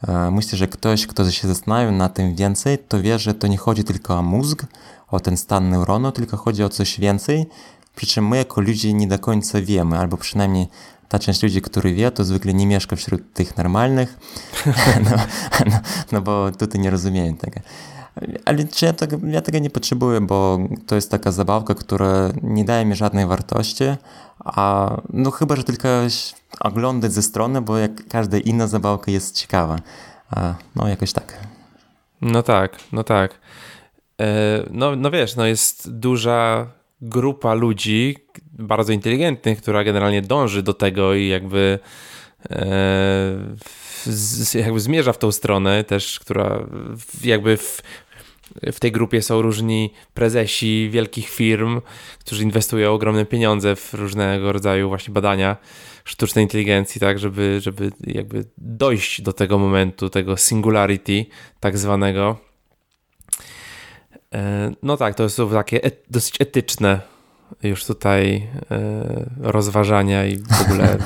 [0.07, 3.57] e, myślę, że ktoś, kto się zastanawiał na tym więcej, to wie, że to nie
[3.57, 4.65] chodzi tylko o mózg,
[5.07, 7.45] o ten stan neuronu, tylko chodzi o coś więcej,
[7.95, 10.67] przy czym my jako ludzie nie do końca wiemy, albo przynajmniej
[11.09, 14.17] ta część ludzi, który wie, to zwykle nie mieszka wśród tych normalnych,
[15.05, 15.17] no,
[15.65, 15.79] no,
[16.11, 17.59] no bo tutaj nie rozumieją tego.
[18.45, 22.65] Ale czy ja tego, ja tego nie potrzebuję, bo to jest taka zabawka, która nie
[22.65, 23.83] daje mi żadnej wartości,
[24.39, 25.87] a no chyba, że tylko
[26.59, 29.79] oglądać ze strony, bo jak każda inna zabawka jest ciekawa.
[30.29, 31.37] A, no jakoś tak.
[32.21, 33.39] No tak, no tak.
[34.21, 34.25] E,
[34.71, 36.67] no, no wiesz, no jest duża
[37.01, 38.15] grupa ludzi,
[38.53, 41.79] bardzo inteligentnych, która generalnie dąży do tego i jakby
[44.05, 46.67] z, jakby zmierza w tą stronę też, która
[47.23, 47.81] jakby w,
[48.71, 51.81] w tej grupie są różni prezesi wielkich firm,
[52.19, 55.57] którzy inwestują ogromne pieniądze w różnego rodzaju właśnie badania
[56.03, 61.25] sztucznej inteligencji, tak, żeby, żeby jakby dojść do tego momentu, tego singularity
[61.59, 62.50] tak zwanego.
[64.33, 67.01] E, no tak, to są takie et dosyć etyczne
[67.63, 70.97] już tutaj e, rozważania i w ogóle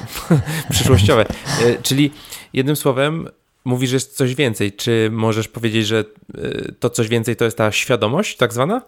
[0.70, 1.26] przyszłościowe.
[1.62, 2.10] E, czyli
[2.52, 3.28] jednym słowem,
[3.64, 4.72] mówisz, że jest coś więcej.
[4.72, 6.04] Czy możesz powiedzieć, że
[6.80, 8.82] to coś więcej to jest ta świadomość tak zwana?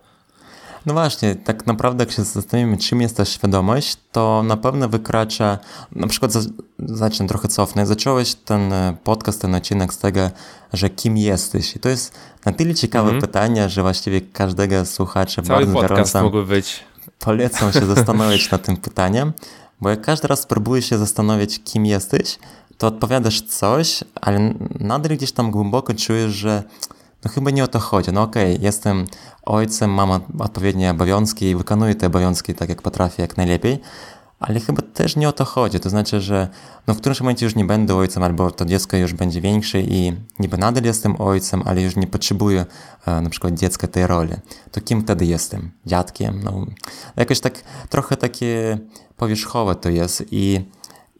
[0.86, 5.58] No właśnie, tak naprawdę jak się zastanowimy, czym jest ta świadomość, to na pewno wykracza,
[5.92, 6.32] na przykład
[6.78, 10.30] zacznę trochę cofnę, zacząłeś ten e, podcast, ten odcinek z tego,
[10.72, 11.76] że kim jesteś.
[11.76, 12.14] I to jest
[12.44, 13.26] na tyle ciekawe mm -hmm.
[13.26, 16.84] pytanie, że właściwie każdego słuchacza Cały bardzo podcast gorąco mógłby być.
[17.18, 19.32] polecam się zastanowić nad tym pytaniem,
[19.80, 22.38] bo jak każdy raz próbuje się zastanowić, kim jesteś,
[22.78, 26.62] to odpowiadasz coś, ale nadal gdzieś tam głęboko czujesz, że
[27.24, 28.12] no chyba nie o to chodzi.
[28.12, 29.06] No okej, okay, jestem
[29.42, 33.80] ojcem, mam odpowiednie obowiązki i wykonuję te obowiązki tak jak potrafię, jak najlepiej,
[34.40, 35.80] ale chyba też nie o to chodzi.
[35.80, 36.48] To znaczy, że
[36.86, 40.12] no w którymś momencie już nie będę ojcem, albo to dziecko już będzie większe i
[40.38, 42.66] niby nadal jestem ojcem, ale już nie potrzebuję
[43.06, 44.32] e, na przykład dziecka tej roli.
[44.72, 45.70] To kim wtedy jestem?
[45.86, 46.40] Dziadkiem?
[46.44, 46.66] No,
[47.16, 48.78] jakoś tak trochę takie
[49.16, 50.60] powierzchowe to jest i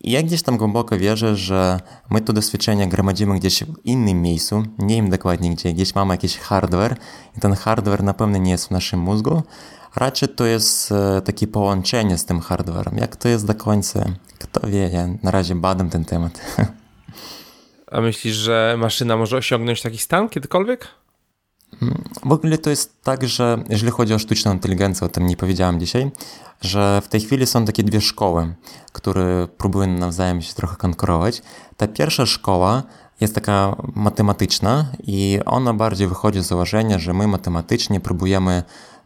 [0.00, 4.62] i ja gdzieś tam głęboko wierzę, że my to doświadczenie gromadzimy gdzieś w innym miejscu,
[4.78, 6.96] nie wiem dokładnie gdzie, gdzieś mamy jakiś hardware
[7.36, 9.42] i ten hardware na pewno nie jest w naszym mózgu,
[9.96, 12.96] raczej to jest e, takie połączenie z tym hardwarem.
[12.96, 14.04] Jak to jest do końca,
[14.38, 16.40] kto wie, ja na razie badam ten temat.
[17.92, 20.88] A myślisz, że maszyna może osiągnąć taki stan kiedykolwiek?
[22.24, 25.80] W ogóle to jest tak, że jeżeli chodzi o sztuczną inteligencję, o tym nie powiedziałem
[25.80, 26.10] dzisiaj,
[26.60, 28.54] że w tej chwili są takie dwie szkoły,
[28.92, 31.42] które próbują nawzajem się trochę konkurować.
[31.76, 32.82] Ta pierwsza szkoła
[33.20, 38.62] jest taka matematyczna i ona bardziej wychodzi z założenia, że my matematycznie próbujemy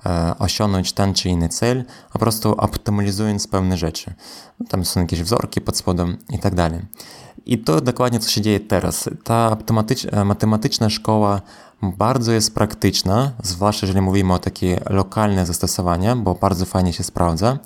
[0.06, 4.14] e, osiągnąć ten czy inny cel, po prostu optymalizując pewne rzeczy.
[4.68, 6.80] Tam są jakieś wzorki pod spodem i tak dalej.
[7.46, 9.10] I to dokładnie co się dzieje teraz.
[9.24, 9.56] Ta
[10.12, 11.40] e, matematyczna szkoła
[11.82, 17.58] bardzo jest praktyczna, zwłaszcza jeżeli mówimy o takie lokalne zastosowania, bo bardzo fajnie się sprawdza.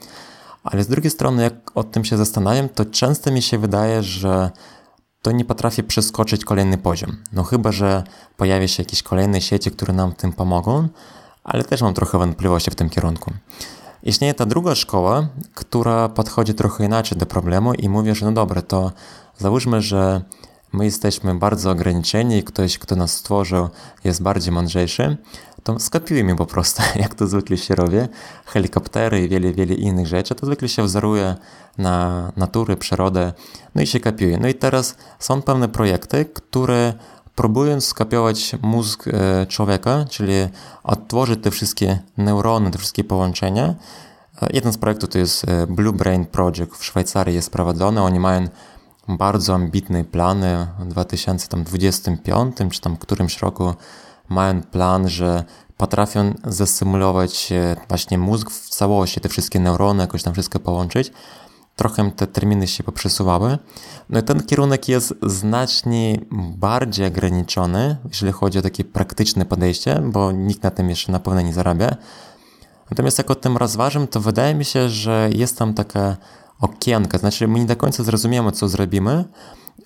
[0.65, 4.51] Ale z drugiej strony, jak o tym się zastanawiam, to często mi się wydaje, że
[5.23, 7.17] to nie potrafi przeskoczyć kolejny poziom.
[7.33, 8.03] No chyba, że
[8.37, 10.89] pojawi się jakieś kolejne sieci, które nam w tym pomogą,
[11.45, 13.33] ale też mam trochę wątpliwości w tym kierunku.
[14.03, 18.63] Istnieje ta druga szkoła, która podchodzi trochę inaczej do problemu i mówi, że no dobra,
[18.63, 18.93] to
[19.39, 20.23] załóżmy, że
[20.75, 23.69] my jesteśmy bardzo ograniczeni i ktoś, kto nas stworzył,
[24.05, 25.17] jest bardziej mądrzejszy,
[25.63, 27.97] to skopiujmy po prostu, jak to zwykle się robi,
[28.47, 31.37] helikoptery i wiele, wiele innych rzeczy, to zwykle się wzoruje
[31.79, 33.33] na natury, przyrodę,
[33.75, 34.39] no i się kopiuje.
[34.39, 36.93] No i teraz są pewne projekty, które
[37.35, 40.35] próbując skopiować mózg e, człowieka, czyli
[40.85, 43.75] odtworzyć te wszystkie neurony, te wszystkie połączenia,
[44.43, 48.21] e, jeden z projektów to jest e, Blue Brain Project w Szwajcarii jest prowadzony, oni
[48.21, 48.49] mają
[49.09, 53.75] bardzo ambitne plany w 2025 czy tam którymś roku
[54.29, 55.45] mają plan, że
[55.77, 57.53] potrafią zasymulować
[57.89, 61.13] właśnie mózg w całości, te wszystkie neurony, jakoś tam wszystko połączyć.
[61.77, 63.59] Trochę te terminy się poprzesuwały.
[64.11, 66.21] No i ten kierunek jest znacznie
[66.57, 71.41] bardziej ograniczony, jeżeli chodzi o takie praktyczne podejście, bo nikt na tym jeszcze na pewno
[71.41, 71.97] nie zarabia.
[72.91, 76.17] Natomiast jak o tym rozważam, to wydaje mi się, że jest tam taka
[76.65, 79.25] okienka, znaczy my nie do końca zrozumiemy, co zrobimy,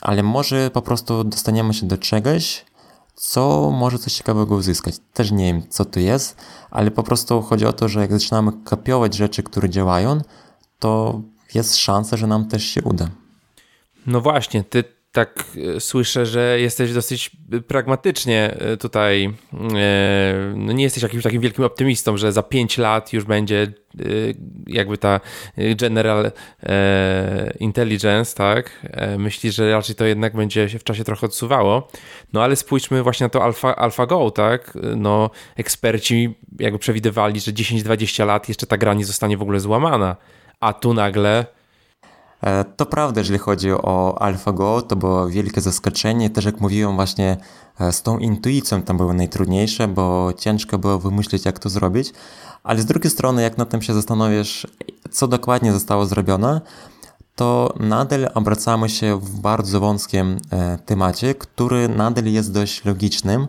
[0.00, 2.64] ale może po prostu dostaniemy się do czegoś,
[3.14, 4.94] co może coś ciekawego uzyskać.
[5.12, 6.36] Też nie wiem, co to jest,
[6.70, 10.20] ale po prostu chodzi o to, że jak zaczynamy kopiować rzeczy, które działają,
[10.78, 11.20] to
[11.54, 13.08] jest szansa, że nam też się uda.
[14.06, 15.44] No właśnie, ty tak
[15.76, 17.30] e, słyszę, że jesteś dosyć
[17.68, 19.34] pragmatycznie e, tutaj,
[19.74, 23.72] e, no nie jesteś jakimś takim wielkim optymistą, że za 5 lat już będzie
[24.66, 25.20] jakby ta
[25.76, 26.32] general
[27.60, 28.86] intelligence, tak?
[29.18, 31.88] Myślisz, że raczej to jednak będzie się w czasie trochę odsuwało.
[32.32, 34.78] No ale spójrzmy właśnie na to Alpha, AlphaGo, tak?
[34.96, 40.16] No eksperci jakby przewidywali, że 10-20 lat jeszcze ta gra nie zostanie w ogóle złamana,
[40.60, 41.46] a tu nagle
[42.76, 46.30] to prawda, jeżeli chodzi o AlphaGo, to było wielkie zaskoczenie.
[46.30, 47.36] Też jak mówiłem właśnie
[47.80, 52.12] e, z tą intuicją tam było najtrudniejsze, bo ciężko było wymyślić jak to zrobić.
[52.62, 54.66] Ale z drugiej strony, jak na tym się zastanowisz,
[55.10, 56.60] co dokładnie zostało zrobione,
[57.34, 63.48] to nadal obracamy się w bardzo wąskim e, temacie, który nadal jest dość logicznym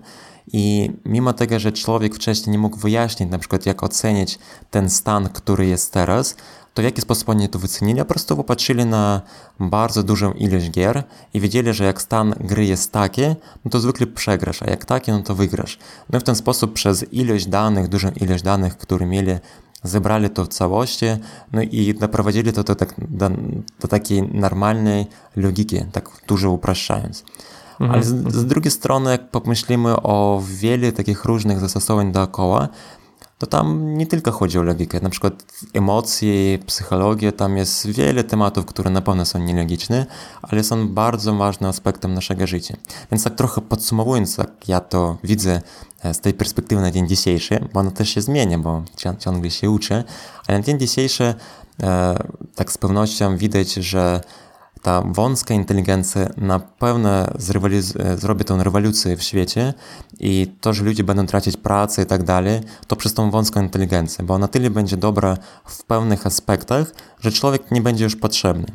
[0.54, 4.40] I mimo tego, że człowiek wcześniej nie mógł wyjaśnić, na przykład jak ocenić
[4.72, 6.36] ten stan, który jest teraz,
[6.74, 8.00] to w jaki sposób oni to wycenili?
[8.00, 9.22] Po prostu popatrzyli na
[9.60, 13.22] bardzo dużą ilość gier i wiedzieli, że jak stan gry jest taki,
[13.66, 15.78] no to zwykle przegrasz, a jak taki, no to wygrasz.
[16.10, 19.32] No i w ten sposób przez ilość danych, dużą ilość danych, które mieli,
[19.84, 21.06] zebrali to w całości,
[21.54, 23.30] no i doprowadzili to do, tak, do,
[23.80, 27.24] do takiej normalnej logiki, tak dużo upraszczając.
[27.80, 32.68] Ale z, z, drugiej strony, jak pomyślimy o wiele takich różnych zastosowań dookoła,
[33.40, 35.34] to tam nie tylko chodzi o logikę, na przykład
[35.74, 40.06] emocje, psychologię, tam jest wiele tematów, które na pewno są nielogiczne,
[40.42, 42.78] ale są bardzo ważnym aspektem naszego życia.
[43.12, 45.62] Więc tak trochę podsumowując, jak ja to widzę
[46.04, 48.84] e, z tej perspektywy na dzień dzisiejszy, bo ono też się zmienia, bo
[49.20, 50.04] ciągle się uczę,
[50.48, 51.34] ale na dzień dzisiejszy
[51.84, 52.18] e,
[52.56, 54.22] tak z pewnością widać, że
[54.82, 57.10] ta wąska inteligencja na pewno
[58.18, 59.74] zrobi tą rewolucję w świecie
[60.20, 64.26] i to, że ludzie będą tracić pracę i tak dalej, to przez tą wąską inteligencję,
[64.26, 68.66] bo ona tyle będzie dobra w pewnych aspektach, że człowiek nie będzie już potrzebny.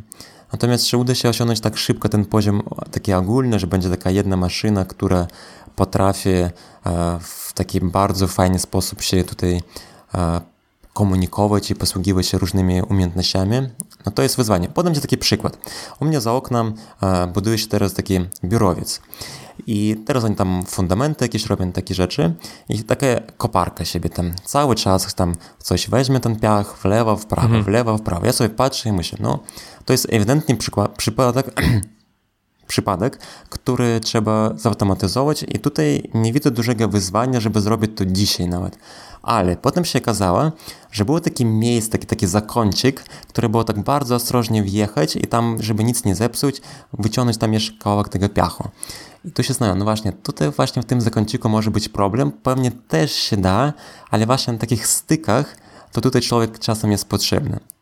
[0.52, 4.36] Natomiast czy uda się osiągnąć tak szybko ten poziom taki ogólny, że będzie taka jedna
[4.36, 5.26] maszyna, która
[5.76, 6.50] potrafi e,
[7.20, 9.62] w taki bardzo fajny sposób się tutaj
[10.14, 10.40] e,
[10.94, 13.60] komunikować i posługiwać się różnymi umiejętnościami,
[14.06, 14.68] no to jest wyzwanie.
[14.68, 15.58] Podam Ci taki przykład.
[16.00, 19.00] U mnie za oknem e, buduje się teraz taki biurowiec.
[19.66, 22.34] I teraz oni tam fundamenty jakieś robią, takie rzeczy
[22.68, 23.06] i taka
[23.36, 27.64] koparka siebie tam cały czas tam coś weźmie ten piach w lewo, w prawo, mhm.
[27.64, 28.26] w lewo, w prawo.
[28.26, 29.38] Ja sobie patrzę i myślę, no
[29.84, 31.46] to jest ewidentnie przykład, przypadek,
[32.74, 33.18] przypadek,
[33.48, 38.78] który trzeba zautomatyzować i tutaj nie widzę dużego wyzwania, żeby zrobić to dzisiaj nawet.
[39.22, 40.52] Ale potem się okazało,
[40.92, 45.56] że było takie miejsce, taki, taki zakącik, które było tak bardzo ostrożnie wjechać i tam,
[45.60, 46.60] żeby nic nie zepsuć,
[46.98, 48.68] wyciągnąć tam jeszcze kawałek tego piachu.
[49.24, 52.70] I tu się zastanawiam, no właśnie, tutaj właśnie w tym zakąciku może być problem, pewnie
[52.70, 53.72] też się da,
[54.10, 55.56] ale właśnie na takich stykach
[55.92, 57.73] to tutaj człowiek czasem jest potrzebny.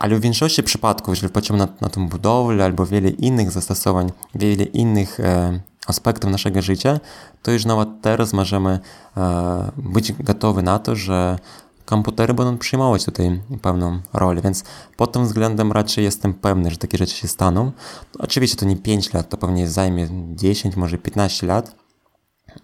[0.00, 4.64] Ale w większości przypadków, jeżeli patrzymy na, na tą budowlę albo wiele innych zastosowań, wiele
[4.64, 7.00] innych e, aspektów naszego życia,
[7.42, 8.78] to już nawet teraz możemy
[9.16, 11.38] e, być gotowi na to, że
[11.84, 14.64] komputery będą przyjmować tutaj pewną rolę, więc
[14.96, 17.72] pod tym względem raczej jestem pewny, że takie rzeczy się staną.
[18.18, 21.74] Oczywiście to nie 5 lat, to pewnie zajmie 10, może 15 lat.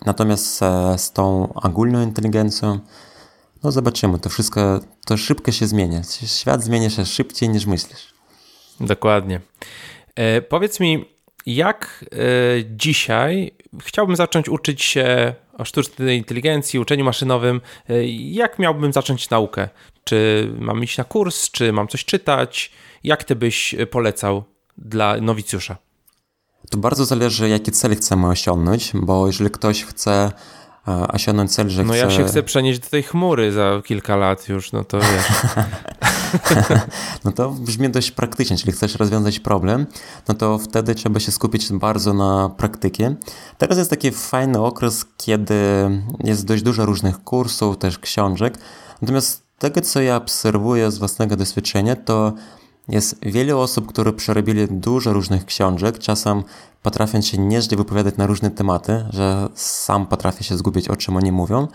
[0.07, 2.79] Natomiast e, z tą ogólną inteligencją,
[3.67, 6.03] no zobaczymy, to wszystko, to szybko się zmienia.
[6.27, 8.15] Świat zmienia się szybciej niż myślisz.
[8.81, 9.41] Dokładnie.
[10.15, 11.05] E, powiedz mi,
[11.47, 12.17] jak e,
[12.71, 13.53] dzisiaj
[13.83, 19.69] chciałbym zacząć uczyć się o sztucznej inteligencji, uczeniu maszynowym, e, jak miałbym zacząć naukę?
[20.05, 22.73] Czy mam iść na kurs, czy mam coś czytać?
[23.05, 24.45] Jak ty byś polecał
[24.79, 25.77] dla nowicjusza?
[26.71, 30.33] To bardzo zależy, jaki cel chcemy osiągnąć, bo jeżeli ktoś chce
[30.87, 31.99] osiągnąć cel, że no chce...
[32.03, 35.27] ja się chcę przenieść do tej chmury za kilka lat już, no to wiesz.
[37.25, 39.87] no to brzmi dość praktycznie, czyli chcesz rozwiązać problem,
[40.29, 43.17] no to wtedy trzeba się skupić bardzo na praktykie.
[43.59, 45.55] Teraz jest taki fajny okres, kiedy
[46.25, 48.59] jest dość dużo różnych kursów, też książek,
[49.03, 52.33] natomiast tego, co ja obserwuję z własnego doświadczenia, to
[52.89, 56.43] jest wiele osób, które przerobili dużo różnych książek, czasem
[56.83, 61.33] potrafią się nieźle wypowiadać na różne tematy, że sam potrafię się zgubić, o czym oni
[61.33, 61.69] mówią,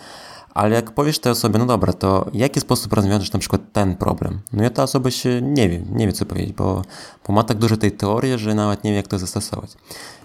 [0.53, 3.95] ale jak powiesz tej osobie, no dobra, to w jaki sposób rozwiążesz na przykład ten
[3.95, 4.39] problem?
[4.53, 6.81] No i ta osoba się nie wie, nie wie co powiedzieć, bo,
[7.27, 9.71] bo ma tak dużo tej teorii, że nawet nie wie jak to zastosować.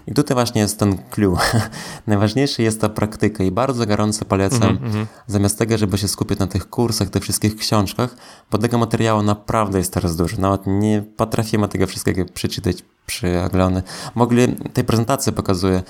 [0.07, 1.37] I tutaj właśnie jest ten clue.
[2.07, 5.05] Najważniejsze jest ta praktyka i bardzo gorąco polecam, mm -hmm.
[5.27, 8.15] zamiast tego, żeby się skupić na tych kursach, tych wszystkich książkach,
[8.51, 10.37] bo tego materiału naprawdę jest teraz dużo.
[10.37, 13.83] Nawet nie potrafimy tego wszystkiego przeczytać przeglądy.
[14.15, 15.83] Mogli, tej prezentacji pokazuje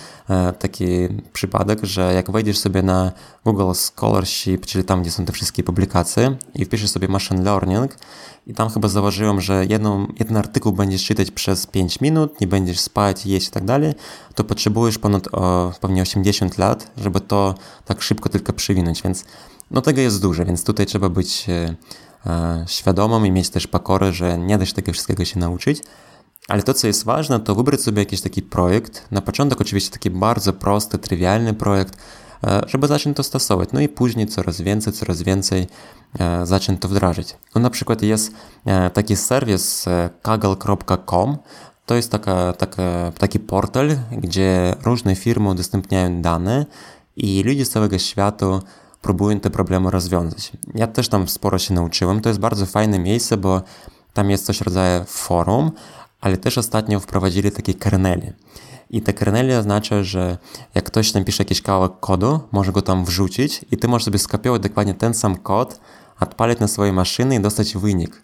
[0.60, 0.86] taki
[1.34, 3.12] przypadek, że jak wejdziesz sobie na
[3.46, 7.98] Google Scholarship, czyli tam, gdzie są te wszystkie publikacje i wpiszesz sobie machine learning
[8.48, 12.80] i tam chyba zauważyłem, że jedną, jeden artykuł będziesz czytać przez 5 minut, nie będziesz
[12.80, 13.94] spać, jeść i tak dalej,
[14.36, 19.26] to potrzebujesz ponad o, pewnie 80 lat, żeby to tak szybko tylko przywinąć, więc
[19.72, 21.76] no tego jest dużo, więc tutaj trzeba być e,
[22.26, 25.82] e, świadomym i mieć też pokorę, że nie da się tego wszystkiego się nauczyć,
[26.48, 29.08] ale to, co jest ważne, to wybrać sobie jakiś taki projekt.
[29.12, 31.98] Na początek oczywiście taki bardzo prosty, trywialny projekt,
[32.44, 33.70] e, żeby zacząć to stosować.
[33.74, 35.68] No i później coraz więcej, coraz więcej
[36.20, 37.38] e, zacząć to wdrażać.
[37.56, 38.32] No na przykład jest
[38.66, 39.86] e, taki serwis
[40.22, 41.38] kaggle.com.
[41.86, 46.66] To jest taka, taka, taki portal, gdzie różne firmy udostępniają dane
[47.16, 48.60] i ludzie z całego świata
[49.02, 50.52] próbują te problemy rozwiązać.
[50.76, 52.22] Ja też tam sporo się nauczyłem.
[52.22, 53.62] To jest bardzo fajne miejsce, bo
[54.14, 55.72] tam jest coś rodzaju forum,
[56.22, 58.34] ale też ostatnio wprowadzili takie kernele.
[58.90, 60.38] i te kerneli oznacza, że
[60.76, 64.62] jak ktoś napisze jakiś kawałek kodu, może go tam wrzucić i ty możesz sobie skopiować
[64.62, 65.80] dokładnie ten sam kod,
[66.20, 68.22] odpalić na swojej maszyny i dostać wynik.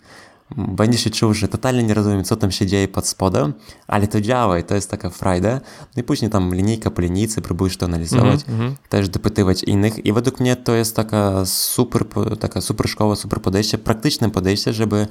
[0.58, 3.54] Będziesz się czuł, że totalnie nie rozumiem, co tam się dzieje pod spodem,
[3.88, 5.54] ale to działa i to jest taka frajda.
[5.96, 8.76] No i później tam linijka po linijce, próbujesz to analizować, mm -hmm.
[8.90, 12.06] też dopytywać innych i według mnie to jest taka super,
[12.40, 15.08] taka super szkoła, super podejście, praktyczne podejście, żeby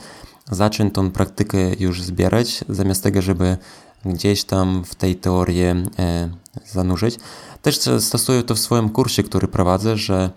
[0.51, 3.57] zacząć tą praktykę już zbierać, zamiast tego, żeby
[4.05, 5.85] gdzieś tam w tej teorii e,
[6.67, 7.17] zanurzyć.
[7.63, 10.31] Też stosuję to w swoim kursie, który prowadzę, że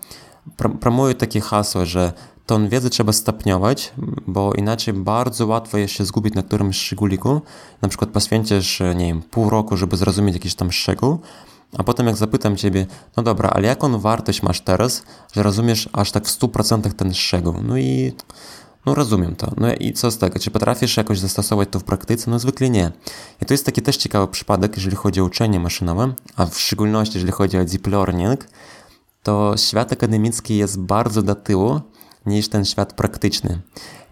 [0.80, 2.12] promuję takie hasło, że
[2.46, 3.92] tą wiedzę trzeba stopniować,
[4.26, 7.40] bo inaczej bardzo łatwo jest się zgubić na którymś szczególiku.
[7.82, 11.18] Na przykład poświęcisz, nie wiem, pół roku, żeby zrozumieć jakiś tam szczegół,
[11.78, 12.86] a potem jak zapytam ciebie,
[13.16, 15.02] no dobra, ale jaką wartość masz teraz,
[15.32, 17.54] że rozumiesz aż tak w 100% ten szczegół?
[17.62, 18.12] No i
[18.86, 19.52] no rozumiem to.
[19.56, 20.38] No i co z tego?
[20.38, 22.30] Czy potrafisz jakoś zastosować to w praktyce?
[22.30, 22.92] No zwykle nie.
[23.42, 27.16] I to jest taki też ciekawy przypadek, jeżeli chodzi o uczenie maszynowe, a w szczególności
[27.16, 28.48] jeżeli chodzi o deep learning,
[29.22, 31.80] to świat akademicki jest bardzo do tyłu
[32.26, 33.60] niż ten świat praktyczny.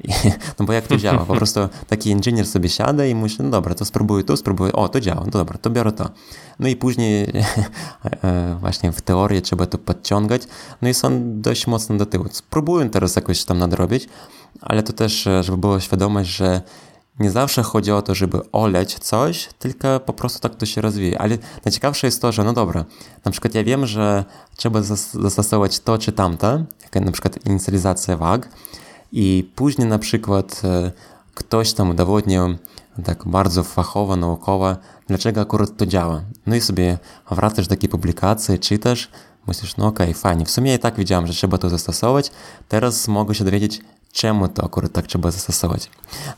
[0.05, 0.09] I,
[0.59, 1.25] no bo jak to działa?
[1.25, 4.89] Po prostu taki inżynier sobie siada i myśli, no dobra, to spróbuję tu, spróbuję, o,
[4.89, 6.11] to działa, no dobra, to biorę to.
[6.59, 7.23] No i później
[8.25, 10.43] e, właśnie w teorii trzeba to podciągać,
[10.83, 12.25] no i są dość mocno do tyłu.
[12.31, 14.09] Spróbuję teraz jakoś tam nadrobić,
[14.61, 16.63] ale to też, e, żeby była świadomość, że
[17.21, 21.19] nie zawsze chodzi o to, żeby oleć coś, tylko po prostu tak to się rozwija.
[21.19, 22.85] Ale najciekawsze jest to, że no dobra,
[23.25, 24.25] na przykład ja wiem, że
[24.57, 24.83] trzeba
[25.13, 28.49] zastosować to czy tamto, jak na przykład inicjalizacja wag
[29.13, 30.91] i później na przykład e,
[31.35, 32.57] ktoś tam udowodnił
[33.05, 34.77] tak bardzo fachowo, naukowo,
[35.09, 36.23] dlaczego akurat to działa.
[36.47, 36.99] No i sobie
[37.31, 39.11] wracasz do takiej publikacji, czytasz,
[39.47, 42.31] myślisz, no okej, okay, fajnie, w sumie i tak wiedziałem, że trzeba to zastosować,
[42.69, 43.81] teraz mogę się dowiedzieć,
[44.15, 45.91] czemu to akurat tak trzeba zastosować.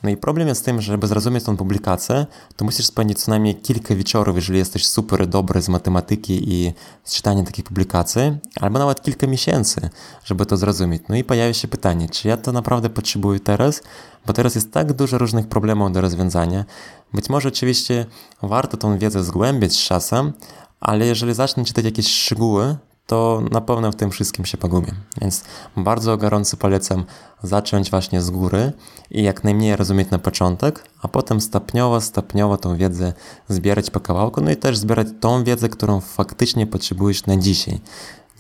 [0.03, 2.27] No i problem jest z tym, że żeby zrozumieć tą publikację,
[2.57, 6.73] to musisz spędzić co najmniej kilka wieczorów, jeżeli jesteś super dobry z matematyki i
[7.05, 9.91] z czytania takich publikacji, albo nawet kilka miesięcy,
[10.25, 11.03] żeby to zrozumieć.
[11.09, 13.83] No i pojawia się pytanie, czy ja to naprawdę potrzebuję teraz?
[14.27, 16.65] Bo teraz jest tak dużo różnych problemów do rozwiązania.
[17.13, 18.07] Być może oczywiście
[18.43, 20.33] warto tą wiedzę zgłębiać z czasem,
[20.81, 22.77] ale jeżeli zacznę czytać jakieś szczegóły,
[23.07, 24.93] to na pewno w tym wszystkim się pogubię.
[25.21, 25.45] Więc
[25.77, 27.05] bardzo gorąco polecam
[27.43, 28.73] zacząć właśnie z góry
[29.11, 33.13] i jak najmniej rozumieć na początek, a potem stopniowo, stopniowo tą wiedzę
[33.49, 37.81] zbierać po kawałku, no i też zbierać tą wiedzę, którą faktycznie potrzebujesz na dzisiaj.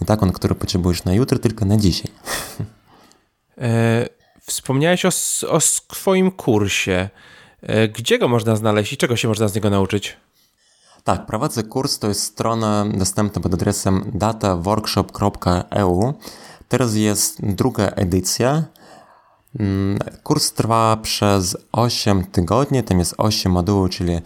[0.00, 2.10] Nie taką, którą potrzebujesz na jutro, tylko na dzisiaj.
[3.58, 4.08] E,
[4.40, 5.08] wspomniałeś o,
[5.48, 7.08] o swoim kursie.
[7.62, 10.16] E, gdzie go można znaleźć i czego się można z niego nauczyć?
[11.06, 16.14] Tak, prowadzę kurs, to jest strona dostępna pod adresem dataworkshop.eu.
[16.68, 18.64] Teraz jest druga edycja.
[19.58, 24.20] Mm, kurs trwa przez 8 tygodni, tam jest 8 modułów, czyli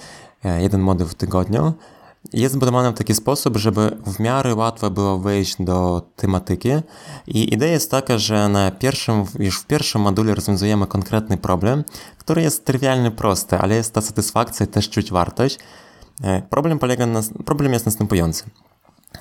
[0.44, 1.72] e, jeden moduł w tygodniu.
[2.32, 6.70] Jest zbudowany w taki sposób, żeby w miarę łatwo było wejść do tematyki
[7.26, 11.84] i idea jest taka, że na pierwszym, już w pierwszym module rozwiązujemy konkretny problem,
[12.18, 15.58] który jest trywialny, prosty, ale jest ta satysfakcja też czuć wartość.
[16.22, 18.44] E, problem, polega na, problem jest następujący.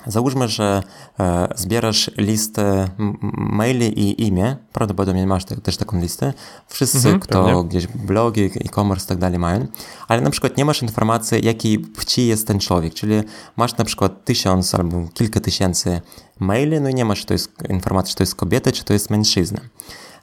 [0.06, 0.82] Załóżmy, że
[1.20, 2.88] e, zbierasz listę
[3.36, 4.56] maili i imię.
[4.72, 6.32] Prawdopodobnie masz te, też taką listę.
[6.66, 7.64] Wszyscy, mhm, kto pewnie.
[7.64, 9.66] gdzieś blogi, e-commerce i tak dalej mają.
[10.08, 12.94] Ale na przykład nie masz informacji, jakiej płci jest ten człowiek.
[12.94, 13.14] Czyli
[13.56, 16.00] masz na przykład tysiąc albo kilka tysięcy
[16.38, 19.10] maili, no i nie masz to jest informacji, czy to jest kobieta, czy to jest
[19.10, 19.60] mężczyzna.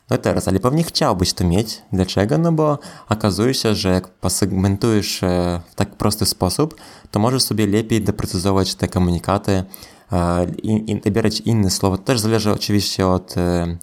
[0.09, 1.81] No teraz, ale pewnie chciałbyś to mieć.
[1.93, 2.37] Dlaczego?
[2.37, 2.79] No bo
[3.09, 6.75] okazuje się, że jak posegmentujesz e, w tak prosty sposób,
[7.11, 9.63] to możesz sobie lepiej doprecyzować te komunikaty
[10.11, 11.97] e, i, i inne słowa.
[11.97, 13.77] To też zależy oczywiście od e,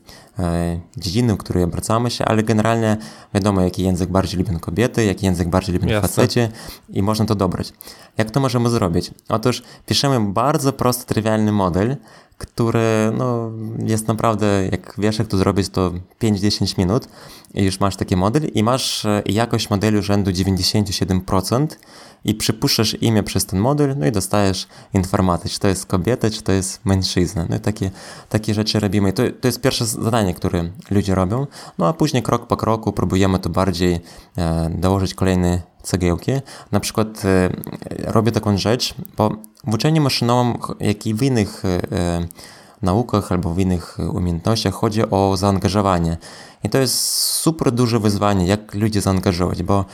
[0.97, 2.97] dziedziny, w której obracamy się, ale generalnie
[3.35, 6.09] wiadomo, jaki język bardziej lubią kobiety, jaki język bardziej lubią Jasne.
[6.09, 6.41] faceci
[6.89, 7.73] i można to dobrać.
[8.19, 9.11] Jak to możemy zrobić?
[9.29, 11.97] Otóż piszemy bardzo prosty, trywialny model,
[12.39, 15.93] który no, jest naprawdę, jak wiesz jak to zrobić, to
[16.23, 17.09] 5-10 minut
[17.55, 21.67] i już masz taki model i masz e, jakość modelu rzędu 97%
[22.25, 26.43] i przypuszczasz imię przez ten model, no i dostajesz informację, czy to jest kobieta, czy
[26.43, 27.47] to jest mężczyzna.
[27.49, 27.91] No i takie,
[28.29, 29.11] takie rzeczy robimy.
[29.11, 31.47] I to, to jest pierwsze zadanie, które ludzie robią.
[31.79, 34.01] No a później krok po kroku próbujemy to bardziej
[34.39, 36.33] e, dołożyć kolejne cegiełki.
[36.73, 37.51] Na przykład e,
[38.13, 39.31] robię taką rzecz, bo
[39.67, 42.27] w uczeniu maszynowym, jak i w innych e,
[42.83, 46.17] naukach albo w innych umiejętnościach chodzi o zaangażowanie.
[46.65, 49.85] I to jest super duże wyzwanie, jak ludzi zaangażować, bo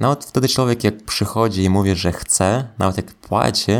[0.00, 3.72] nawet wtedy człowiek jak przychodzi i mówi, że chce, nawet jak płaci,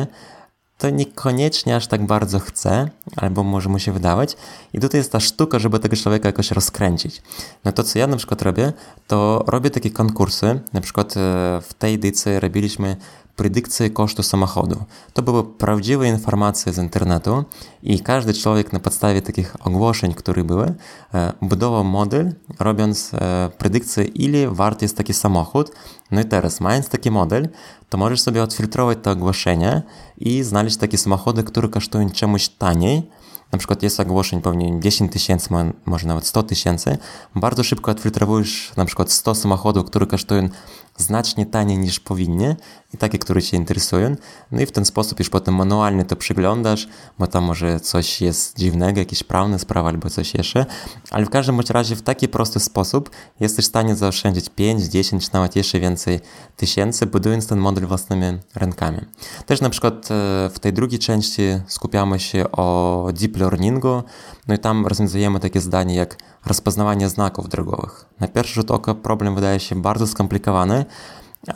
[0.78, 4.36] to niekoniecznie aż tak bardzo chce, albo może mu się wydawać.
[4.72, 7.22] I tutaj jest ta sztuka, żeby tego człowieka jakoś rozkręcić.
[7.64, 8.72] No to, co ja na przykład robię,
[9.06, 10.60] to robię takie konkursy.
[10.72, 11.20] Na przykład e,
[11.62, 12.96] w tej edycji robiliśmy
[13.36, 14.84] predykcje kosztu samochodu.
[15.12, 17.44] To były prawdziwe informacje z internetu
[17.82, 20.74] i każdy człowiek na podstawie takich ogłoszeń, które były,
[21.14, 25.72] e, budował model, robiąc e, predykcję, ile wart jest taki samochód.
[26.10, 27.48] No i teraz, mając taki model,
[27.88, 29.82] to możesz sobie odfiltrować to ogłoszenie
[30.18, 33.10] i znaleźć takie samochody, które kosztują czemuś taniej,
[33.54, 35.48] na przykład jest ogłoszeń pewnie 10 tysięcy,
[35.86, 36.98] może nawet 100 tysięcy,
[37.36, 40.48] bardzo szybko odfiltrowujesz na przykład 100 samochodów, które kosztują
[40.96, 42.56] znacznie taniej niż powinny
[42.94, 44.16] i takie, które Cię interesują.
[44.52, 46.88] No i w ten sposób już potem manualnie to przyglądasz,
[47.18, 50.66] bo tam może coś jest dziwnego, jakieś prawne sprawy albo coś jeszcze,
[51.10, 53.10] ale w każdym bądź razie w taki prosty sposób
[53.40, 56.20] jesteś w stanie zaoszczędzić 5, 10 czy nawet jeszcze więcej
[56.56, 59.00] tysięcy, budując ten model własnymi rękami.
[59.46, 64.02] Też na przykład e, w tej drugiej części skupiamy się o deep learningu,
[64.48, 66.16] no i tam rozwiązujemy takie zdanie jak
[66.46, 68.04] rozpoznawanie znaków drogowych.
[68.20, 70.84] Na pierwszy rzut oka problem wydaje się bardzo skomplikowany,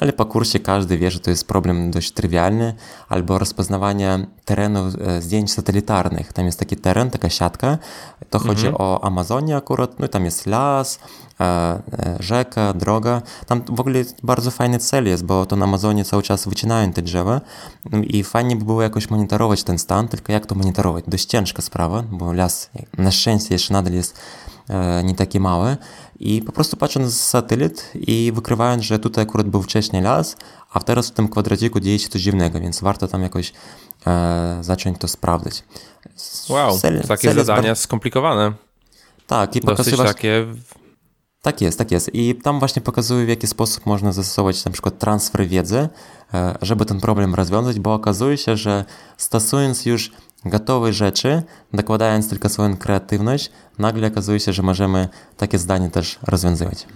[0.00, 2.74] ale po kursie każdy wie, że to jest problem dość trywialny,
[3.08, 6.32] albo rozpoznawanie terenu e, zdjęć satelitarnych.
[6.32, 7.78] Tam jest taki teren, taka siatka,
[8.30, 8.56] to mhm.
[8.56, 10.98] chodzi o Amazonię akurat, no i tam jest las,
[11.40, 11.80] e, e,
[12.20, 13.22] rzeka, droga.
[13.46, 17.02] Tam w ogóle bardzo fajny cel jest, bo to na Amazonie cały czas wycinają te
[17.02, 17.40] drzewa
[17.92, 21.04] no i fajnie by było jakoś monitorować ten stan, tylko jak to monitorować?
[21.08, 24.18] Dość ciężka sprawa, bo las na szczęście jeszcze nadal jest
[25.04, 25.76] nie takie małe
[26.20, 30.36] i po prostu patrząc z satelit i wykrywając, że tutaj akurat był wcześniej las,
[30.72, 33.52] a teraz w tym kwadraciku dzieje się coś dziwnego, więc warto tam jakoś
[34.06, 35.64] e, zacząć to sprawdzać.
[36.48, 37.76] Wow, cel, takie cel zadania bar...
[37.76, 38.52] skomplikowane.
[39.26, 40.46] Tak, i pokazuje takie...
[41.42, 42.14] Tak jest, tak jest.
[42.14, 45.88] I tam właśnie pokazuje, w jaki sposób można zastosować na przykład transfer wiedzy,
[46.34, 48.84] e, żeby ten problem rozwiązać, bo okazuje się, że
[49.16, 50.12] stosując już
[50.44, 51.42] gotowe rzeczy,
[51.72, 56.86] dokładając tylko swoją kreatywność, nagle okazuje się, że możemy takie zdanie też rozwiązywać.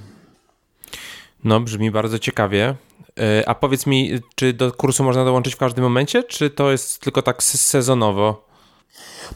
[1.45, 2.75] No, brzmi bardzo ciekawie.
[3.21, 7.01] E, a powiedz mi, czy do kursu można dołączyć w każdym momencie, czy to jest
[7.01, 8.52] tylko tak sezonowo?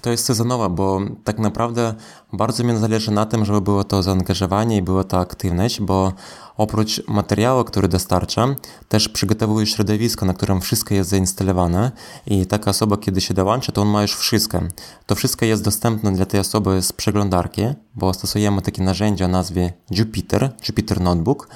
[0.03, 1.95] To jest sezonowa, bo tak naprawdę
[2.33, 6.13] bardzo mi zależy na tym, żeby było to zaangażowanie i była to aktywność, bo
[6.57, 8.57] oprócz materiału, który dostarczam,
[8.89, 11.93] też przygotowuję środowisko, na którym wszystko jest zainstalowane
[12.27, 14.61] i taka osoba, kiedy się dołącza, to on ma już wszystko.
[15.07, 17.63] To wszystko jest dostępne dla tej osoby z przeglądarki,
[17.95, 21.49] bo stosujemy takie narzędzie o nazwie Jupyter, Jupyter Notebook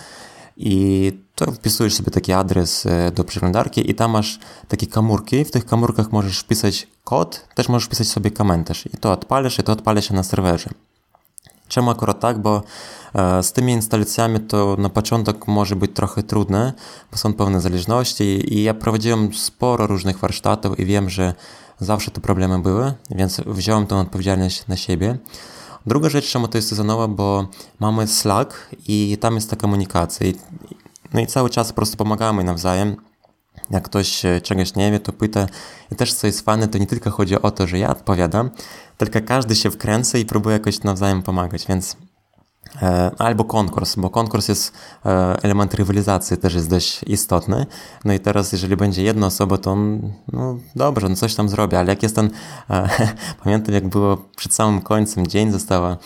[0.57, 4.39] i to wpisujesz sobie taki adres e, do przeglądarki i tam masz
[4.69, 5.45] takie komórki.
[5.45, 9.63] W tych komórkach możesz wpisać kod, też możesz wpisać sobie komentarz i to odpalisz i
[9.63, 10.71] to odpali się na serwerze.
[11.69, 12.39] Czemu akurat tak?
[12.39, 12.63] Bo
[13.15, 16.73] e, z tymi instalacjami to na początek może być trochę trudne,
[17.13, 21.35] bo są pewne zależności i ja prowadziłem sporo różnych warsztatów i wiem, że
[21.79, 25.19] zawsze te problemy były, więc wziąłem tę odpowiedzialność na siebie.
[25.87, 27.47] Druga rzecz, czemu to jest sezonowa, bo
[27.79, 30.27] mamy Slack i tam jest ta komunikacja.
[31.15, 32.97] No i cały czas po prostu pomagamy nawzajem.
[33.71, 35.47] Jak ktoś e, czegoś nie wie, to pyta.
[35.93, 38.51] I też co jest fajne, to nie tylko chodzi o to, że ja odpowiadam,
[38.99, 41.97] tylko każdy się wkręca i próbuje jakoś nawzajem pomagać, więc
[43.19, 44.73] albo konkurs, bo konkurs jest
[45.07, 47.67] e, element rywalizacji, też jest dość istotny.
[48.05, 51.77] No i teraz, jeżeli będzie jedna osoba, to on, no dobrze, no coś tam zrobi,
[51.77, 52.31] ale jak jest ten,
[52.71, 52.89] e,
[53.45, 55.97] pamiętam jak było przed samym końcem, dzień została,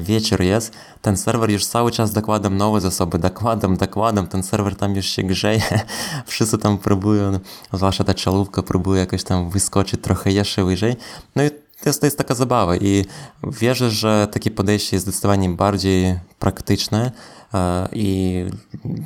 [0.00, 4.96] wieczór jest, ten serwer już cały czas dokładam nowe zasoby, dokładam, dokładam, ten serwer tam
[4.96, 5.62] już się grzeje,
[6.26, 7.38] wszyscy tam próbują,
[7.72, 10.96] zwłaszcza ta czołówka próbuje jakoś tam wyskoczyć trochę jeszcze wyżej.
[11.36, 11.50] No i
[11.82, 13.04] to jest, to jest taka zabawa i
[13.42, 17.12] wierzę, że takie podejście jest zdecydowanie bardziej praktyczne
[17.54, 18.44] e, i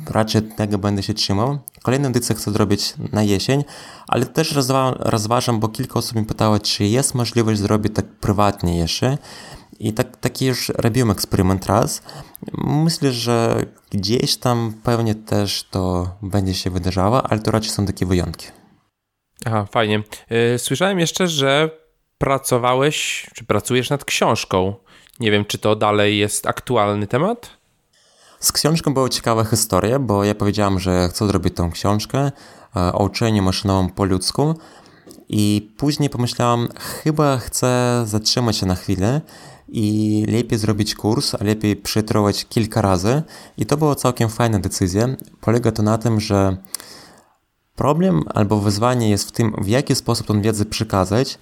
[0.09, 1.59] raczej tego będę się trzymał.
[1.83, 3.63] Kolejną edycję chcę zrobić na jesień,
[4.07, 8.77] ale też rozwa rozważam, bo kilka osób mi pytało, czy jest możliwość zrobić tak prywatnie
[8.77, 9.17] jeszcze.
[9.79, 12.01] I tak, taki już robiłem eksperyment raz.
[12.57, 18.05] Myślę, że gdzieś tam pewnie też to będzie się wydarzało, ale to raczej są takie
[18.05, 18.47] wyjątki.
[19.45, 20.03] Aha, fajnie.
[20.29, 21.80] E, słyszałem jeszcze, że
[22.21, 24.75] pracowałeś, czy pracujesz nad książką.
[25.19, 27.49] Nie wiem, czy to dalej jest aktualny temat?
[28.39, 32.31] Z książką była ciekawa historia, bo ja powiedziałem, że chcę zrobić tą książkę
[32.75, 34.55] e, o uczeniu maszynowym po ludzku
[35.29, 39.21] i później pomyślałem, chyba chcę zatrzymać się na chwilę
[39.69, 43.23] i lepiej zrobić kurs, a lepiej przetrować kilka razy
[43.57, 45.07] i to była całkiem fajna decyzja.
[45.41, 46.57] Polega to na tym, że
[47.75, 51.37] problem albo wyzwanie jest w tym, w jaki sposób tą wiedzę przekazać,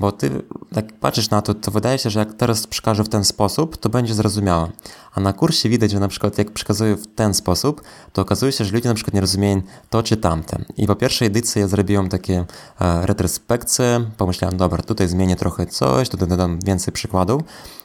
[0.00, 0.42] bo ty,
[0.76, 3.88] jak patrzysz na to, to wydaje się, że jak teraz przekażę w ten sposób, to
[3.88, 4.70] będzie zrozumiałe.
[5.14, 7.82] A na kursie widać, że na przykład jak przekazuję w ten sposób,
[8.12, 10.64] to okazuje się, że ludzie na przykład nie rozumieją to czy tamte.
[10.76, 12.44] I po pierwszej edycji ja zrobiłem takie
[12.80, 17.42] e, retrospekcje, pomyślałem, dobra, tutaj zmienię trochę coś, tutaj dodam więcej przykładów.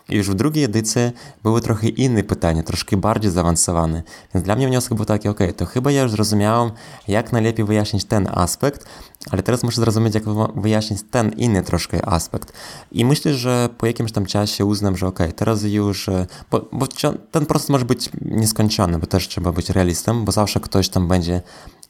[0.10, 1.02] I już w drugiej edycji
[1.44, 4.04] były trochę inne pytania, troszkę bardziej zaawansowane.
[4.34, 6.72] Więc dla mnie wniosek był taki, ok, to chyba ja już zrozumiałem,
[7.08, 8.86] jak najlepiej wyjaśnić ten aspekt,
[9.32, 10.24] ale teraz muszę zrozumieć, jak
[10.56, 12.54] wyjaśnić ten inny troszkę aspekt.
[12.92, 16.88] I myślę, że po jakimś tam czasie uznam, że ok, teraz już, e, bo, bo
[17.32, 21.42] ten proces może być nieskończony, bo też trzeba być realistą, bo zawsze ktoś tam będzie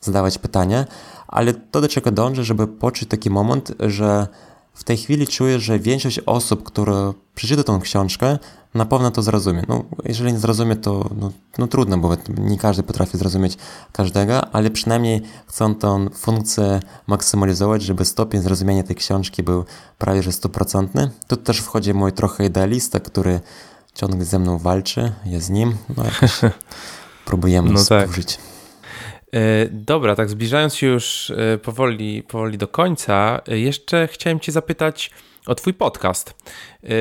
[0.01, 0.85] zadawać pytania,
[1.27, 4.27] ale to do czego dążę, żeby poczuć taki moment, że
[4.75, 8.37] w tej chwili czuję, że większość osób, które przeczyta tą książkę,
[8.73, 9.63] na pewno to zrozumie.
[9.67, 13.57] No, jeżeli nie zrozumie, to no, no trudno, bo nie każdy potrafi zrozumieć
[13.91, 19.65] każdego, ale przynajmniej chcą tą funkcję maksymalizować, żeby stopień zrozumienia tej książki był
[19.97, 21.09] prawie że stuprocentny.
[21.27, 23.39] Tu też wchodzi mój trochę idealista, który
[23.93, 26.41] ciągle ze mną walczy, ja z nim, no jakoś
[27.25, 28.09] próbujemy no tak.
[28.09, 28.54] E,
[29.71, 35.11] dobra, tak zbliżając się już e, powoli, powoli do końca, e, jeszcze chciałem Cię zapytać
[35.47, 36.33] o Twój podcast,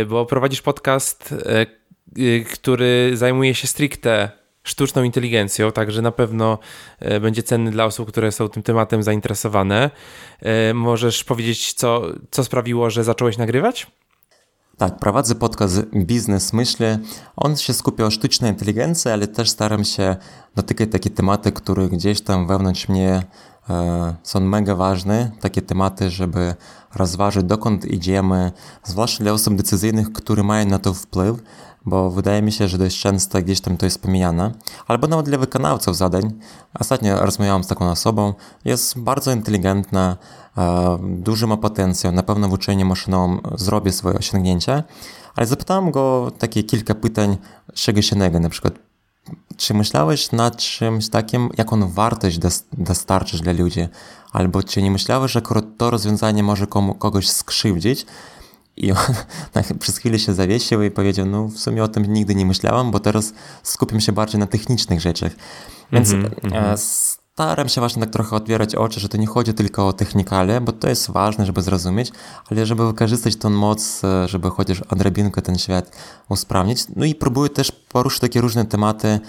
[0.08, 1.34] bo prowadzisz podcast,
[2.52, 4.30] który zajmuje się stricte
[4.62, 6.58] sztuczną inteligencją, także na pewno
[7.20, 9.90] będzie cenny dla osób, które są tym tematem zainteresowane.
[10.74, 13.86] Możesz powiedzieć, co, co sprawiło, że zacząłeś nagrywać?
[14.78, 16.98] Tak, prowadzę podcast Biznes Myślę.
[17.36, 20.16] On się skupia o sztucznej inteligencji, ale też staram się
[20.54, 23.22] dotykać takie tematy, które gdzieś tam wewnątrz mnie
[23.70, 25.30] e, są mega ważne.
[25.40, 26.54] Takie tematy, żeby
[26.94, 28.52] rozważyć dokąd idziemy,
[28.84, 31.36] zwłaszcza dla osób decyzyjnych, które mają na to wpływ,
[31.86, 34.52] bo wydaje mi się, że dość często gdzieś tam to jest pomijane.
[34.86, 36.32] Albo nawet dla wykonawców zadań.
[36.80, 38.34] Ostatnio rozmawiałam z taką osobą,
[38.64, 40.16] jest bardzo inteligentna,
[41.02, 44.82] duży ma potencjał, na pewno w uczeniu maszynowym zrobi swoje osiągnięcia,
[45.36, 47.36] ale zapytałem go takie kilka pytań
[47.74, 48.74] czegoś innego, na przykład
[49.56, 52.38] czy myślałeś nad czymś takim, jaką wartość
[52.72, 53.88] dostarczysz dla ludzi?
[54.32, 55.42] Albo czy nie myślałeś, że
[55.78, 58.06] to rozwiązanie może komu, kogoś skrzywdzić?
[58.76, 58.98] I on
[59.52, 62.90] tak przez chwilę się zawiesił i powiedział, no w sumie o tym nigdy nie myślałam,
[62.90, 63.32] bo teraz
[63.62, 65.32] skupiam się bardziej na technicznych rzeczach.
[65.92, 69.88] Więc mm -hmm staram się właśnie tak trochę otwierać oczy, że to nie chodzi tylko
[69.88, 72.12] o technikale, bo to jest ważne, żeby zrozumieć,
[72.50, 75.90] ale żeby wykorzystać tą moc, e, żeby chociaż odrobinkę ten świat
[76.28, 76.84] usprawnić.
[76.96, 79.20] No i próbuję też poruszyć takie różne tematy,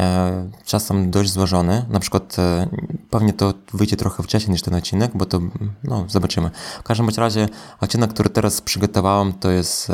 [0.00, 1.86] e, czasem dość złożone.
[1.88, 2.68] Na przykład e,
[3.10, 5.40] pewnie to wyjdzie trochę wcześniej niż ten odcinek, bo to,
[5.84, 6.50] no, zobaczymy.
[6.80, 7.48] W każdym razie
[7.80, 9.92] odcinek, który teraz przygotowałem, to jest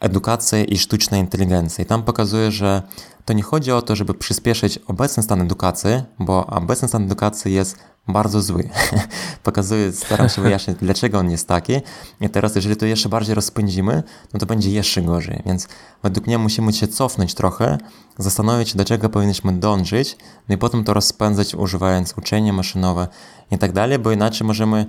[0.00, 1.84] edukacja i sztuczna inteligencja.
[1.84, 2.82] I tam pokazuje, że
[3.30, 7.76] to nie chodzi o to, żeby przyspieszyć obecny stan edukacji, bo obecny stan edukacji jest
[8.08, 8.68] bardzo zły.
[9.42, 11.72] Pokazuję, staram się wyjaśnić, dlaczego on jest taki.
[12.20, 14.02] I teraz, jeżeli to jeszcze bardziej rozpędzimy,
[14.34, 15.42] no to będzie jeszcze gorzej.
[15.46, 15.68] Więc
[16.02, 17.78] według mnie musimy się cofnąć trochę,
[18.18, 20.16] zastanowić się, do czego powinniśmy dążyć,
[20.48, 23.08] no i potem to rozpędzać, używając uczenia maszynowe
[23.50, 24.86] i tak dalej, bo inaczej możemy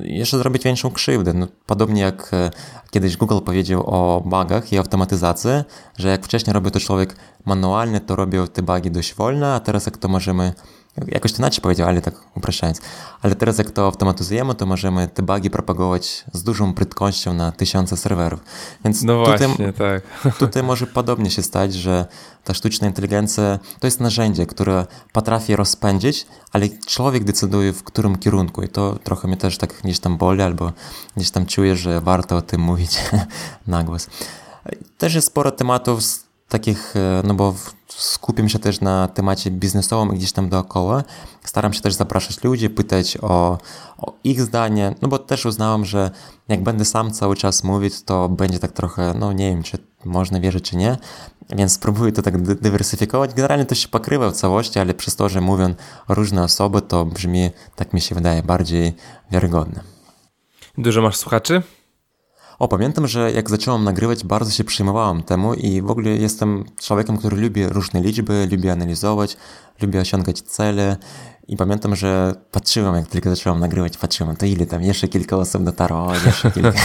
[0.00, 1.32] jeszcze zrobić większą krzywdę.
[1.32, 2.50] No, podobnie jak e,
[2.90, 5.50] kiedyś Google powiedział o bugach i automatyzacji,
[5.96, 9.86] że jak wcześniej robił to człowiek manualnie, to robił te bugi dość wolno, a teraz
[9.86, 10.52] jak to możemy
[11.06, 12.80] Jakoś to inaczej powiedział, ale tak upraszczając.
[13.22, 17.96] Ale teraz jak to automatyzujemy, to możemy te bugi propagować z dużą prędkością na tysiące
[17.96, 18.40] serwerów.
[18.84, 20.02] Więc no tutaj, właśnie, tak.
[20.38, 22.06] tutaj może podobnie się stać, że
[22.44, 28.62] ta sztuczna inteligencja to jest narzędzie, które potrafi rozpędzić, ale człowiek decyduje w którym kierunku
[28.62, 30.72] i to trochę mnie też tak gdzieś tam boli albo
[31.16, 32.98] gdzieś tam czuję, że warto o tym mówić
[33.66, 34.06] na głos.
[34.98, 36.02] Też jest sporo tematów
[36.48, 37.54] takich, e, no bo
[37.88, 41.04] skupiam się też na temacie biznesowym gdzieś tam dookoła.
[41.44, 43.58] Staram się też zapraszać ludzi, pytać o,
[43.98, 46.10] o, ich zdanie, no bo też uznałam, że
[46.48, 50.40] jak będę sam cały czas mówić, to będzie tak trochę, no nie wiem, czy można
[50.40, 50.96] wierzyć, czy nie,
[51.50, 53.34] więc spróbuję to tak dywersyfikować.
[53.34, 55.74] Generalnie to się pokrywa w całości, ale przez to, że mówią
[56.08, 58.94] różne osoby, to brzmi, tak mi się wydaje, bardziej
[59.30, 59.80] wiarygodne.
[60.78, 61.62] Dużo masz słuchaczy?
[62.58, 67.16] O, pamiętam, że jak zacząłem nagrywać, bardzo się przejmowałem temu i w ogóle jestem człowiekiem,
[67.16, 69.36] który lubi różne liczby, lubi analizować,
[69.82, 70.96] lubi osiągać cele
[71.48, 75.64] i pamiętam, że patrzyłem, jak tylko zacząłem nagrywać, patrzyłem, to ile tam, jeszcze kilka osób
[75.64, 76.72] dotarło, jeszcze kilka.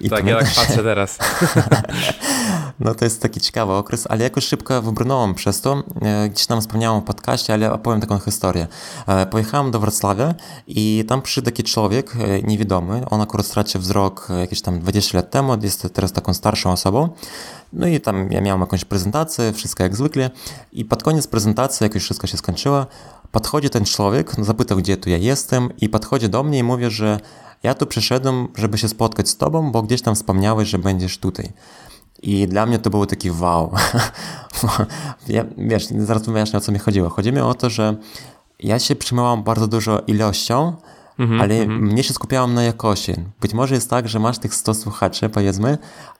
[0.00, 1.18] I tak, pamiętam, ja tak patrzę teraz.
[2.80, 5.82] No to jest taki ciekawy okres, ale jakoś szybko wybrnąłem przez to.
[6.02, 8.66] E, gdzieś tam wspomniałem o podcaście, ale opowiem taką historię.
[9.06, 10.34] E, pojechałem do Wrocławia
[10.66, 13.02] i tam przyszedł taki człowiek e, niewidomy.
[13.10, 17.08] On akurat stracił wzrok jakieś tam 20 lat temu, jest teraz taką starszą osobą.
[17.72, 20.30] No i tam ja miałem jakąś prezentację, wszystko jak zwykle.
[20.72, 22.86] I pod koniec prezentacji, jak już wszystko się skończyło,
[23.32, 27.20] podchodzi ten człowiek, zapytał, gdzie tu ja jestem i podchodzi do mnie i mówi, że
[27.62, 31.52] ja tu przyszedłem, żeby się spotkać z tobą, bo gdzieś tam wspomniałeś, że będziesz tutaj.
[32.22, 33.72] I dla mnie to było taki wow.
[35.58, 37.08] wiesz, zaraz wyjaśnię o co mi chodziło.
[37.08, 37.96] Chodzi mi o to, że
[38.60, 40.72] ja się przyjmowałem bardzo dużo ilością,
[41.18, 43.14] -hmm, ale mnie się skupiałam na jakości.
[43.40, 45.78] Być może jest tak, że masz tych 100 słuchaczy, powiedzmy,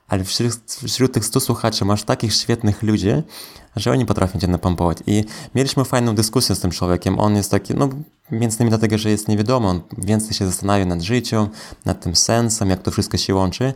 [0.09, 0.53] ale wśród,
[0.87, 3.11] wśród tych 100 słuchaczy masz takich świetnych ludzi,
[3.77, 4.99] że oni potrafią cię napompować.
[5.07, 5.25] I
[5.55, 7.19] mieliśmy fajną dyskusję z tym człowiekiem.
[7.19, 7.89] On jest taki, no
[8.31, 11.49] między innymi dlatego, że jest niewiadomy, on więcej się zastanawia nad życiem,
[11.85, 13.73] nad tym sensem, jak to wszystko się łączy.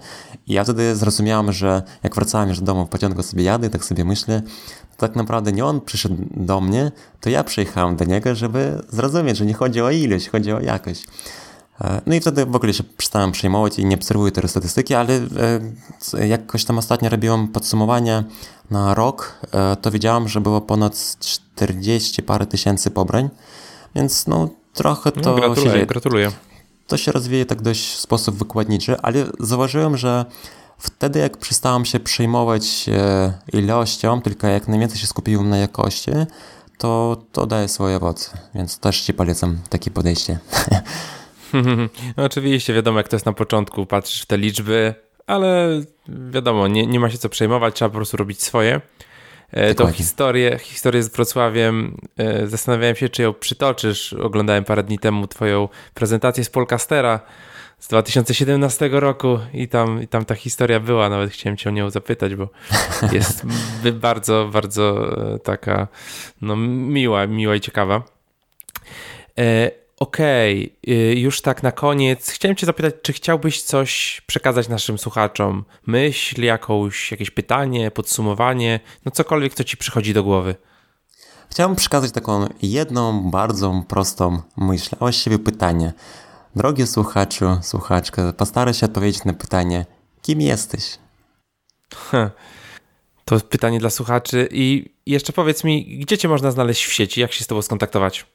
[0.46, 3.84] I ja wtedy zrozumiałem, że jak wracałem już do domu w pociągu sobie jadę, tak
[3.84, 4.42] sobie myślę,
[4.96, 9.36] to tak naprawdę nie on przyszedł do mnie, to ja przyjechałem do niego, żeby zrozumieć,
[9.36, 11.04] że nie chodzi o ilość, chodzi o jakość.
[11.80, 15.20] E, no i wtedy w ogóle się przestałem przejmować i nie obserwuję te statystyki, ale
[16.14, 18.24] e, jakoś tam ostatnio robiłem podsumowanie
[18.70, 23.28] na rok, e, to widziałem, że było ponad 40 parę tysięcy pobrań,
[23.94, 25.86] więc no trochę to no, gratuluję, się.
[25.86, 26.30] Gratuluję.
[26.86, 30.24] To się rozwija tak dość w sposób wykładniczy, ale zauważyłem, że
[30.78, 32.90] wtedy jak przestałem się przejmować
[33.52, 36.10] ilością, tylko jak najwięcej się skupiłem na jakości,
[36.78, 40.38] to to daje swoje owoce, więc też Ci polecam takie podejście.
[42.16, 44.94] No oczywiście, wiadomo jak to jest na początku, patrzysz w te liczby,
[45.26, 45.68] ale
[46.08, 48.80] wiadomo, nie, nie ma się co przejmować, trzeba po prostu robić swoje.
[49.52, 49.74] E, Dokładnie.
[49.74, 54.12] Tą historię, historię z Wrocławiem e, zastanawiałem się, czy ją przytoczysz.
[54.12, 57.20] Oglądałem parę dni temu twoją prezentację z Polcastera
[57.78, 61.90] z 2017 roku i tam, i tam ta historia była, nawet chciałem cię o nią
[61.90, 62.48] zapytać, bo
[63.12, 63.46] jest
[63.92, 65.88] bardzo, bardzo e, taka
[66.42, 68.02] no, miła, miła i ciekawa.
[70.02, 72.30] Okej, okay, już tak na koniec.
[72.30, 75.64] Chciałem Cię zapytać, czy chciałbyś coś przekazać naszym słuchaczom?
[75.86, 80.54] Myśl, jakąś, jakieś pytanie, podsumowanie, no cokolwiek, co Ci przychodzi do głowy.
[81.50, 85.92] Chciałbym przekazać taką jedną, bardzo prostą myśl, a właściwie pytanie.
[86.56, 89.86] Drogi słuchaczu, słuchaczka, postaraj się odpowiedzieć na pytanie,
[90.22, 90.98] kim jesteś?
[93.24, 97.32] to pytanie dla słuchaczy i jeszcze powiedz mi, gdzie Cię można znaleźć w sieci, jak
[97.32, 98.26] się z Tobą skontaktować?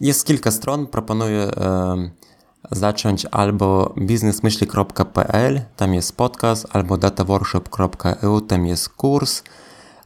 [0.00, 1.50] Jest kilka stron, proponuję
[2.70, 9.42] zacząć albo biznesmyśli.pl, tam jest podcast, albo dataworkshop.eu, tam jest kurs.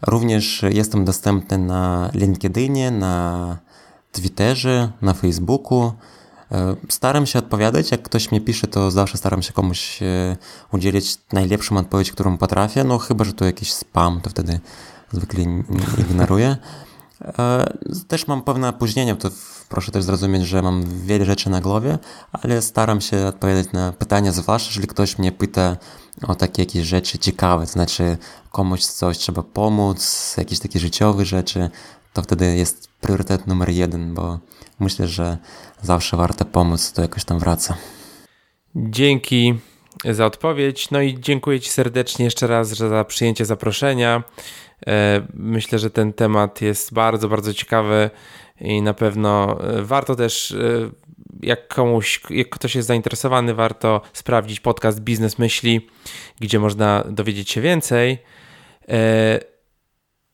[0.06, 3.56] Również jestem dostępny na LinkedInie, na
[4.12, 5.92] Twitterze, na Facebooku.
[6.88, 10.36] Staram się odpowiadać, jak ktoś mnie pisze, to zawsze staram się komuś e,
[10.72, 14.60] udzielić najlepszą odpowiedź, którą potrafię, no chyba, że to jakiś spam, to wtedy
[15.12, 15.44] zwykle
[15.98, 16.56] ignoruję.
[17.24, 17.64] E,
[18.08, 19.30] też mam pewne opóźnienia, to
[19.68, 21.98] proszę też zrozumieć, że mam wiele rzeczy na głowie,
[22.32, 25.76] ale staram się odpowiadać na pytania, zwłaszcza jeżeli ktoś mnie pyta
[26.22, 28.16] o takie jakieś rzeczy ciekawe, to znaczy
[28.50, 31.70] komuś coś trzeba pomóc, jakieś takie życiowe rzeczy,
[32.12, 34.38] to wtedy jest priorytet numer jeden, bo
[34.80, 35.38] myślę, że
[35.82, 37.76] zawsze warto pomóc, to jakoś tam wraca.
[38.76, 39.54] Dzięki
[40.04, 40.90] za odpowiedź.
[40.90, 44.22] No i dziękuję Ci serdecznie jeszcze raz za przyjęcie zaproszenia.
[44.86, 48.10] E, myślę, że ten temat jest bardzo, bardzo ciekawy
[48.60, 50.90] i na pewno e, warto też, e,
[51.42, 55.88] jak komuś, jak ktoś jest zainteresowany, warto sprawdzić podcast Biznes Myśli,
[56.40, 58.18] gdzie można dowiedzieć się więcej.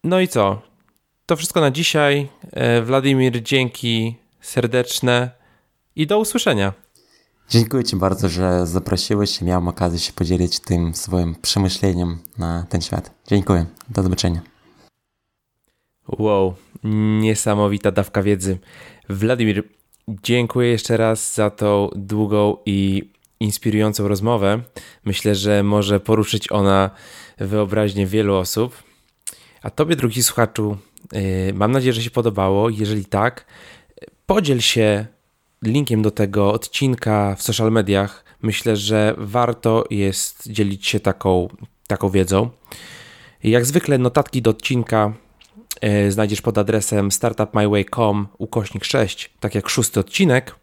[0.05, 0.63] No i co?
[1.27, 2.29] To wszystko na dzisiaj.
[2.83, 5.31] Wladimir, dzięki serdeczne
[5.97, 6.73] i do usłyszenia.
[7.51, 12.81] Dziękuję Ci bardzo, że zaprosiłeś i miałem okazję się podzielić tym swoim przemyśleniem na ten
[12.81, 13.15] świat.
[13.27, 13.67] Dziękuję.
[13.89, 14.41] Do zobaczenia.
[16.09, 16.55] Wow,
[17.21, 18.59] niesamowita dawka wiedzy.
[19.09, 19.69] Wladimir,
[20.09, 23.11] dziękuję jeszcze raz za tą długą i
[23.41, 24.63] inspirującą rozmowę.
[25.05, 26.91] Myślę, że może poruszyć ona
[27.39, 28.83] wyobraźnię wielu osób.
[29.63, 30.77] A Tobie, drugi słuchaczu,
[31.15, 32.71] y, mam nadzieję, że się podobało.
[32.71, 33.45] Jeżeli tak,
[34.27, 35.07] podziel się
[35.63, 38.25] linkiem do tego odcinka w social mediach.
[38.43, 41.49] Myślę, że warto jest dzielić się taką,
[41.87, 42.51] taką wiedzą.
[43.45, 45.13] Jak zwykle notatki do odcinka
[45.81, 50.55] e, znajdziesz pod adresem startupmyway.com ukośnik 6, tak jak szósty odcinek.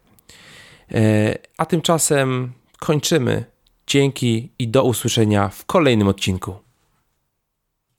[0.92, 3.44] E, a tymczasem kończymy.
[3.86, 6.65] Dzięki i do usłyszenia w kolejnym odcinku.